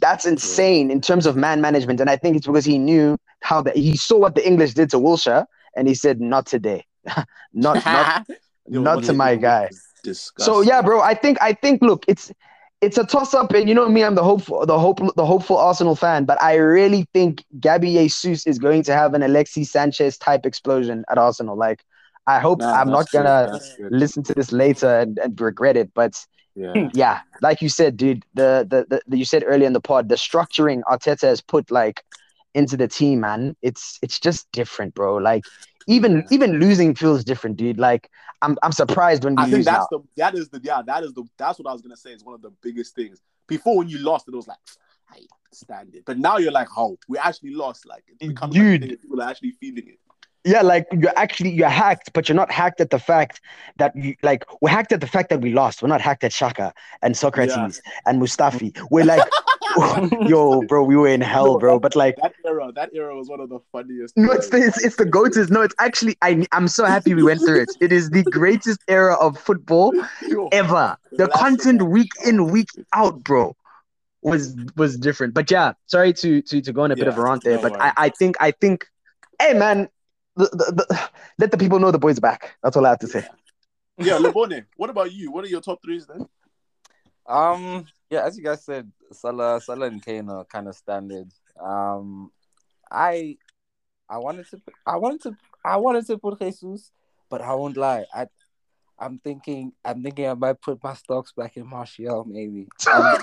that's 0.00 0.26
insane 0.26 0.90
in 0.90 1.00
terms 1.00 1.24
of 1.26 1.36
man 1.36 1.60
management. 1.62 2.00
And 2.00 2.10
I 2.10 2.16
think 2.16 2.36
it's 2.36 2.46
because 2.46 2.64
he 2.66 2.78
knew 2.78 3.16
how 3.40 3.62
that 3.62 3.76
he 3.76 3.96
saw 3.96 4.18
what 4.18 4.34
the 4.34 4.46
English 4.46 4.74
did 4.74 4.90
to 4.90 4.98
Wilshere 4.98 5.46
and 5.74 5.88
he 5.88 5.94
said, 5.94 6.20
not 6.20 6.44
today. 6.46 6.84
not 7.52 7.84
not 7.86 8.26
Yo, 8.68 8.82
not 8.82 9.02
to 9.04 9.12
my 9.12 9.36
guy. 9.36 9.68
Disgusting. 10.04 10.54
So 10.54 10.60
yeah, 10.60 10.80
bro. 10.80 11.00
I 11.00 11.14
think 11.14 11.38
I 11.40 11.52
think 11.52 11.82
look, 11.82 12.04
it's 12.06 12.32
it's 12.80 12.96
a 12.96 13.04
toss 13.04 13.34
up, 13.34 13.52
and 13.52 13.68
you 13.68 13.74
know 13.74 13.88
me, 13.88 14.02
I'm 14.02 14.14
the 14.14 14.22
hopeful 14.22 14.64
the 14.64 14.78
hope 14.78 15.00
the 15.16 15.26
hopeful 15.26 15.58
Arsenal 15.58 15.96
fan, 15.96 16.24
but 16.24 16.40
I 16.40 16.54
really 16.54 17.06
think 17.12 17.44
Gabby 17.58 17.92
Jesus 17.94 18.46
is 18.46 18.58
going 18.58 18.82
to 18.84 18.94
have 18.94 19.12
an 19.14 19.22
Alexis 19.22 19.70
Sanchez 19.70 20.16
type 20.16 20.46
explosion 20.46 21.04
at 21.10 21.18
Arsenal. 21.18 21.56
Like, 21.56 21.84
I 22.26 22.38
hope 22.38 22.60
Nah, 22.60 22.80
I'm 22.80 22.90
not 22.90 23.10
gonna 23.10 23.60
good. 23.76 23.92
listen 23.92 24.22
to 24.24 24.34
this 24.34 24.52
later 24.52 25.00
and, 25.00 25.18
and 25.18 25.38
regret 25.40 25.76
it, 25.76 25.92
but 25.94 26.14
Yeah. 26.54 26.88
yeah, 26.94 27.20
like 27.42 27.60
you 27.60 27.68
said, 27.68 27.96
dude, 27.96 28.24
the, 28.34 28.66
the 28.68 28.86
the 28.88 29.02
the 29.06 29.18
you 29.18 29.24
said 29.24 29.44
earlier 29.46 29.66
in 29.66 29.72
the 29.72 29.80
pod, 29.80 30.08
the 30.08 30.14
structuring 30.14 30.82
Arteta 30.88 31.22
has 31.22 31.40
put 31.40 31.70
like 31.70 32.04
into 32.54 32.76
the 32.76 32.88
team, 32.88 33.20
man. 33.20 33.56
It's 33.62 33.98
it's 34.02 34.18
just 34.18 34.50
different, 34.52 34.94
bro. 34.94 35.16
Like 35.16 35.44
even 35.86 36.24
even 36.30 36.58
losing 36.58 36.94
feels 36.94 37.24
different, 37.24 37.56
dude. 37.56 37.78
Like 37.78 38.10
I'm 38.42 38.56
I'm 38.62 38.72
surprised 38.72 39.24
when 39.24 39.34
we 39.34 39.42
I 39.42 39.44
think 39.44 39.56
lose 39.56 39.66
now. 39.66 39.72
that's 39.72 39.88
the 39.90 40.00
that 40.16 40.34
is 40.34 40.48
the 40.48 40.60
yeah 40.62 40.82
that 40.86 41.04
is 41.04 41.12
the 41.12 41.24
that's 41.36 41.58
what 41.58 41.68
I 41.68 41.72
was 41.72 41.82
gonna 41.82 41.96
say 41.96 42.10
is 42.12 42.24
one 42.24 42.34
of 42.34 42.42
the 42.42 42.52
biggest 42.62 42.94
things. 42.94 43.20
Before 43.46 43.76
when 43.78 43.88
you 43.88 43.98
lost, 43.98 44.28
it 44.28 44.34
was 44.34 44.46
like 44.46 44.58
I 45.10 45.20
understand 45.46 45.94
it, 45.94 46.04
but 46.06 46.18
now 46.18 46.38
you're 46.38 46.52
like, 46.52 46.68
oh, 46.76 46.96
we 47.08 47.18
actually 47.18 47.54
lost. 47.54 47.86
Like 47.86 48.04
it's 48.08 48.18
becoming 48.18 48.58
like 48.58 48.80
Dude. 48.80 48.88
thing 48.88 48.96
people 48.98 49.20
are 49.20 49.28
actually 49.28 49.52
feeling 49.52 49.88
it. 49.88 49.98
Yeah, 50.44 50.62
like 50.62 50.86
you're 50.92 51.12
actually 51.16 51.50
you're 51.50 51.68
hacked, 51.68 52.12
but 52.14 52.28
you're 52.28 52.36
not 52.36 52.50
hacked 52.50 52.80
at 52.80 52.88
the 52.90 52.98
fact 52.98 53.40
that 53.76 53.94
you 53.94 54.16
like 54.22 54.44
we're 54.62 54.70
hacked 54.70 54.90
at 54.92 55.00
the 55.02 55.06
fact 55.06 55.28
that 55.30 55.42
we 55.42 55.52
lost. 55.52 55.82
We're 55.82 55.88
not 55.88 56.00
hacked 56.00 56.24
at 56.24 56.32
Xhaka 56.32 56.72
and 57.02 57.14
Sokratis 57.14 57.80
and 58.06 58.22
Mustafi. 58.22 58.74
We're 58.90 59.04
like, 59.04 59.22
yo, 60.28 60.62
bro, 60.62 60.82
we 60.82 60.96
were 60.96 61.08
in 61.08 61.20
hell, 61.20 61.58
bro. 61.58 61.78
But 61.78 61.94
like, 61.94 62.16
That 62.22 62.32
era, 62.46 62.72
that 62.74 62.90
era 62.94 63.14
was 63.14 63.28
one 63.28 63.40
of 63.40 63.50
the 63.50 63.60
funniest. 63.70 64.16
no, 64.16 64.32
it's 64.32 64.48
the 64.48 64.58
it's, 64.58 64.82
it's 64.82 64.96
the 64.96 65.04
goaters. 65.04 65.50
No, 65.50 65.60
it's 65.60 65.74
actually 65.78 66.16
I 66.22 66.46
I'm 66.52 66.68
so 66.68 66.86
happy 66.86 67.12
we 67.14 67.22
went 67.22 67.40
through 67.40 67.60
it. 67.62 67.70
It 67.80 67.92
is 67.92 68.08
the 68.08 68.22
greatest 68.22 68.80
era 68.88 69.16
of 69.20 69.38
football 69.38 69.92
Yo, 70.26 70.48
ever. 70.52 70.96
The 71.12 71.28
content 71.28 71.82
week 71.82 72.12
in 72.24 72.50
week 72.50 72.68
out, 72.94 73.22
bro, 73.22 73.54
was 74.22 74.56
was 74.76 74.96
different. 74.96 75.34
But 75.34 75.50
yeah, 75.50 75.74
sorry 75.86 76.14
to 76.14 76.40
to 76.40 76.62
to 76.62 76.72
go 76.72 76.82
on 76.84 76.92
a 76.92 76.96
bit 76.96 77.08
of 77.08 77.18
a 77.18 77.22
rant 77.22 77.44
there, 77.44 77.56
no 77.56 77.62
but 77.62 77.78
I. 77.78 77.92
I 77.96 78.08
think 78.08 78.36
I 78.40 78.52
think, 78.52 78.86
hey 79.38 79.52
man, 79.52 79.88
the, 80.40 80.56
the, 80.56 80.84
the, 80.88 81.10
let 81.38 81.50
the 81.50 81.58
people 81.58 81.78
know 81.78 81.90
the 81.90 81.98
boys 81.98 82.18
are 82.18 82.22
back. 82.22 82.56
That's 82.62 82.76
all 82.76 82.86
I 82.86 82.90
have 82.90 82.98
to 83.00 83.06
say. 83.06 83.26
yeah, 83.98 84.18
Lebone, 84.18 84.64
what 84.76 84.90
about 84.90 85.12
you? 85.12 85.30
What 85.30 85.44
are 85.44 85.48
your 85.48 85.60
top 85.60 85.82
threes 85.82 86.06
then? 86.06 86.26
Um, 87.26 87.86
yeah, 88.08 88.24
as 88.24 88.36
you 88.36 88.44
guys 88.44 88.64
said, 88.64 88.90
Salah, 89.12 89.60
Salah 89.60 89.86
and 89.86 90.04
Kane 90.04 90.28
are 90.28 90.44
kind 90.44 90.68
of 90.68 90.74
standard. 90.74 91.28
Um, 91.62 92.30
I, 92.90 93.36
I 94.08 94.18
wanted 94.18 94.48
to, 94.50 94.60
I 94.86 94.96
wanted 94.96 95.22
to, 95.22 95.36
I 95.64 95.76
wanted 95.76 96.06
to 96.06 96.18
put 96.18 96.40
Jesus, 96.40 96.90
but 97.28 97.40
I 97.40 97.54
won't 97.54 97.76
lie. 97.76 98.04
I, 98.12 98.26
I'm 99.00 99.18
thinking, 99.18 99.72
I'm 99.84 100.02
thinking 100.02 100.28
I 100.28 100.34
might 100.34 100.60
put 100.60 100.82
my 100.84 100.92
stocks 100.94 101.32
back 101.32 101.56
in 101.56 101.66
Martial, 101.66 102.24
maybe. 102.24 102.68
Um, 102.90 103.18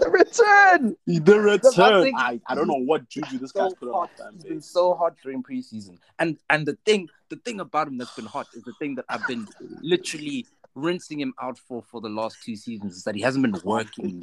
the 0.00 0.10
return. 0.10 0.96
The 1.06 1.40
return. 1.40 2.02
thinking- 2.02 2.18
I, 2.18 2.40
I 2.46 2.54
don't 2.54 2.66
know 2.66 2.82
what 2.84 3.08
juju 3.08 3.38
this 3.38 3.52
guy's 3.52 3.70
so 3.70 3.76
put 3.76 3.88
on 3.88 3.94
hot. 3.94 4.10
our 4.20 4.26
fan 4.26 4.34
He's 4.34 4.44
been 4.44 4.60
so 4.62 4.94
hot 4.94 5.14
during 5.22 5.42
preseason, 5.42 5.98
and 6.18 6.36
and 6.50 6.66
the 6.66 6.76
thing, 6.84 7.08
the 7.28 7.36
thing 7.36 7.60
about 7.60 7.88
him 7.88 7.98
that's 7.98 8.14
been 8.14 8.26
hot 8.26 8.46
is 8.54 8.62
the 8.64 8.72
thing 8.78 8.94
that 8.96 9.04
I've 9.08 9.26
been 9.26 9.46
literally 9.82 10.46
rinsing 10.74 11.20
him 11.20 11.32
out 11.40 11.58
for 11.58 11.82
for 11.90 12.00
the 12.00 12.08
last 12.08 12.42
two 12.44 12.56
seasons 12.56 12.96
is 12.96 13.04
that 13.04 13.14
he 13.14 13.20
hasn't 13.22 13.42
been 13.42 13.60
working. 13.64 14.20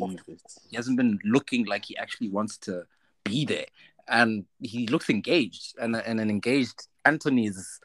He 0.70 0.76
hasn't 0.76 0.98
been 0.98 1.20
looking 1.24 1.66
like 1.66 1.86
he 1.86 1.98
actually 1.98 2.30
wants 2.30 2.58
to 2.60 2.86
be 3.24 3.46
there, 3.46 3.66
and 4.08 4.46
he 4.62 4.88
looks 4.88 5.10
engaged. 5.10 5.76
And 5.80 5.96
and 5.96 6.20
an 6.20 6.30
engaged 6.30 6.88
Anthony 7.06 7.48
is 7.48 7.80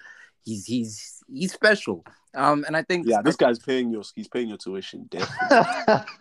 he's 0.45 0.67
he's 0.67 1.22
he's 1.33 1.53
special. 1.53 2.05
Um, 2.35 2.65
and 2.67 2.77
I 2.77 2.83
think 2.83 3.07
Yeah, 3.07 3.23
this 3.23 3.37
guy's 3.37 3.59
paying 3.59 3.91
your 3.91 4.03
he's 4.15 4.29
paying 4.29 4.49
your 4.49 4.59
tuition. 4.59 5.09
Definitely. 5.11 5.59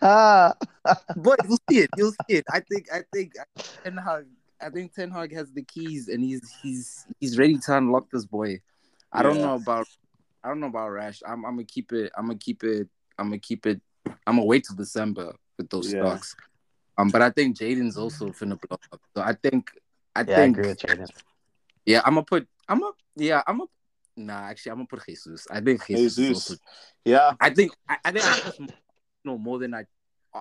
but 0.00 1.38
you'll 1.44 1.58
see 1.70 1.78
it. 1.78 1.90
You'll 1.96 2.12
see 2.12 2.36
it. 2.36 2.44
I 2.50 2.60
think. 2.60 2.88
I 2.92 3.02
think 3.12 3.32
Ten 3.84 3.96
Hag. 3.96 4.26
I 4.60 4.70
think 4.70 4.94
Ten 4.94 5.10
Hag 5.10 5.32
has 5.34 5.50
the 5.52 5.62
keys, 5.62 6.08
and 6.08 6.22
he's 6.22 6.42
he's 6.62 7.06
he's 7.20 7.38
ready 7.38 7.58
to 7.58 7.76
unlock 7.76 8.10
this 8.10 8.24
boy. 8.26 8.60
I 9.12 9.22
don't 9.22 9.40
know 9.40 9.54
about. 9.54 9.86
I 10.44 10.48
don't 10.48 10.60
know 10.60 10.66
about 10.66 10.90
Rash. 10.90 11.22
I'm. 11.26 11.44
I'm 11.44 11.52
gonna 11.56 11.64
keep 11.64 11.92
it. 11.92 12.12
I'm 12.16 12.26
gonna 12.26 12.38
keep 12.38 12.62
it. 12.64 12.88
I'm 13.18 13.26
gonna 13.26 13.38
keep 13.38 13.66
it. 13.66 13.80
I'm 14.26 14.36
gonna 14.36 14.44
wait 14.44 14.64
till 14.66 14.76
December 14.76 15.34
with 15.58 15.70
those 15.70 15.92
Yeah. 15.92 16.00
stocks. 16.04 16.36
Um, 16.98 17.08
but 17.08 17.22
I 17.22 17.30
think 17.30 17.56
Jadon's 17.56 17.96
also 17.96 18.26
finna 18.30 18.58
blow 18.60 18.78
up. 18.92 19.00
So 19.16 19.22
I 19.22 19.32
think. 19.34 19.70
I 20.14 20.20
Yeah, 20.20 20.32
I 20.32 20.34
think. 20.42 20.58
agree 20.58 20.68
with 20.68 20.80
Jadon. 20.80 21.08
Yeah, 21.86 22.02
I'm 22.04 22.14
gonna 22.14 22.24
put. 22.24 22.46
I'm 22.68 22.80
gonna. 22.80 22.92
Yeah, 23.16 23.42
I'm 23.46 23.58
gonna. 23.58 23.68
Nah, 24.16 24.48
actually, 24.48 24.72
I'm 24.72 24.78
gonna 24.78 24.86
put 24.86 25.04
Jesus. 25.06 25.46
I 25.50 25.60
think 25.60 25.86
Jesus. 25.86 26.16
Jesus. 26.16 26.58
Yeah. 27.04 27.32
I 27.40 27.50
think. 27.50 27.72
I, 27.88 27.96
I 28.04 28.10
think 28.12 28.24
I 28.24 28.32
trust 28.32 28.60
Arsenal 28.60 29.38
more 29.38 29.58
than 29.58 29.74
I. 29.74 29.84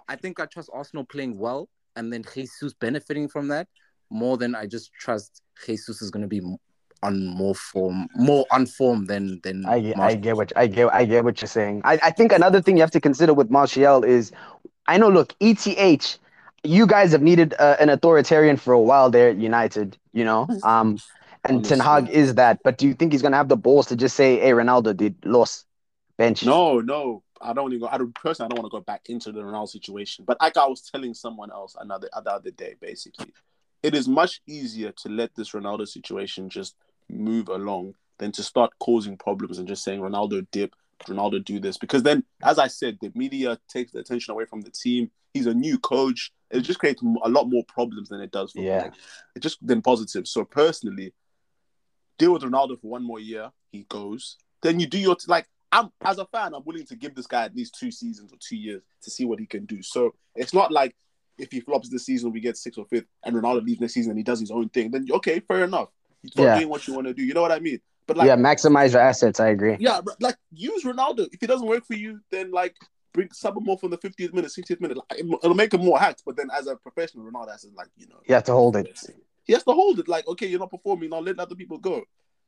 I 0.07 0.15
think 0.15 0.39
I 0.39 0.45
trust 0.45 0.69
Arsenal 0.73 1.05
playing 1.05 1.37
well, 1.37 1.69
and 1.95 2.11
then 2.11 2.23
Jesus 2.33 2.73
benefiting 2.73 3.27
from 3.27 3.47
that 3.49 3.67
more 4.11 4.37
than 4.37 4.53
I 4.53 4.67
just 4.67 4.93
trust 4.93 5.41
Jesus 5.65 6.01
is 6.01 6.11
gonna 6.11 6.27
be 6.27 6.41
on 7.03 7.25
more 7.25 7.55
form, 7.55 8.07
more 8.15 8.45
on 8.51 8.67
form 8.67 9.05
than 9.05 9.39
than. 9.43 9.65
I 9.65 9.79
get, 9.79 9.99
I 9.99 10.15
get 10.15 10.35
what 10.35 10.51
I 10.55 10.67
get. 10.67 10.93
I 10.93 11.05
get 11.05 11.23
what 11.23 11.41
you're 11.41 11.47
saying. 11.47 11.81
I, 11.83 11.97
I 12.03 12.11
think 12.11 12.31
another 12.31 12.61
thing 12.61 12.77
you 12.77 12.83
have 12.83 12.91
to 12.91 13.01
consider 13.01 13.33
with 13.33 13.49
Martial 13.49 14.03
is, 14.03 14.31
I 14.87 14.97
know. 14.97 15.09
Look, 15.09 15.33
ETH, 15.39 16.19
you 16.63 16.85
guys 16.85 17.11
have 17.13 17.21
needed 17.21 17.55
uh, 17.57 17.77
an 17.79 17.89
authoritarian 17.89 18.57
for 18.57 18.73
a 18.73 18.81
while 18.81 19.09
there 19.09 19.29
at 19.29 19.37
United. 19.37 19.97
You 20.13 20.25
know, 20.25 20.47
um, 20.63 20.97
and 21.45 21.65
Ten 21.65 21.79
Hag 21.79 22.09
is 22.09 22.35
that. 22.35 22.59
But 22.63 22.77
do 22.77 22.87
you 22.87 22.93
think 22.93 23.11
he's 23.11 23.21
gonna 23.21 23.37
have 23.37 23.49
the 23.49 23.57
balls 23.57 23.87
to 23.87 23.95
just 23.95 24.15
say, 24.15 24.39
"Hey, 24.39 24.51
Ronaldo, 24.51 24.95
did 24.95 25.15
lost 25.25 25.65
bench"? 26.17 26.45
No, 26.45 26.79
no. 26.79 27.23
I 27.43 27.53
don't 27.53 27.73
even. 27.73 27.87
I 27.91 27.97
don't 27.97 28.13
personally. 28.13 28.47
I 28.47 28.49
don't 28.49 28.61
want 28.61 28.71
to 28.71 28.77
go 28.77 28.83
back 28.83 29.01
into 29.09 29.31
the 29.31 29.41
Ronaldo 29.41 29.69
situation. 29.69 30.25
But 30.25 30.37
like 30.39 30.57
I 30.57 30.67
was 30.67 30.81
telling 30.81 31.13
someone 31.13 31.51
else 31.51 31.75
another 31.79 32.07
the 32.13 32.31
other 32.31 32.51
day, 32.51 32.75
basically, 32.79 33.33
it 33.81 33.95
is 33.95 34.07
much 34.07 34.41
easier 34.47 34.91
to 34.97 35.09
let 35.09 35.33
this 35.35 35.51
Ronaldo 35.51 35.87
situation 35.87 36.49
just 36.49 36.75
move 37.09 37.49
along 37.49 37.95
than 38.19 38.31
to 38.33 38.43
start 38.43 38.71
causing 38.79 39.17
problems 39.17 39.57
and 39.57 39.67
just 39.67 39.83
saying 39.83 39.99
Ronaldo 39.99 40.45
dip, 40.51 40.75
Ronaldo 41.05 41.43
do 41.43 41.59
this. 41.59 41.77
Because 41.77 42.03
then, 42.03 42.23
as 42.43 42.59
I 42.59 42.67
said, 42.67 42.99
the 43.01 43.11
media 43.15 43.57
takes 43.67 43.91
the 43.91 43.99
attention 43.99 44.31
away 44.31 44.45
from 44.45 44.61
the 44.61 44.69
team. 44.69 45.09
He's 45.33 45.47
a 45.47 45.53
new 45.53 45.79
coach. 45.79 46.31
It 46.51 46.61
just 46.61 46.77
creates 46.79 47.01
a 47.01 47.29
lot 47.29 47.45
more 47.45 47.63
problems 47.67 48.09
than 48.09 48.21
it 48.21 48.31
does 48.31 48.51
for 48.51 48.61
Yeah. 48.61 48.91
it 49.35 49.39
just 49.39 49.57
then 49.65 49.81
positive. 49.81 50.27
So 50.27 50.43
personally, 50.45 51.13
deal 52.21 52.33
with 52.33 52.43
Ronaldo 52.43 52.79
for 52.79 52.87
one 52.87 53.03
more 53.03 53.19
year. 53.19 53.51
He 53.71 53.85
goes. 53.89 54.37
Then 54.61 54.79
you 54.79 54.87
do 54.87 54.97
your 54.99 55.17
like. 55.27 55.47
I'm 55.73 55.89
as 56.03 56.17
a 56.19 56.25
fan, 56.25 56.53
I'm 56.53 56.63
willing 56.65 56.85
to 56.87 56.95
give 56.97 57.15
this 57.15 57.27
guy 57.27 57.45
at 57.45 57.55
least 57.55 57.77
two 57.79 57.91
seasons 57.91 58.33
or 58.33 58.37
two 58.45 58.57
years 58.57 58.81
to 59.03 59.09
see 59.09 59.23
what 59.23 59.39
he 59.39 59.45
can 59.45 59.65
do. 59.65 59.81
So 59.81 60.13
it's 60.35 60.53
not 60.53 60.69
like 60.69 60.93
if 61.37 61.49
he 61.49 61.61
flops 61.61 61.87
this 61.87 62.05
season, 62.05 62.33
we 62.33 62.41
get 62.41 62.57
sixth 62.57 62.77
or 62.77 62.85
fifth, 62.85 63.05
and 63.23 63.33
Ronaldo 63.35 63.63
leaves 63.65 63.79
next 63.79 63.93
season 63.93 64.11
and 64.11 64.19
he 64.19 64.23
does 64.23 64.41
his 64.41 64.51
own 64.51 64.67
thing. 64.67 64.91
Then 64.91 65.07
okay, 65.19 65.39
fair 65.39 65.63
enough. 65.63 65.87
You 66.23 66.29
start 66.29 66.45
Yeah. 66.47 66.55
doing 66.59 66.69
what 66.69 66.85
you 66.87 66.93
want 66.93 67.07
to 67.07 67.13
do. 67.13 67.23
You 67.23 67.33
know 67.33 67.41
what 67.41 67.53
I 67.53 67.59
mean? 67.59 67.79
But 68.05 68.17
like, 68.17 68.27
yeah, 68.27 68.35
maximize 68.35 68.91
your 68.91 69.01
assets. 69.01 69.39
I 69.39 69.47
agree. 69.49 69.77
yeah, 69.79 70.01
like 70.19 70.35
use 70.51 70.83
Ronaldo. 70.83 71.27
If 71.31 71.41
it 71.41 71.47
doesn't 71.47 71.65
work 71.67 71.85
for 71.85 71.95
you, 71.95 72.19
then 72.31 72.51
like 72.51 72.75
bring 73.13 73.31
sub 73.31 73.55
him 73.55 73.69
off 73.69 73.79
from 73.79 73.91
the 73.91 73.97
50th 73.97 74.33
minute, 74.33 74.51
60th 74.51 74.81
minute. 74.81 74.97
Like, 74.97 75.19
it'll 75.19 75.53
make 75.55 75.73
him 75.73 75.85
more 75.85 75.97
hacked. 75.99 76.23
But 76.25 76.35
then 76.35 76.49
as 76.53 76.67
a 76.67 76.75
professional, 76.75 77.23
Ronaldo 77.31 77.51
has 77.51 77.61
to 77.61 77.69
like 77.77 77.87
you 77.95 78.07
know 78.09 78.17
You 78.27 78.35
have 78.35 78.43
to 78.45 78.51
hold 78.53 78.75
it. 78.75 78.99
He 79.51 79.55
has 79.57 79.63
to 79.69 79.73
hold 79.81 79.99
it. 79.99 80.07
Like 80.07 80.27
okay, 80.33 80.47
you're 80.47 80.63
not 80.65 80.71
performing. 80.77 81.09
Now 81.11 81.19
let 81.19 81.39
other 81.45 81.55
people 81.61 81.77
go. 81.91 81.95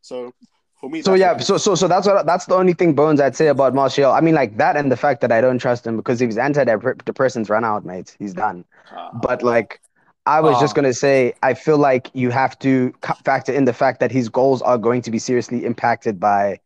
So 0.01 0.33
For 0.79 0.89
me, 0.89 1.01
So 1.01 1.13
yeah, 1.23 1.37
so 1.49 1.57
so 1.57 1.75
so 1.75 1.87
that's 1.87 2.07
what 2.07 2.25
that's 2.31 2.45
the 2.51 2.55
only 2.55 2.73
thing 2.73 2.91
bones 2.95 3.19
I'd 3.25 3.35
say 3.35 3.47
about 3.47 3.73
Martial. 3.81 4.11
I 4.11 4.21
mean, 4.25 4.35
like 4.41 4.57
that 4.57 4.75
and 4.79 4.91
the 4.91 4.97
fact 5.05 5.21
that 5.21 5.31
I 5.31 5.39
don't 5.45 5.59
trust 5.59 5.85
him 5.87 5.95
because 6.01 6.21
if 6.21 6.27
his 6.27 6.37
antidepressants 6.37 7.49
run 7.49 7.63
out, 7.71 7.85
mate, 7.85 8.15
he's 8.19 8.33
done. 8.33 8.65
Ah, 8.91 9.11
But 9.25 9.43
like, 9.43 9.79
I 10.25 10.39
was 10.41 10.55
just 10.59 10.73
Ah. 10.73 10.81
gonna 10.81 10.93
say, 10.93 11.33
I 11.49 11.53
feel 11.65 11.77
like 11.77 12.09
you 12.13 12.31
have 12.31 12.57
to 12.59 12.93
factor 13.25 13.53
in 13.59 13.65
the 13.65 13.73
fact 13.73 13.99
that 13.99 14.11
his 14.11 14.29
goals 14.29 14.61
are 14.61 14.77
going 14.77 15.01
to 15.03 15.11
be 15.11 15.19
seriously 15.19 15.65
impacted 15.65 16.19
by 16.19 16.59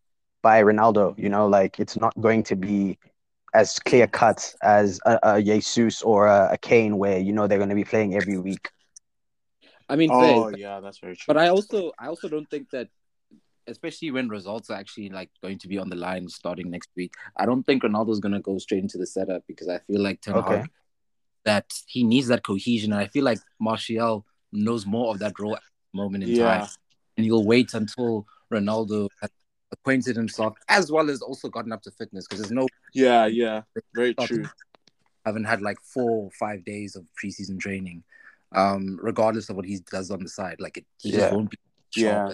by 0.44 0.62
Ronaldo. 0.62 1.06
You 1.18 1.30
know, 1.30 1.48
like 1.48 1.80
it's 1.84 1.98
not 2.06 2.14
going 2.28 2.44
to 2.52 2.56
be 2.56 2.98
as 3.54 3.80
clear 3.90 4.08
cut 4.08 4.54
as 4.62 5.00
a, 5.06 5.20
a 5.24 5.42
Jesus 5.42 6.02
or 6.04 6.28
a, 6.28 6.40
a 6.56 6.58
Kane, 6.58 6.98
where 7.02 7.20
you 7.28 7.34
know 7.34 7.48
they're 7.48 7.64
going 7.66 7.76
to 7.78 7.82
be 7.84 7.90
playing 7.94 8.16
every 8.16 8.38
week. 8.38 8.70
I 9.90 9.96
mean, 9.96 10.10
oh 10.12 10.50
fair, 10.50 10.58
yeah, 10.58 10.80
that's 10.80 11.00
very 11.00 11.16
true. 11.16 11.34
but 11.34 11.38
I 11.38 11.48
also 11.50 11.92
I 11.98 12.08
also 12.08 12.28
don't 12.28 12.50
think 12.50 12.70
that, 12.72 12.90
especially 13.68 14.12
when 14.12 14.30
results 14.30 14.70
are 14.70 14.78
actually 14.78 15.10
like 15.10 15.30
going 15.42 15.58
to 15.60 15.68
be 15.68 15.78
on 15.78 15.90
the 15.90 15.96
line 15.96 16.28
starting 16.30 16.70
next 16.70 16.90
week. 16.96 17.14
I 17.38 17.46
don't 17.46 17.64
think 17.64 17.84
Ronaldo's 17.84 18.20
gonna 18.20 18.42
go 18.42 18.58
straight 18.58 18.84
into 18.84 18.98
the 18.98 19.06
setup 19.08 19.44
because 19.48 19.70
I 19.70 19.80
feel 19.80 20.02
like 20.02 20.22
Ten 20.22 20.36
Okay. 20.36 20.58
Hag 20.58 20.72
that 21.46 21.72
he 21.88 22.04
needs 22.04 22.28
that 22.28 22.44
cohesion, 22.44 22.92
and 22.92 23.02
I 23.02 23.08
feel 23.08 23.24
like 23.24 23.40
Martial 23.60 24.26
knows 24.52 24.86
more 24.86 25.12
of 25.14 25.20
that 25.20 25.40
role 25.40 25.56
at 25.56 25.62
the 25.94 25.98
moment 25.98 26.24
in 26.26 26.32
Yeah. 26.32 26.44
time, 26.60 26.68
and 27.16 27.26
he'll 27.26 27.46
wait 27.46 27.74
until 27.74 28.28
Ronaldo 28.52 29.08
has 29.22 29.30
acquainted 29.72 30.16
himself 30.16 30.58
as 30.68 30.92
well 30.92 31.10
as 31.10 31.22
also 31.22 31.50
gotten 31.50 31.72
up 31.72 31.82
to 31.84 31.92
fitness 31.92 32.26
because 32.28 32.42
there's 32.42 32.52
no 32.52 32.68
yeah, 32.94 33.26
yeah, 33.28 33.62
very 33.94 34.14
true. 34.14 34.46
haven't 35.26 35.44
had 35.46 35.62
like 35.62 35.78
four 35.82 36.26
or 36.26 36.32
five 36.32 36.64
days 36.64 36.96
of 36.96 37.06
preseason 37.22 37.60
training, 37.60 38.04
um, 38.54 39.00
regardless 39.02 39.50
of 39.50 39.56
what 39.56 39.66
he 39.66 39.80
does 39.92 40.12
on 40.12 40.24
the 40.24 40.30
side. 40.30 40.58
Like 40.60 40.78
it, 40.78 40.86
he 41.02 41.12
Yeah. 41.12 41.18
just 41.20 41.34
won't 41.34 41.50
be. 41.50 41.58
Yeah. 41.96 42.34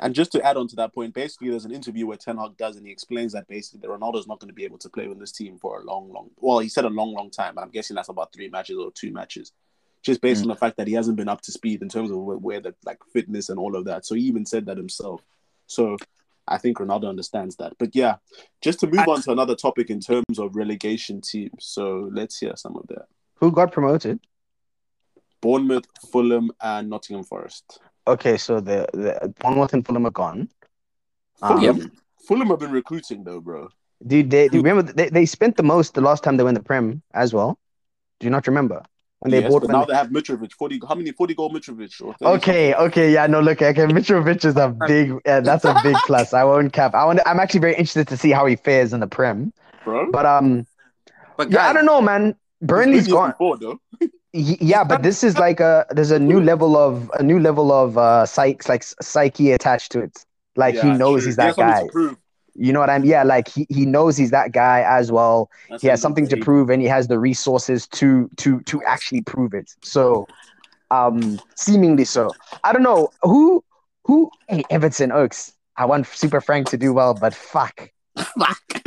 And 0.00 0.14
just 0.14 0.30
to 0.32 0.42
add 0.46 0.56
on 0.56 0.68
to 0.68 0.76
that 0.76 0.94
point, 0.94 1.12
basically, 1.12 1.50
there's 1.50 1.64
an 1.64 1.72
interview 1.72 2.06
where 2.06 2.16
Ten 2.16 2.36
Hag 2.36 2.56
does, 2.56 2.76
and 2.76 2.86
he 2.86 2.92
explains 2.92 3.32
that 3.32 3.48
basically 3.48 3.80
that 3.80 3.90
Ronaldo's 3.90 4.28
not 4.28 4.38
going 4.38 4.48
to 4.48 4.54
be 4.54 4.64
able 4.64 4.78
to 4.78 4.88
play 4.88 5.08
with 5.08 5.18
this 5.18 5.32
team 5.32 5.58
for 5.58 5.80
a 5.80 5.84
long, 5.84 6.12
long. 6.12 6.30
Well, 6.38 6.60
he 6.60 6.68
said 6.68 6.84
a 6.84 6.88
long, 6.88 7.12
long 7.12 7.30
time. 7.30 7.58
I'm 7.58 7.70
guessing 7.70 7.96
that's 7.96 8.08
about 8.08 8.32
three 8.32 8.48
matches 8.48 8.76
or 8.78 8.92
two 8.92 9.10
matches, 9.10 9.52
just 10.04 10.20
based 10.20 10.42
on 10.42 10.48
the 10.48 10.54
fact 10.54 10.76
that 10.76 10.86
he 10.86 10.92
hasn't 10.94 11.16
been 11.16 11.28
up 11.28 11.40
to 11.42 11.50
speed 11.52 11.82
in 11.82 11.88
terms 11.88 12.12
of 12.12 12.18
where, 12.18 12.36
where 12.36 12.60
the 12.60 12.76
like 12.86 12.98
fitness 13.12 13.48
and 13.48 13.58
all 13.58 13.74
of 13.74 13.86
that. 13.86 14.06
So 14.06 14.14
he 14.14 14.22
even 14.22 14.46
said 14.46 14.66
that 14.66 14.76
himself. 14.76 15.20
So 15.66 15.96
I 16.46 16.58
think 16.58 16.78
Ronaldo 16.78 17.08
understands 17.08 17.56
that. 17.56 17.72
But 17.76 17.96
yeah, 17.96 18.18
just 18.62 18.78
to 18.80 18.86
move 18.86 19.08
on 19.08 19.20
to 19.22 19.32
another 19.32 19.56
topic 19.56 19.90
in 19.90 19.98
terms 19.98 20.38
of 20.38 20.54
relegation 20.54 21.20
teams. 21.22 21.64
So 21.64 22.08
let's 22.12 22.38
hear 22.38 22.52
some 22.54 22.76
of 22.76 22.86
that. 22.86 23.06
Who 23.40 23.50
got 23.50 23.72
promoted? 23.72 24.20
Bournemouth, 25.40 25.86
Fulham, 26.10 26.50
and 26.62 26.88
Nottingham 26.90 27.24
Forest. 27.24 27.80
Okay, 28.06 28.36
so 28.36 28.60
the 28.60 28.86
the 28.92 29.34
Bournemouth 29.40 29.72
and 29.72 29.84
Fulham 29.86 30.06
are 30.06 30.10
gone. 30.10 30.48
Fulham, 31.38 31.80
Um, 31.80 31.92
Fulham 32.26 32.48
have 32.48 32.58
been 32.58 32.72
recruiting 32.72 33.24
though, 33.24 33.40
bro. 33.40 33.68
Dude, 34.06 34.30
they, 34.30 34.48
do 34.48 34.58
you 34.58 34.62
remember 34.62 34.92
they, 34.92 35.08
they 35.08 35.26
spent 35.26 35.56
the 35.56 35.62
most 35.62 35.94
the 35.94 36.00
last 36.00 36.22
time 36.22 36.36
they 36.36 36.44
won 36.44 36.54
the 36.54 36.62
Prem 36.62 37.02
as 37.14 37.34
well. 37.34 37.58
Do 38.20 38.26
you 38.26 38.30
not 38.30 38.46
remember 38.46 38.82
when 39.20 39.30
they 39.32 39.40
yes, 39.40 39.50
bought? 39.50 39.62
but 39.62 39.70
now 39.70 39.84
they 39.84 39.94
have 39.94 40.08
Mitrovic. 40.08 40.52
Forty. 40.52 40.80
How 40.88 40.94
many 40.94 41.12
forty 41.12 41.34
goal 41.34 41.50
Mitrovic? 41.50 42.00
Or 42.00 42.14
30 42.14 42.36
Okay, 42.36 42.74
okay, 42.74 43.12
yeah, 43.12 43.26
no, 43.26 43.40
look, 43.40 43.60
okay, 43.60 43.86
Mitrovic 43.86 44.44
is 44.44 44.56
a 44.56 44.68
big, 44.86 45.14
yeah, 45.26 45.40
that's 45.40 45.64
a 45.64 45.74
big 45.82 45.96
plus. 46.06 46.32
I 46.32 46.44
won't 46.44 46.72
cap. 46.72 46.94
I 46.94 47.04
want, 47.04 47.20
I'm 47.26 47.40
actually 47.40 47.60
very 47.60 47.74
interested 47.74 48.08
to 48.08 48.16
see 48.16 48.30
how 48.30 48.46
he 48.46 48.56
fares 48.56 48.92
in 48.92 49.00
the 49.00 49.06
Prem. 49.08 49.52
bro. 49.84 50.10
But 50.10 50.26
um, 50.26 50.66
But 51.36 51.50
yeah, 51.50 51.68
I 51.68 51.72
don't 51.72 51.86
know, 51.86 52.00
man. 52.00 52.36
Burnley's 52.62 53.06
He's 53.06 53.14
gone. 53.14 53.30
Before, 53.30 53.56
though. 53.56 53.80
Y- 54.34 54.58
Yeah, 54.60 54.84
but 54.84 55.02
this 55.02 55.24
is 55.24 55.38
like 55.38 55.60
a 55.60 55.86
there's 55.90 56.10
a 56.10 56.18
new 56.18 56.40
level 56.40 56.76
of 56.76 57.10
a 57.14 57.22
new 57.22 57.38
level 57.40 57.72
of 57.72 57.96
uh 57.96 58.26
psych 58.26 58.68
like 58.68 58.82
psyche 58.82 59.52
attached 59.52 59.92
to 59.92 60.00
it. 60.00 60.24
Like 60.56 60.74
he 60.74 60.90
knows 60.90 61.22
true. 61.22 61.28
he's 61.28 61.36
that 61.36 61.54
something 61.54 61.88
guy. 61.94 62.18
You 62.54 62.72
know 62.72 62.80
what 62.80 62.90
I 62.90 62.98
mean? 62.98 63.08
Yeah, 63.08 63.22
like 63.22 63.48
he, 63.48 63.66
he 63.70 63.86
knows 63.86 64.16
he's 64.16 64.32
that 64.32 64.50
guy 64.52 64.84
as 64.86 65.12
well. 65.12 65.48
That's 65.70 65.82
he 65.82 65.88
has 65.88 66.00
something 66.00 66.26
to 66.28 66.36
prove 66.36 66.70
and 66.70 66.82
he 66.82 66.88
has 66.88 67.06
the 67.06 67.18
resources 67.18 67.86
to 67.88 68.28
to 68.36 68.60
to 68.62 68.82
actually 68.82 69.22
prove 69.22 69.54
it. 69.54 69.74
So 69.82 70.26
um 70.90 71.38
seemingly 71.54 72.04
so. 72.04 72.34
I 72.64 72.72
don't 72.72 72.82
know 72.82 73.10
who 73.22 73.64
who 74.04 74.30
hey 74.48 74.64
Everton 74.70 75.12
Oaks. 75.12 75.52
I 75.76 75.86
want 75.86 76.06
Super 76.06 76.40
Frank 76.40 76.68
to 76.70 76.76
do 76.76 76.92
well, 76.92 77.14
but 77.14 77.34
fuck. 77.34 77.90
Fuck. 78.16 78.82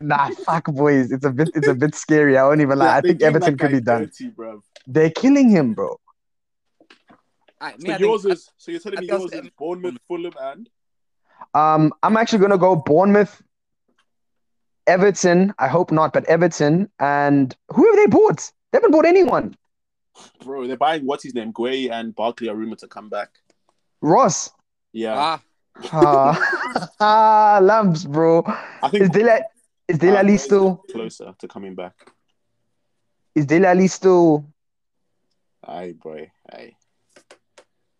Nah, 0.00 0.28
fuck 0.30 0.66
boys. 0.66 1.12
It's 1.12 1.24
a 1.24 1.30
bit 1.30 1.50
it's 1.54 1.68
a 1.68 1.74
bit 1.74 1.94
scary. 1.94 2.36
I 2.36 2.44
won't 2.44 2.60
even 2.60 2.78
lie. 2.78 2.86
Yeah, 2.86 2.96
I 2.96 3.00
think 3.00 3.18
gave 3.20 3.28
Everton 3.28 3.56
could 3.58 3.70
be 3.70 3.80
done. 3.80 4.06
30, 4.06 4.30
bruv. 4.30 4.62
They're 4.86 5.10
killing 5.10 5.48
him, 5.48 5.74
bro. 5.74 5.98
I, 7.60 7.76
me, 7.76 7.90
So 7.90 7.92
I 7.92 7.96
yours 7.98 8.22
think, 8.22 8.34
is 8.34 8.50
so 8.56 8.70
you're 8.72 8.80
telling 8.80 8.98
I 8.98 9.00
me 9.02 9.10
I'll 9.10 9.20
yours 9.20 9.30
say 9.32 9.38
is 9.38 9.50
Bournemouth, 9.56 9.98
Fulham, 10.08 10.32
and 10.40 10.68
Um, 11.54 11.92
I'm 12.02 12.16
actually 12.16 12.40
gonna 12.40 12.58
go 12.58 12.74
Bournemouth, 12.76 13.40
Everton. 14.86 15.54
I 15.58 15.68
hope 15.68 15.92
not, 15.92 16.12
but 16.12 16.24
Everton 16.24 16.90
and 16.98 17.54
who 17.72 17.86
have 17.86 17.96
they 17.96 18.06
bought? 18.06 18.50
They 18.72 18.78
haven't 18.78 18.90
bought 18.90 19.06
anyone. 19.06 19.54
bro, 20.44 20.66
they're 20.66 20.76
buying 20.76 21.06
what's 21.06 21.22
his 21.22 21.34
name, 21.34 21.52
Gueye 21.52 21.90
and 21.90 22.14
Barkley 22.14 22.48
are 22.48 22.56
rumored 22.56 22.78
to 22.80 22.88
come 22.88 23.08
back. 23.08 23.30
Ross. 24.00 24.50
Yeah, 24.92 25.14
ah, 25.16 25.40
Ah, 25.92 26.38
ah, 27.00 27.58
lamps, 27.62 28.04
bro. 28.04 28.42
I 28.82 28.88
think 28.88 29.04
Is 29.04 29.10
Dele 29.10 29.40
is 29.88 29.98
Dele 29.98 30.16
Alli 30.16 30.36
still 30.36 30.76
closer 30.90 31.34
to 31.38 31.48
coming 31.48 31.74
back. 31.74 31.94
is 33.34 33.46
Dele 33.46 33.66
Alli 33.66 33.88
still? 33.88 34.44
Aye, 35.66 35.94
boy, 36.02 36.30
aye. 36.52 36.72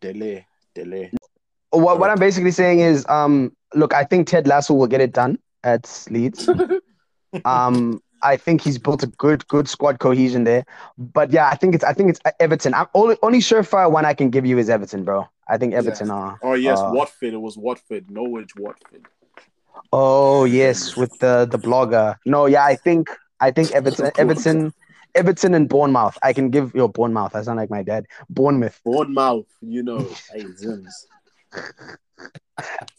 Delay, 0.01 0.47
delay. 0.75 1.11
What 1.70 1.99
what 1.99 2.11
I'm 2.11 2.18
basically 2.18 2.51
saying 2.51 2.81
is, 2.81 3.07
um, 3.09 3.53
look, 3.75 3.95
I 3.95 4.05
think 4.05 4.27
Ted 4.27 4.47
Lasso 4.47 4.75
will 4.75 4.87
get 4.89 5.01
it 5.01 5.12
done 5.12 5.39
at 5.64 6.07
Leeds. 6.11 6.49
Um, 7.47 8.03
I 8.23 8.37
think 8.37 8.61
he's 8.61 8.77
built 8.79 9.03
a 9.03 9.07
good 9.07 9.49
good 9.49 9.66
squad 9.66 9.99
cohesion 10.01 10.45
there. 10.45 10.66
But 10.99 11.33
yeah, 11.33 11.49
I 11.49 11.57
think 11.57 11.75
it's 11.75 11.83
I 11.83 11.95
think 11.95 12.11
it's 12.11 12.20
Everton. 12.41 12.75
I'm 12.75 12.87
only 12.93 13.16
only 13.23 13.39
surefire 13.39 13.91
one 13.91 14.05
I 14.05 14.12
can 14.12 14.29
give 14.29 14.45
you 14.45 14.59
is 14.59 14.68
Everton, 14.68 15.03
bro. 15.03 15.27
I 15.49 15.59
think 15.59 15.74
Everton 15.74 16.11
are. 16.11 16.38
Oh 16.43 16.55
yes, 16.55 16.78
uh, 16.78 16.90
Watford. 16.93 17.34
It 17.34 17.40
was 17.40 17.57
Watford. 17.57 18.11
Norwich, 18.11 18.55
Watford. 18.57 19.07
Oh 19.93 20.45
yes, 20.45 20.97
with 20.97 21.16
the 21.18 21.47
the 21.51 21.59
blogger. 21.59 22.16
No, 22.24 22.47
yeah, 22.47 22.64
I 22.64 22.76
think 22.76 23.09
I 23.40 23.51
think 23.51 23.70
Everton, 23.74 24.11
Everton, 24.16 24.72
Everton, 25.14 25.55
and 25.55 25.68
Bournemouth. 25.68 26.18
I 26.22 26.32
can 26.32 26.51
give 26.51 26.74
your 26.74 26.88
Bournemouth. 26.88 27.34
I 27.34 27.43
sound 27.43 27.59
like 27.59 27.70
my 27.70 27.82
dad. 27.82 28.07
Bournemouth, 28.30 28.80
Bournemouth. 28.84 29.47
You 29.61 29.82
know, 29.82 30.09
hey 30.32 30.45
Zims. 30.45 30.93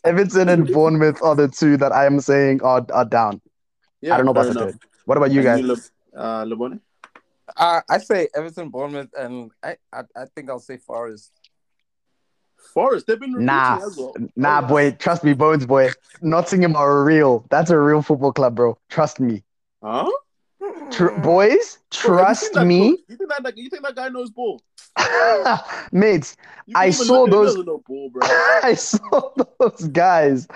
Everton, 0.04 0.50
and 0.50 0.72
Bournemouth 0.72 1.22
are 1.22 1.36
the 1.36 1.48
two 1.48 1.78
that 1.78 1.92
I 1.92 2.06
am 2.06 2.20
saying 2.20 2.62
are 2.62 2.86
are 2.94 3.06
down. 3.06 3.42
Yeah, 4.02 4.14
I 4.14 4.18
don't 4.18 4.26
know 4.26 4.32
about 4.32 4.46
fair 4.46 4.54
the 4.54 4.60
third. 4.60 4.80
What 5.06 5.18
about 5.18 5.32
you 5.32 5.40
And 5.40 5.68
guys? 5.68 5.90
Le- 6.14 6.20
uh, 6.20 6.46
Lebone? 6.46 6.80
I, 7.58 7.82
I 7.90 7.98
say 8.00 8.28
Everton, 8.36 8.70
Bournemouth, 8.70 9.10
and 9.18 9.52
I, 9.62 9.78
I, 9.92 10.02
I 10.16 10.26
think 10.36 10.50
I'll 10.50 10.60
say 10.60 10.78
Forest. 10.78 11.32
Forest. 12.74 13.08
They've 13.08 13.20
been 13.20 13.44
Nah, 13.46 13.80
well. 13.98 14.14
nah, 14.36 14.62
Oh, 14.64 14.68
boy. 14.68 14.92
Trust 14.92 15.24
me, 15.24 15.34
Bones, 15.34 15.66
boy. 15.66 15.90
Nottingham 16.22 16.76
are 16.76 17.04
real. 17.04 17.46
That's 17.50 17.70
a 17.72 17.80
real 17.80 18.02
football 18.02 18.32
club, 18.34 18.56
bro. 18.56 18.78
Trust 18.90 19.20
me, 19.20 19.44
Huh? 19.84 20.10
Tr- 20.92 21.10
boys. 21.20 21.78
Bro, 22.04 22.18
you 22.18 22.18
Trust 22.18 22.56
me. 22.56 22.98
You 23.10 23.18
think 23.18 23.30
that 23.44 23.58
you 23.58 23.70
think 23.70 23.84
that 23.84 23.96
guy 23.96 24.10
knows 24.10 24.30
ball? 24.30 24.62
mates. 25.92 26.38
I 26.76 26.90
saw 26.92 27.24
look 27.24 27.30
at 27.30 27.34
him, 27.34 27.40
he 27.40 27.46
those- 27.46 27.66
ball, 27.88 28.10
bro. 28.10 28.22
I 28.64 28.74
saw 28.76 29.32
those 29.60 29.88
guys 29.90 30.48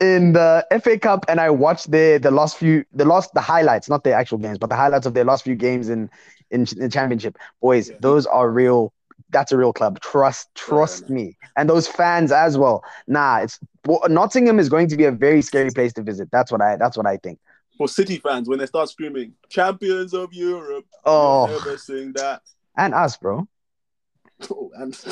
in 0.00 0.32
the 0.32 0.66
FA 0.82 0.98
Cup, 0.98 1.26
and 1.28 1.40
I 1.40 1.50
watched 1.50 1.90
their 1.90 2.18
the 2.18 2.30
last 2.30 2.56
few, 2.56 2.84
the 2.92 3.04
last 3.04 3.34
the 3.34 3.40
highlights, 3.40 3.88
not 3.88 4.04
the 4.04 4.12
actual 4.12 4.38
games, 4.38 4.58
but 4.58 4.70
the 4.70 4.76
highlights 4.76 5.06
of 5.06 5.14
their 5.14 5.24
last 5.24 5.44
few 5.44 5.54
games 5.56 5.88
in 5.88 6.08
in 6.50 6.64
the 6.64 6.88
Championship. 6.88 7.36
Boys, 7.60 7.90
Yeah. 7.90 7.96
those 8.00 8.26
are 8.26 8.50
real. 8.50 8.92
That's 9.30 9.52
a 9.52 9.56
real 9.56 9.72
club. 9.72 10.00
Trust, 10.00 10.48
trust 10.54 11.00
enough. 11.02 11.10
me, 11.10 11.36
and 11.56 11.68
those 11.68 11.86
fans 11.86 12.32
as 12.32 12.56
well. 12.58 12.82
Nah, 13.06 13.38
it's 13.38 13.58
Bo- 13.84 14.02
Nottingham 14.08 14.58
is 14.58 14.68
going 14.68 14.88
to 14.88 14.96
be 14.96 15.04
a 15.04 15.12
very 15.12 15.42
scary 15.42 15.70
place 15.70 15.92
to 15.94 16.02
visit. 16.02 16.28
That's 16.32 16.50
what 16.50 16.60
I. 16.62 16.76
That's 16.76 16.96
what 16.96 17.06
I 17.06 17.16
think. 17.18 17.38
For 17.78 17.88
City 17.88 18.18
fans, 18.18 18.48
when 18.48 18.58
they 18.58 18.66
start 18.66 18.88
screaming 18.90 19.34
"Champions 19.48 20.12
of 20.14 20.32
Europe," 20.32 20.86
Oh. 21.04 21.48
you'll 21.48 21.58
never 21.58 21.78
sing 21.78 22.12
that. 22.14 22.42
And 22.76 22.94
us, 22.94 23.16
bro. 23.16 23.46
Oh, 24.50 24.70
and. 24.74 24.94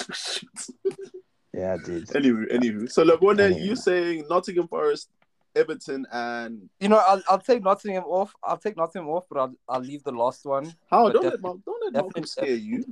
Yeah, 1.55 1.77
dude. 1.85 2.07
anywho, 2.09 2.45
anyway. 2.55 2.87
So 2.87 3.05
Lebone, 3.05 3.41
Anyway. 3.41 3.63
you 3.63 3.75
saying 3.75 4.27
Nottingham 4.29 4.69
Forest, 4.69 5.09
Everton, 5.57 6.07
and 6.13 6.69
You 6.79 6.89
know, 6.91 6.99
I'll, 7.05 7.23
I'll 7.29 7.39
take 7.41 7.65
Nottingham 7.65 8.05
off. 8.05 8.33
I'll 8.45 8.59
take 8.59 8.77
Nottingham 8.77 9.09
off, 9.09 9.25
but 9.29 9.39
I'll, 9.41 9.55
I'll 9.69 9.81
leave 9.81 10.05
the 10.05 10.13
last 10.13 10.45
one. 10.45 10.73
how? 10.91 11.05
But 11.07 11.15
Don't 11.15 11.23
def- 11.23 11.33
let 11.33 11.43
Mal- 11.43 11.61
don't 11.65 11.83
let 11.85 11.93
definitely- 11.95 12.21
Malcolm 12.21 12.27
scare 12.27 12.55
you. 12.55 12.85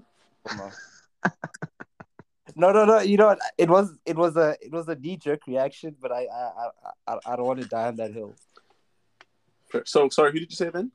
No, 2.59 2.72
no, 2.72 2.87
no. 2.87 3.01
You 3.01 3.18
know 3.18 3.27
what? 3.27 3.39
It 3.59 3.68
was 3.68 3.99
it 4.07 4.16
was 4.16 4.37
a 4.37 4.57
it 4.62 4.72
was 4.72 4.89
a 4.89 4.95
knee 4.95 5.18
jerk 5.18 5.47
reaction, 5.47 5.95
but 6.01 6.11
I 6.11 6.27
I, 6.27 6.68
I 7.07 7.12
I 7.12 7.18
I 7.27 7.37
don't 7.37 7.47
want 7.47 7.61
to 7.61 7.68
die 7.68 7.89
on 7.89 7.97
that 7.97 8.12
hill. 8.12 8.35
So 9.85 10.09
sorry, 10.09 10.33
who 10.33 10.41
did 10.41 10.51
you 10.51 10.57
say 10.57 10.70
then? 10.70 10.91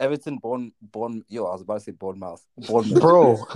Everton, 0.00 0.38
born 0.38 0.72
born. 0.80 1.24
Yo, 1.28 1.44
I 1.44 1.52
was 1.52 1.62
about 1.62 1.74
to 1.74 1.80
say 1.80 1.92
Bournemouth. 1.92 2.44
Bournemouth. 2.56 3.00
Bro, 3.00 3.46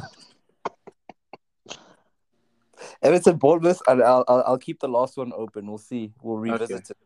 Everton 3.02 3.36
Bournemouth, 3.36 3.82
and 3.88 4.02
I'll, 4.02 4.24
I'll 4.28 4.44
I'll 4.46 4.58
keep 4.58 4.78
the 4.78 4.88
last 4.88 5.16
one 5.16 5.32
open. 5.34 5.66
We'll 5.66 5.78
see. 5.78 6.12
We'll 6.22 6.38
revisit 6.38 6.90
it. 6.90 6.96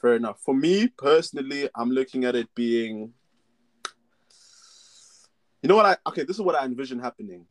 Fair 0.00 0.16
enough. 0.16 0.40
For 0.40 0.54
me 0.54 0.88
personally, 0.88 1.68
I'm 1.76 1.90
looking 1.90 2.24
at 2.24 2.34
it 2.34 2.52
being. 2.56 3.12
You 5.62 5.68
know 5.68 5.76
what 5.76 5.86
I 5.86 5.96
okay? 6.08 6.24
This 6.24 6.36
is 6.36 6.42
what 6.42 6.56
I 6.56 6.64
envision 6.64 6.98
happening. 6.98 7.46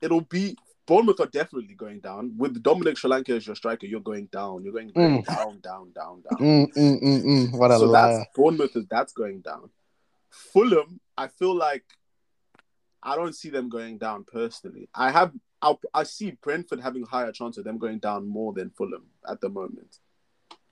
It'll 0.00 0.20
be 0.22 0.56
Bournemouth 0.86 1.20
are 1.20 1.26
definitely 1.26 1.74
going 1.74 2.00
down. 2.00 2.32
With 2.38 2.62
Dominic 2.62 2.96
Solanke 2.96 3.36
as 3.36 3.46
your 3.46 3.54
striker, 3.56 3.86
you're 3.86 4.00
going 4.00 4.24
down. 4.26 4.64
You're 4.64 4.72
going 4.72 4.90
Mm. 4.92 5.22
down, 5.26 5.60
down, 5.60 5.92
down, 5.94 6.22
down. 6.22 6.38
Mm, 6.38 6.72
mm, 6.72 7.02
mm, 7.02 7.24
mm. 7.24 7.58
What 7.58 7.70
a 7.72 7.78
so 7.78 7.84
liar. 7.84 8.18
that's 8.18 8.30
Bournemouth 8.34 8.74
is 8.74 8.86
that's 8.86 9.12
going 9.12 9.40
down. 9.40 9.68
Fulham, 10.30 10.98
I 11.16 11.28
feel 11.28 11.54
like 11.54 11.84
I 13.02 13.16
don't 13.16 13.34
see 13.34 13.50
them 13.50 13.68
going 13.68 13.98
down 13.98 14.24
personally. 14.24 14.88
I 14.94 15.10
have 15.10 15.32
I, 15.60 15.74
I 15.92 16.04
see 16.04 16.30
Brentford 16.30 16.80
having 16.80 17.02
a 17.02 17.06
higher 17.06 17.32
chance 17.32 17.58
of 17.58 17.64
them 17.64 17.78
going 17.78 17.98
down 17.98 18.26
more 18.26 18.52
than 18.52 18.70
Fulham 18.70 19.04
at 19.28 19.40
the 19.40 19.48
moment. 19.50 19.98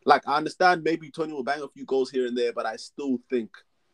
Like 0.07 0.27
I 0.27 0.37
understand 0.37 0.83
maybe 0.83 1.11
Toney 1.11 1.33
will 1.35 1.43
bang 1.43 1.61
a 1.61 1.68
few 1.68 1.85
goals 1.85 2.11
here 2.11 2.27
and 2.27 2.37
there, 2.39 2.53
but 2.55 2.64
I 2.64 2.77
still 2.77 3.18
think 3.29 3.51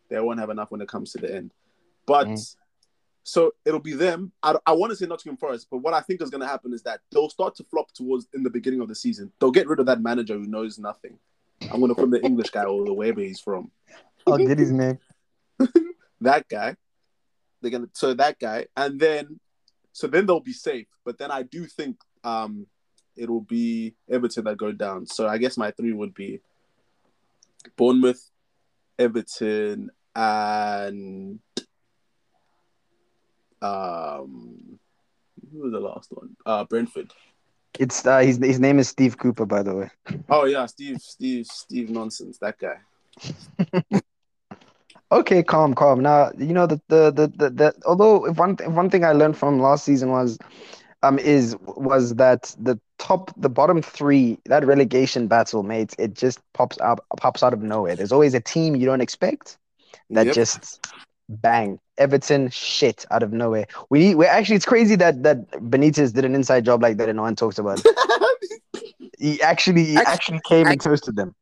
they 0.08 0.20
won't 0.20 0.38
have 0.38 0.50
enough 0.50 0.70
when 0.70 0.82
it 0.82 0.88
comes 0.88 1.10
to 1.12 1.18
the 1.18 1.34
end. 1.34 1.52
But 2.06 2.28
Mm. 2.28 2.56
So 3.24 3.52
it'll 3.64 3.80
be 3.80 3.94
them. 3.94 4.32
I, 4.42 4.56
I 4.66 4.72
want 4.72 4.90
to 4.90 4.96
say 4.96 5.06
Nottingham 5.06 5.36
Forest, 5.36 5.68
but 5.70 5.78
what 5.78 5.94
I 5.94 6.00
think 6.00 6.22
is 6.22 6.30
going 6.30 6.40
to 6.40 6.46
happen 6.46 6.72
is 6.72 6.82
that 6.82 7.00
they'll 7.12 7.30
start 7.30 7.54
to 7.56 7.64
flop 7.64 7.92
towards 7.92 8.26
in 8.34 8.42
the 8.42 8.50
beginning 8.50 8.80
of 8.80 8.88
the 8.88 8.94
season. 8.94 9.32
They'll 9.40 9.50
get 9.50 9.68
rid 9.68 9.80
of 9.80 9.86
that 9.86 10.00
manager 10.00 10.34
who 10.34 10.46
knows 10.46 10.78
nothing. 10.78 11.18
I'm 11.70 11.80
going 11.80 11.88
to 11.88 11.94
put 11.94 12.10
the 12.10 12.24
English 12.24 12.50
guy 12.50 12.64
or 12.64 12.84
the 12.84 12.92
wherever 12.92 13.20
he's 13.20 13.38
from 13.40 13.70
I'll 14.26 14.38
get 14.38 14.58
his 14.58 14.72
name. 14.72 14.98
that 16.20 16.48
guy. 16.48 16.76
They're 17.60 17.70
gonna 17.70 17.88
so 17.92 18.14
that 18.14 18.38
guy, 18.38 18.66
and 18.76 18.98
then 18.98 19.38
so 19.92 20.06
then 20.06 20.26
they'll 20.26 20.40
be 20.40 20.52
safe. 20.52 20.88
But 21.04 21.18
then 21.18 21.30
I 21.30 21.42
do 21.42 21.66
think 21.66 21.96
um 22.24 22.66
it'll 23.16 23.42
be 23.42 23.94
Everton 24.10 24.44
that 24.44 24.56
go 24.56 24.72
down. 24.72 25.06
So 25.06 25.28
I 25.28 25.38
guess 25.38 25.56
my 25.56 25.70
three 25.70 25.92
would 25.92 26.14
be 26.14 26.40
Bournemouth, 27.76 28.30
Everton, 28.98 29.90
and 30.16 31.38
um 33.62 34.78
who 35.52 35.60
was 35.60 35.72
the 35.72 35.80
last 35.80 36.10
one? 36.12 36.36
Uh 36.46 36.64
Brentford. 36.64 37.12
It's 37.78 38.06
uh, 38.06 38.18
his 38.20 38.38
his 38.38 38.60
name 38.60 38.78
is 38.78 38.88
Steve 38.88 39.18
Cooper, 39.18 39.46
by 39.46 39.62
the 39.62 39.74
way. 39.74 39.90
Oh 40.28 40.44
yeah, 40.46 40.66
Steve, 40.66 41.00
Steve, 41.00 41.46
Steve 41.46 41.90
nonsense, 41.90 42.38
that 42.38 42.58
guy. 42.58 42.76
Okay, 45.12 45.42
calm, 45.42 45.74
calm. 45.74 46.00
Now 46.00 46.30
you 46.38 46.52
know 46.54 46.66
the 46.66 46.80
the 46.88 47.10
the 47.12 47.26
the, 47.36 47.50
the 47.50 47.74
although 47.86 48.26
if 48.26 48.38
one 48.38 48.56
one 48.64 48.90
thing 48.90 49.04
I 49.04 49.12
learned 49.12 49.36
from 49.36 49.60
last 49.60 49.84
season 49.84 50.10
was 50.10 50.38
um 51.02 51.18
is 51.18 51.56
was 51.66 52.14
that 52.16 52.54
the 52.58 52.78
top 52.98 53.32
the 53.36 53.48
bottom 53.50 53.82
three 53.82 54.38
that 54.46 54.64
relegation 54.64 55.28
battle, 55.28 55.62
mates, 55.62 55.94
it 55.98 56.14
just 56.14 56.40
pops 56.54 56.78
up 56.80 57.04
pops 57.18 57.42
out 57.42 57.52
of 57.52 57.62
nowhere. 57.62 57.94
There's 57.96 58.12
always 58.12 58.34
a 58.34 58.40
team 58.40 58.74
you 58.76 58.86
don't 58.86 59.00
expect 59.02 59.58
that 60.10 60.30
Yep. 60.30 60.32
just 60.32 60.80
bang 61.40 61.78
Everton 61.98 62.50
shit 62.50 63.04
out 63.10 63.22
of 63.22 63.32
nowhere. 63.32 63.66
We 63.90 63.98
need 63.98 64.14
we 64.16 64.26
actually 64.26 64.56
it's 64.56 64.64
crazy 64.64 64.96
that 64.96 65.22
that 65.22 65.50
Benitez 65.52 66.12
did 66.12 66.24
an 66.24 66.34
inside 66.34 66.64
job 66.64 66.82
like 66.82 66.96
that 66.98 67.08
and 67.08 67.16
no 67.16 67.22
one 67.22 67.36
talks 67.36 67.58
about. 67.58 67.82
He 69.18 69.40
actually 69.40 69.84
he 69.84 69.96
Actu- 69.96 70.10
actually 70.10 70.40
came 70.48 70.66
and 70.66 70.80
toasted 70.80 71.14
them. 71.14 71.32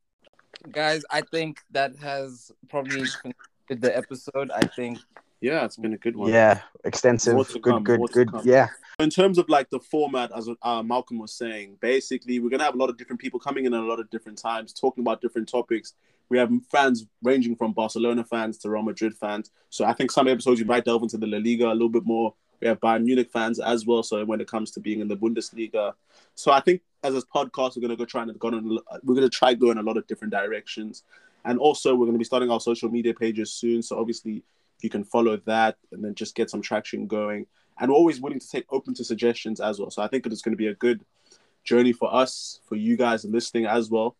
Guys, 0.70 1.02
I 1.10 1.22
think 1.22 1.60
that 1.70 1.96
has 1.96 2.52
probably 2.68 3.06
concluded 3.22 3.80
the 3.80 3.96
episode. 3.96 4.50
I 4.50 4.60
think 4.60 4.98
yeah, 5.40 5.64
it's 5.64 5.78
been 5.78 5.94
a 5.94 5.96
good 5.96 6.14
one. 6.14 6.30
Yeah, 6.30 6.60
extensive, 6.84 7.36
good, 7.36 7.62
come, 7.62 7.84
good, 7.84 8.00
good. 8.12 8.30
come. 8.30 8.42
Yeah. 8.44 8.68
In 9.00 9.10
terms 9.10 9.38
of 9.38 9.48
like 9.48 9.70
the 9.70 9.80
format, 9.80 10.30
as 10.36 10.48
uh, 10.62 10.82
Malcolm 10.82 11.18
was 11.18 11.32
saying, 11.32 11.76
basically 11.80 12.38
we're 12.38 12.50
gonna 12.50 12.64
have 12.64 12.74
a 12.74 12.78
lot 12.78 12.90
of 12.90 12.96
different 12.96 13.20
people 13.20 13.40
coming 13.40 13.64
in 13.64 13.74
at 13.74 13.80
a 13.80 13.84
lot 13.84 14.00
of 14.00 14.10
different 14.10 14.38
times, 14.38 14.72
talking 14.72 15.02
about 15.02 15.20
different 15.20 15.48
topics. 15.48 15.94
We 16.28 16.38
have 16.38 16.50
fans 16.70 17.06
ranging 17.22 17.56
from 17.56 17.72
Barcelona 17.72 18.24
fans 18.24 18.58
to 18.58 18.70
Real 18.70 18.82
Madrid 18.82 19.14
fans. 19.14 19.50
So 19.70 19.84
I 19.84 19.92
think 19.94 20.10
some 20.10 20.28
episodes 20.28 20.60
we 20.60 20.66
might 20.66 20.84
delve 20.84 21.02
into 21.02 21.16
the 21.16 21.26
La 21.26 21.38
Liga 21.38 21.66
a 21.66 21.72
little 21.72 21.88
bit 21.88 22.04
more. 22.04 22.34
We 22.60 22.68
have 22.68 22.78
Bayern 22.80 23.04
Munich 23.04 23.30
fans 23.32 23.58
as 23.58 23.86
well. 23.86 24.02
So 24.02 24.24
when 24.24 24.40
it 24.40 24.46
comes 24.46 24.70
to 24.72 24.80
being 24.80 25.00
in 25.00 25.08
the 25.08 25.16
Bundesliga, 25.16 25.94
so 26.34 26.52
I 26.52 26.60
think 26.60 26.82
as 27.02 27.16
a 27.16 27.22
podcast, 27.22 27.76
we're 27.76 27.82
gonna 27.82 27.96
go 27.96 28.04
try 28.04 28.22
and 28.22 28.38
go 28.38 28.48
on. 28.48 28.78
We're 29.02 29.14
gonna 29.14 29.28
try 29.28 29.54
go 29.54 29.70
in 29.70 29.78
a 29.78 29.82
lot 29.82 29.96
of 29.96 30.06
different 30.06 30.32
directions, 30.32 31.04
and 31.44 31.58
also 31.58 31.94
we're 31.94 32.06
gonna 32.06 32.18
be 32.18 32.24
starting 32.24 32.50
our 32.50 32.60
social 32.60 32.90
media 32.90 33.14
pages 33.14 33.52
soon. 33.52 33.82
So 33.82 33.98
obviously 33.98 34.42
you 34.82 34.90
can 34.90 35.04
follow 35.04 35.36
that 35.44 35.76
and 35.92 36.02
then 36.04 36.14
just 36.14 36.34
get 36.34 36.50
some 36.50 36.62
traction 36.62 37.06
going 37.06 37.46
and 37.80 37.90
always 37.90 38.20
willing 38.20 38.38
to 38.38 38.48
take 38.48 38.66
open 38.70 38.94
to 38.94 39.04
suggestions 39.04 39.60
as 39.60 39.78
well. 39.78 39.90
So 39.90 40.02
I 40.02 40.08
think 40.08 40.26
it's 40.26 40.42
going 40.42 40.52
to 40.52 40.56
be 40.56 40.68
a 40.68 40.74
good 40.74 41.04
journey 41.64 41.92
for 41.92 42.12
us, 42.14 42.60
for 42.68 42.76
you 42.76 42.96
guys 42.96 43.24
listening 43.24 43.66
as 43.66 43.90
well. 43.90 44.16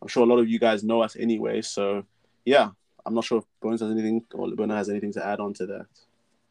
I'm 0.00 0.08
sure 0.08 0.22
a 0.22 0.26
lot 0.26 0.38
of 0.38 0.48
you 0.48 0.58
guys 0.58 0.82
know 0.82 1.02
us 1.02 1.16
anyway. 1.16 1.60
So 1.62 2.04
yeah, 2.44 2.70
I'm 3.04 3.14
not 3.14 3.24
sure 3.24 3.38
if 3.38 3.44
Bones 3.60 3.80
has 3.80 3.90
anything 3.90 4.24
or 4.32 4.48
Lebone 4.48 4.74
has 4.74 4.88
anything 4.88 5.12
to 5.14 5.26
add 5.26 5.40
on 5.40 5.52
to 5.54 5.66
that. 5.66 5.86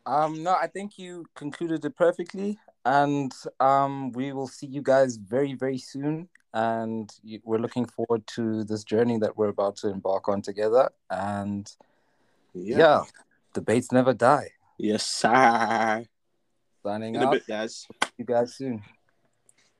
um 0.05 0.43
no, 0.43 0.53
I 0.53 0.67
think 0.67 0.97
you 0.99 1.25
concluded 1.35 1.83
it 1.85 1.95
perfectly, 1.95 2.57
and 2.85 3.33
um 3.59 4.11
we 4.11 4.33
will 4.33 4.47
see 4.47 4.67
you 4.67 4.81
guys 4.81 5.17
very 5.17 5.53
very 5.53 5.77
soon. 5.77 6.29
And 6.53 7.11
we're 7.43 7.59
looking 7.59 7.85
forward 7.85 8.25
to 8.35 8.63
this 8.63 8.83
journey 8.83 9.19
that 9.19 9.37
we're 9.37 9.49
about 9.49 9.75
to 9.77 9.89
embark 9.89 10.27
on 10.27 10.41
together. 10.41 10.89
And 11.09 11.71
Yeah. 12.53 12.77
yeah, 12.77 13.03
debates 13.53 13.91
never 13.91 14.13
die. 14.13 14.49
Yes, 14.77 15.05
sir. 15.05 16.05
Signing 16.83 17.15
out. 17.17 17.31
bit, 17.31 17.47
guys. 17.47 17.85
See 17.89 18.09
you 18.17 18.25
guys 18.25 18.55
soon. 18.55 18.81